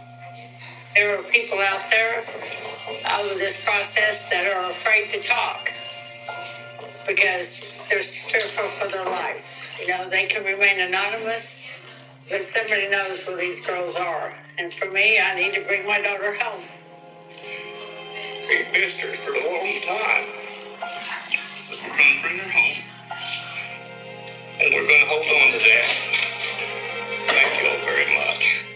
There 0.95 1.19
are 1.19 1.23
people 1.25 1.59
out 1.59 1.89
there 1.91 2.23
out 3.07 3.23
of 3.23 3.39
this 3.39 3.65
process 3.65 4.31
that 4.31 4.53
are 4.53 4.71
afraid 4.71 5.07
to 5.11 5.21
talk 5.21 5.73
because 7.07 7.89
they're 7.89 8.03
fearful 8.03 8.69
for 8.69 8.89
their 8.97 9.05
life. 9.07 9.79
You 9.81 9.89
know, 9.89 10.09
they 10.09 10.27
can 10.27 10.45
remain 10.45 10.81
anonymous, 10.81 11.79
but 12.29 12.45
somebody 12.45 12.89
knows 12.91 13.27
where 13.27 13.37
these 13.37 13.67
girls 13.67 13.97
are. 13.97 14.33
And 14.59 14.73
for 14.73 14.91
me, 14.91 15.19
I 15.19 15.35
need 15.35 15.55
to 15.55 15.63
bring 15.63 15.87
my 15.87 16.01
daughter 16.01 16.37
home. 16.41 16.63
We 18.49 18.81
missed 18.81 19.01
her 19.03 19.13
for 19.13 19.33
a 19.33 19.43
long 19.47 19.81
time. 19.87 20.27
But 21.69 21.81
we're 21.83 21.97
going 21.97 22.17
to 22.17 22.23
bring 22.23 22.39
her 22.39 22.51
home. 22.51 22.83
And 24.61 24.75
we're 24.75 24.87
going 24.87 25.01
to 25.01 25.07
hold 25.07 25.23
on 25.23 25.53
to 25.53 25.59
that. 25.59 26.20
Very 28.01 28.17
much. 28.17 28.71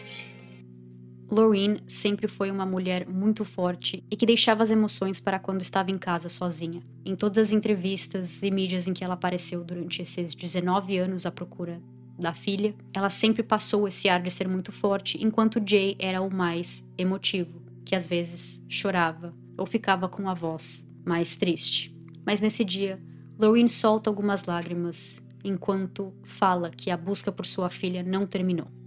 Lorraine 1.30 1.78
sempre 1.86 2.28
foi 2.28 2.50
uma 2.50 2.66
mulher 2.66 3.08
muito 3.08 3.42
forte 3.44 4.04
e 4.10 4.16
que 4.16 4.26
deixava 4.26 4.62
as 4.62 4.70
emoções 4.70 5.18
para 5.18 5.38
quando 5.38 5.62
estava 5.62 5.90
em 5.90 5.96
casa 5.96 6.28
sozinha. 6.28 6.82
Em 7.04 7.16
todas 7.16 7.38
as 7.38 7.52
entrevistas 7.52 8.42
e 8.42 8.50
mídias 8.50 8.86
em 8.86 8.92
que 8.92 9.02
ela 9.02 9.14
apareceu 9.14 9.64
durante 9.64 10.02
esses 10.02 10.34
19 10.34 10.98
anos 10.98 11.24
à 11.24 11.30
procura 11.30 11.80
da 12.18 12.34
filha, 12.34 12.74
ela 12.92 13.08
sempre 13.08 13.42
passou 13.42 13.88
esse 13.88 14.08
ar 14.08 14.22
de 14.22 14.30
ser 14.30 14.46
muito 14.46 14.70
forte, 14.70 15.18
enquanto 15.24 15.60
Jay 15.66 15.96
era 15.98 16.20
o 16.20 16.32
mais 16.32 16.84
emotivo, 16.98 17.62
que 17.84 17.96
às 17.96 18.06
vezes 18.06 18.62
chorava 18.68 19.34
ou 19.56 19.64
ficava 19.64 20.06
com 20.06 20.28
a 20.28 20.34
voz 20.34 20.86
mais 21.04 21.34
triste. 21.34 21.96
Mas 22.26 22.40
nesse 22.40 22.62
dia, 22.62 23.00
Lorraine 23.40 23.70
solta 23.70 24.10
algumas 24.10 24.44
lágrimas 24.44 25.22
enquanto 25.42 26.12
fala 26.22 26.70
que 26.70 26.90
a 26.90 26.96
busca 26.96 27.32
por 27.32 27.46
sua 27.46 27.70
filha 27.70 28.02
não 28.02 28.26
terminou. 28.26 28.83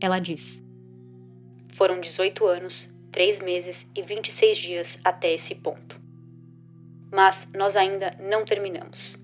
Ela 0.00 0.18
diz: 0.18 0.62
Foram 1.74 2.00
18 2.00 2.46
anos, 2.46 2.88
3 3.12 3.40
meses 3.40 3.86
e 3.94 4.02
26 4.02 4.58
dias 4.58 4.98
até 5.02 5.32
esse 5.32 5.54
ponto. 5.54 6.00
Mas 7.10 7.48
nós 7.54 7.76
ainda 7.76 8.16
não 8.20 8.44
terminamos. 8.44 9.16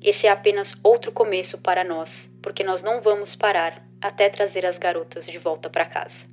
Esse 0.00 0.26
é 0.26 0.30
apenas 0.30 0.76
outro 0.82 1.12
começo 1.12 1.58
para 1.58 1.84
nós, 1.84 2.30
porque 2.42 2.62
nós 2.62 2.82
não 2.82 3.00
vamos 3.00 3.34
parar 3.34 3.86
até 4.00 4.28
trazer 4.28 4.66
as 4.66 4.78
garotas 4.78 5.26
de 5.26 5.38
volta 5.38 5.68
para 5.68 5.86
casa. 5.86 6.26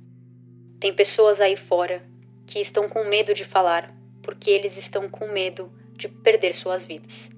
Tem 0.78 0.92
pessoas 0.92 1.40
aí 1.40 1.56
fora 1.56 2.02
que 2.46 2.58
estão 2.60 2.88
com 2.88 3.04
medo 3.04 3.32
de 3.34 3.44
falar 3.44 3.94
porque 4.22 4.50
eles 4.50 4.76
estão 4.76 5.08
com 5.08 5.26
medo 5.26 5.70
de 5.94 6.08
perder 6.08 6.54
suas 6.54 6.84
vidas. 6.84 7.30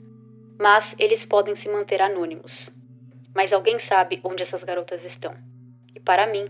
Mas 0.58 0.94
eles 0.98 1.24
podem 1.24 1.56
se 1.56 1.68
manter 1.68 2.00
anônimos. 2.00 2.70
Mas 3.34 3.52
alguém 3.52 3.78
sabe 3.78 4.20
onde 4.22 4.42
essas 4.42 4.62
garotas 4.62 5.04
estão. 5.04 5.34
Para 6.05 6.26
mim, 6.26 6.48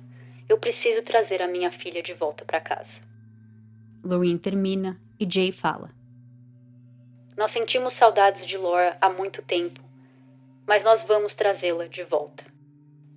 eu 0.49 0.59
preciso 0.59 1.03
trazer 1.03 1.41
a 1.41 1.49
minha 1.49 1.71
filha 1.71 2.03
de 2.03 2.13
volta 2.13 2.45
para 2.45 2.61
casa. 2.61 3.03
Lorraine 4.03 4.39
termina 4.39 5.01
e 5.19 5.27
Jay 5.31 5.53
fala. 5.53 5.91
Nós 7.37 7.51
sentimos 7.51 7.95
saudades 7.95 8.45
de 8.45 8.57
Laura 8.57 8.97
há 9.01 9.09
muito 9.09 9.43
tempo, 9.43 9.81
mas 10.67 10.85
nós 10.85 11.03
vamos 11.03 11.35
trazê-la 11.35 11.87
de 11.87 12.03
volta. 12.05 12.45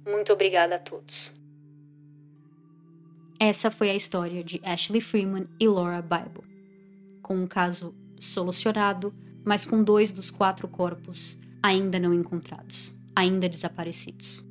Muito 0.05 0.31
obrigada 0.31 0.75
a 0.75 0.79
todos. 0.79 1.31
Essa 3.39 3.69
foi 3.69 3.89
a 3.89 3.95
história 3.95 4.43
de 4.43 4.59
Ashley 4.63 5.01
Freeman 5.01 5.47
e 5.59 5.67
Laura 5.67 6.01
Bible. 6.01 6.47
Com 7.21 7.35
um 7.35 7.47
caso 7.47 7.93
solucionado, 8.19 9.13
mas 9.45 9.65
com 9.65 9.83
dois 9.83 10.11
dos 10.11 10.31
quatro 10.31 10.67
corpos 10.67 11.39
ainda 11.61 11.99
não 11.99 12.13
encontrados, 12.13 12.95
ainda 13.15 13.47
desaparecidos. 13.47 14.46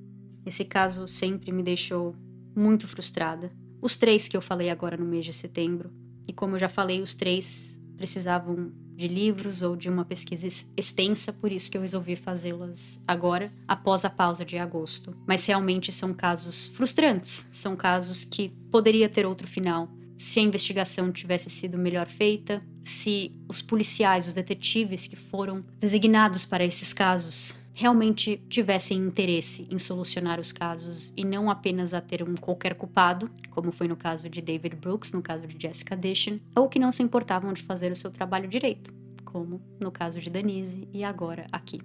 Esse 0.46 0.64
caso 0.64 1.08
sempre 1.08 1.50
me 1.50 1.62
deixou 1.62 2.14
muito 2.54 2.86
frustrada. 2.86 3.52
Os 3.82 3.96
três 3.96 4.28
que 4.28 4.36
eu 4.36 4.40
falei 4.40 4.70
agora 4.70 4.96
no 4.96 5.04
mês 5.04 5.24
de 5.24 5.32
setembro, 5.32 5.90
e 6.26 6.32
como 6.32 6.54
eu 6.54 6.58
já 6.60 6.68
falei, 6.68 7.02
os 7.02 7.12
três 7.12 7.80
precisavam 7.96 8.72
de 8.94 9.08
livros 9.08 9.60
ou 9.60 9.76
de 9.76 9.90
uma 9.90 10.04
pesquisa 10.04 10.46
extensa, 10.76 11.32
por 11.32 11.52
isso 11.52 11.70
que 11.70 11.76
eu 11.76 11.82
resolvi 11.82 12.16
fazê-las 12.16 13.00
agora, 13.06 13.52
após 13.68 14.04
a 14.04 14.10
pausa 14.10 14.44
de 14.44 14.56
agosto. 14.56 15.14
Mas 15.26 15.44
realmente 15.44 15.92
são 15.92 16.14
casos 16.14 16.68
frustrantes, 16.68 17.46
são 17.50 17.76
casos 17.76 18.24
que 18.24 18.48
poderia 18.70 19.08
ter 19.08 19.26
outro 19.26 19.46
final 19.46 19.90
se 20.16 20.40
a 20.40 20.42
investigação 20.42 21.12
tivesse 21.12 21.50
sido 21.50 21.76
melhor 21.76 22.08
feita, 22.08 22.62
se 22.80 23.32
os 23.46 23.60
policiais, 23.60 24.26
os 24.26 24.32
detetives 24.32 25.06
que 25.06 25.16
foram 25.16 25.62
designados 25.78 26.46
para 26.46 26.64
esses 26.64 26.92
casos 26.92 27.58
realmente 27.76 28.42
tivessem 28.48 28.96
interesse 28.96 29.68
em 29.70 29.78
solucionar 29.78 30.40
os 30.40 30.50
casos 30.50 31.12
e 31.14 31.26
não 31.26 31.50
apenas 31.50 31.92
a 31.92 32.00
ter 32.00 32.22
um 32.22 32.34
qualquer 32.34 32.74
culpado, 32.74 33.30
como 33.50 33.70
foi 33.70 33.86
no 33.86 33.94
caso 33.94 34.30
de 34.30 34.40
David 34.40 34.76
Brooks, 34.76 35.12
no 35.12 35.20
caso 35.20 35.46
de 35.46 35.60
Jessica 35.60 35.94
Dishon, 35.94 36.38
ou 36.54 36.70
que 36.70 36.78
não 36.78 36.90
se 36.90 37.02
importavam 37.02 37.52
de 37.52 37.62
fazer 37.62 37.92
o 37.92 37.96
seu 37.96 38.10
trabalho 38.10 38.48
direito, 38.48 38.94
como 39.26 39.60
no 39.82 39.92
caso 39.92 40.18
de 40.18 40.30
Denise 40.30 40.88
e 40.90 41.04
agora 41.04 41.46
aqui. 41.52 41.78